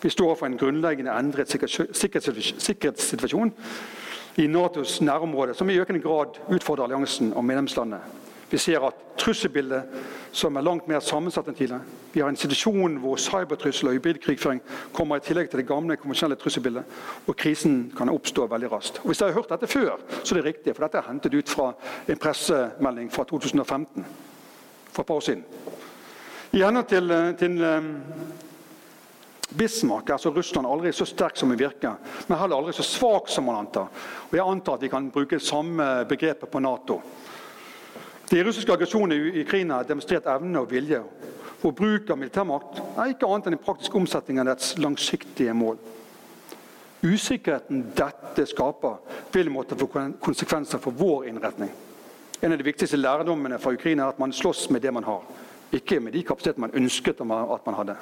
Vi 0.00 0.10
står 0.10 0.34
for 0.40 0.48
en 0.48 0.56
grunnleggende 0.56 1.18
endret 1.20 1.52
sikkerhetssituasjon 1.52 3.52
i 4.36 4.46
Natos 4.46 5.00
nærområde, 5.00 5.54
som 5.54 5.70
i 5.70 5.78
økende 5.78 6.02
grad 6.02 6.38
utfordrer 6.48 6.84
alliansen 6.84 7.32
og 7.32 7.44
medlemslandet. 7.44 8.00
Vi 8.50 8.58
ser 8.58 8.84
at 8.86 8.94
trusselbildet 9.18 9.82
som 10.32 10.56
er 10.56 10.62
langt 10.62 10.88
mer 10.90 11.00
sammensatt 11.02 11.48
enn 11.50 11.56
tidligere. 11.58 11.82
Vi 12.12 12.20
har 12.22 12.30
en 12.30 12.38
situasjon 12.38 12.98
hvor 13.02 13.18
cybertrussel 13.18 13.88
og 13.90 13.96
hybridkrigføring 13.96 14.60
kommer 14.94 15.18
i 15.18 15.24
tillegg 15.26 15.50
til 15.50 15.62
det 15.62 15.66
gamle 15.66 15.96
konvensjonelle 15.98 16.38
trusselbildet. 16.38 16.84
Og 17.26 17.36
krisen 17.38 17.92
kan 17.98 18.12
oppstå 18.12 18.46
veldig 18.50 18.70
raskt. 18.70 19.00
Og 19.02 19.10
Hvis 19.10 19.22
dere 19.22 19.32
har 19.32 19.40
hørt 19.40 19.50
dette 19.54 19.70
før, 19.70 19.96
så 20.22 20.34
er 20.34 20.40
det 20.40 20.46
riktig. 20.48 20.74
For 20.74 20.86
dette 20.86 21.00
er 21.00 21.08
hentet 21.08 21.34
ut 21.34 21.50
fra 21.50 21.72
en 22.08 22.22
pressemelding 22.26 23.12
fra 23.14 23.24
2015. 23.30 24.06
For 24.92 25.02
et 25.02 25.06
par 25.06 25.14
år 25.14 25.26
siden. 25.30 25.44
I 26.52 26.62
henhold 26.62 26.86
til, 26.86 27.14
til 27.38 27.58
Bismarck 29.50 30.10
altså 30.10 30.30
Russland 30.34 30.66
aldri 30.66 30.92
så 30.92 31.06
sterk 31.06 31.36
som 31.36 31.50
den 31.52 31.58
virker, 31.58 31.98
men 32.26 32.38
heller 32.38 32.56
aldri 32.56 32.72
så 32.72 32.86
svak 32.86 33.28
som 33.28 33.44
man 33.44 33.60
antar. 33.60 33.90
Og 34.30 34.34
Jeg 34.34 34.46
antar 34.46 34.78
at 34.78 34.82
vi 34.82 34.88
kan 34.88 35.10
bruke 35.10 35.40
samme 35.40 36.04
begrepet 36.08 36.50
på 36.50 36.62
Nato. 36.62 37.00
De 38.30 38.44
russiske 38.44 38.72
aggresjonene 38.72 39.14
i 39.14 39.42
Ukraina 39.44 39.74
har 39.78 39.88
demonstrert 39.88 40.26
evne 40.26 40.62
og 40.62 40.70
vilje. 40.70 41.02
Og 41.64 41.74
bruk 41.76 42.10
av 42.10 42.18
militærmakt 42.18 42.80
er 42.98 43.12
ikke 43.12 43.28
annet 43.28 43.46
enn 43.48 43.56
en 43.58 43.64
praktisk 43.66 43.94
omsetning 43.96 44.40
av 44.40 44.48
dets 44.50 44.74
langsiktige 44.80 45.54
mål. 45.56 45.78
Usikkerheten 47.04 47.90
dette 47.96 48.46
skaper, 48.48 48.96
vil 49.32 49.52
måtte 49.52 49.76
få 49.76 49.88
konsekvenser 50.24 50.80
for 50.80 50.96
vår 50.96 51.28
innretning. 51.28 51.70
En 52.40 52.52
av 52.52 52.58
de 52.58 52.66
viktigste 52.66 52.96
lærdommene 52.96 53.58
fra 53.60 53.72
Ukraina 53.76 54.06
er 54.06 54.14
at 54.14 54.20
man 54.20 54.32
slåss 54.32 54.70
med 54.72 54.82
det 54.82 54.92
man 54.92 55.04
har, 55.04 55.22
ikke 55.72 56.00
med 56.00 56.12
de 56.16 56.24
kapasitetene 56.24 56.66
man 56.66 56.76
ønsket 56.80 57.20
at 57.20 57.66
man 57.66 57.76
hadde. 57.76 57.96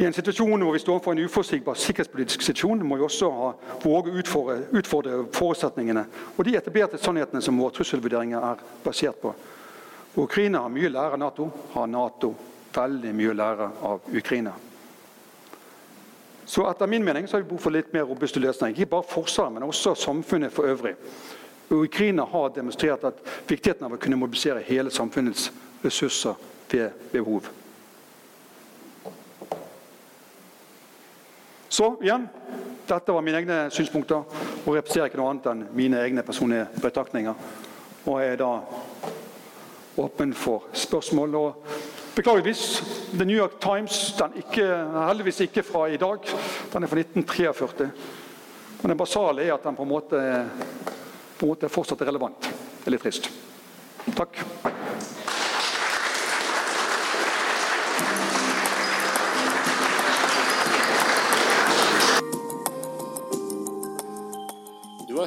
I 0.00 0.04
en 0.08 0.14
situasjon 0.16 0.62
hvor 0.64 0.72
vi 0.72 0.80
står 0.80 1.00
for 1.04 1.12
en 1.12 1.26
uforutsigbar 1.26 1.76
sikkerhetspolitisk 1.76 2.40
situasjon, 2.46 2.86
må 2.88 2.96
vi 2.96 3.04
også 3.04 3.28
ha, 3.36 3.48
våge 3.82 4.08
å 4.08 4.22
utfordre, 4.22 4.54
utfordre, 4.80 5.18
forutsetningene 5.36 6.06
og 6.38 6.46
de 6.46 6.54
etablerte 6.56 7.00
sannhetene 7.02 7.42
som 7.44 7.58
våre 7.60 7.74
trusselvurderinger 7.76 8.46
er 8.52 8.62
basert 8.80 9.20
på. 9.20 9.34
Ukraina 10.16 10.64
har 10.64 10.72
mye 10.72 10.88
å 10.88 10.94
lære 10.94 11.18
av 11.18 11.20
Nato, 11.20 11.50
har 11.74 11.92
Nato 11.92 12.32
veldig 12.72 13.12
mye 13.18 13.34
å 13.34 13.36
lære 13.42 13.68
av 13.90 14.08
Ukraina. 14.22 14.56
Så 16.48 16.64
etter 16.70 16.88
min 16.88 17.04
mening 17.04 17.28
så 17.28 17.36
har 17.36 17.44
vi 17.44 17.50
behov 17.52 17.62
for 17.68 17.76
litt 17.76 17.92
mer 17.92 18.08
robuste 18.08 18.40
løsninger. 18.40 18.80
Ikke 18.80 18.94
bare 18.96 19.10
Forsvaret, 19.12 19.52
men 19.52 19.68
også 19.68 19.92
samfunnet 20.00 20.56
for 20.56 20.72
øvrig. 20.72 20.96
Ukraina 21.70 22.24
har 22.24 22.48
demonstrert 22.56 23.04
at 23.04 23.20
viktigheten 23.46 23.84
av 23.86 23.94
å 23.94 24.00
kunne 24.00 24.18
mobilisere 24.18 24.64
hele 24.64 24.90
samfunnets 24.90 25.50
ressurser 25.84 26.40
ved 26.72 26.96
behov. 27.12 27.52
Så 31.80 31.96
igjen, 32.02 32.26
dette 32.84 33.12
var 33.12 33.22
mine 33.24 33.38
egne 33.40 33.54
synspunkter 33.72 34.18
og 34.20 34.74
representerer 34.76 35.06
ikke 35.08 35.16
noe 35.16 35.30
annet 35.30 35.46
enn 35.48 35.62
mine 35.72 36.02
egne 36.04 36.20
personlige 36.28 36.66
betraktninger. 36.82 37.38
Og 38.04 38.18
jeg 38.20 38.34
er 38.34 38.40
da 38.42 38.50
åpen 40.04 40.34
for 40.36 40.66
spørsmål. 40.76 41.38
og 41.40 41.70
Beklageligvis, 42.18 42.64
The 43.14 43.24
New 43.24 43.38
York 43.38 43.56
Times 43.64 44.12
den 44.18 44.36
ikke, 44.42 44.66
heldigvis 45.06 45.40
ikke 45.46 45.64
fra 45.64 45.86
i 45.88 45.96
dag. 45.96 46.28
Den 46.74 46.84
er 46.84 46.92
fra 46.92 47.00
1943. 47.00 47.88
Men 48.82 48.92
det 48.92 48.98
basale 49.00 49.48
er 49.48 49.54
at 49.56 49.64
den 49.64 49.80
på 49.80 49.88
en 49.88 49.94
måte, 49.94 50.20
på 51.38 51.48
en 51.48 51.54
måte 51.54 51.72
fortsatt 51.72 52.04
er 52.04 52.12
relevant. 52.12 52.50
Det 52.50 52.92
er 52.92 52.98
litt 52.98 53.08
trist. 53.08 53.32
Takk. 54.20 54.44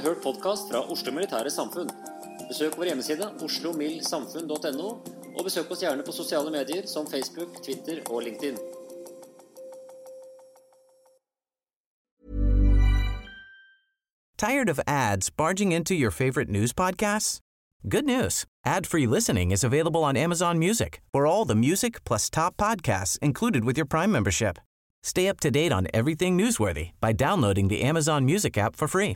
Hørt 0.04 0.24
podkast 0.24 0.68
fra 0.72 0.91
Oslo 0.91 1.12
Militære 1.16 1.49
Samfunn. 1.49 1.89
Besøk 2.49 2.76
vår 2.78 2.89
hjemmeside 2.91 3.30
oslomildsamfunn.no, 3.45 4.88
og 5.38 5.43
besøk 5.47 5.72
oss 5.72 5.84
gjerne 5.84 6.04
på 6.04 6.12
sosiale 6.12 6.51
medier 6.51 6.88
som 6.88 7.08
Facebook, 7.08 7.56
Twitter 7.64 8.01
og 8.12 8.24
LinkedIn. 8.28 8.58
Tired 14.38 14.70
of 14.70 14.80
ads 14.88 15.30
barging 15.30 15.72
into 15.72 15.93
your 15.93 16.12
favorite 16.12 16.49
news 16.49 16.74
podcasts? 16.74 17.39
Good 17.89 18.06
news. 18.06 18.45
Ad-free 18.66 19.08
listening 19.08 19.51
is 19.51 19.64
available 19.64 20.04
on 20.04 20.18
Amazon 20.18 20.60
Music 20.60 21.01
for 21.14 21.26
all 21.26 21.45
the 21.45 21.56
music 21.56 22.04
plus 22.04 22.30
top 22.30 22.58
podcasts 22.58 23.18
included 23.22 23.64
with 23.64 23.78
your 23.78 23.88
Prime 23.88 24.12
membership. 24.12 24.60
Stay 25.04 25.30
up 25.30 25.39
to 25.39 25.51
date 25.51 25.72
on 25.72 25.88
everything 25.93 26.38
newsworthy 26.38 26.91
by 26.99 27.14
downloading 27.14 27.70
the 27.70 27.82
Amazon 27.82 28.26
Music 28.26 28.58
app 28.58 28.76
for 28.76 28.88
free 28.88 29.16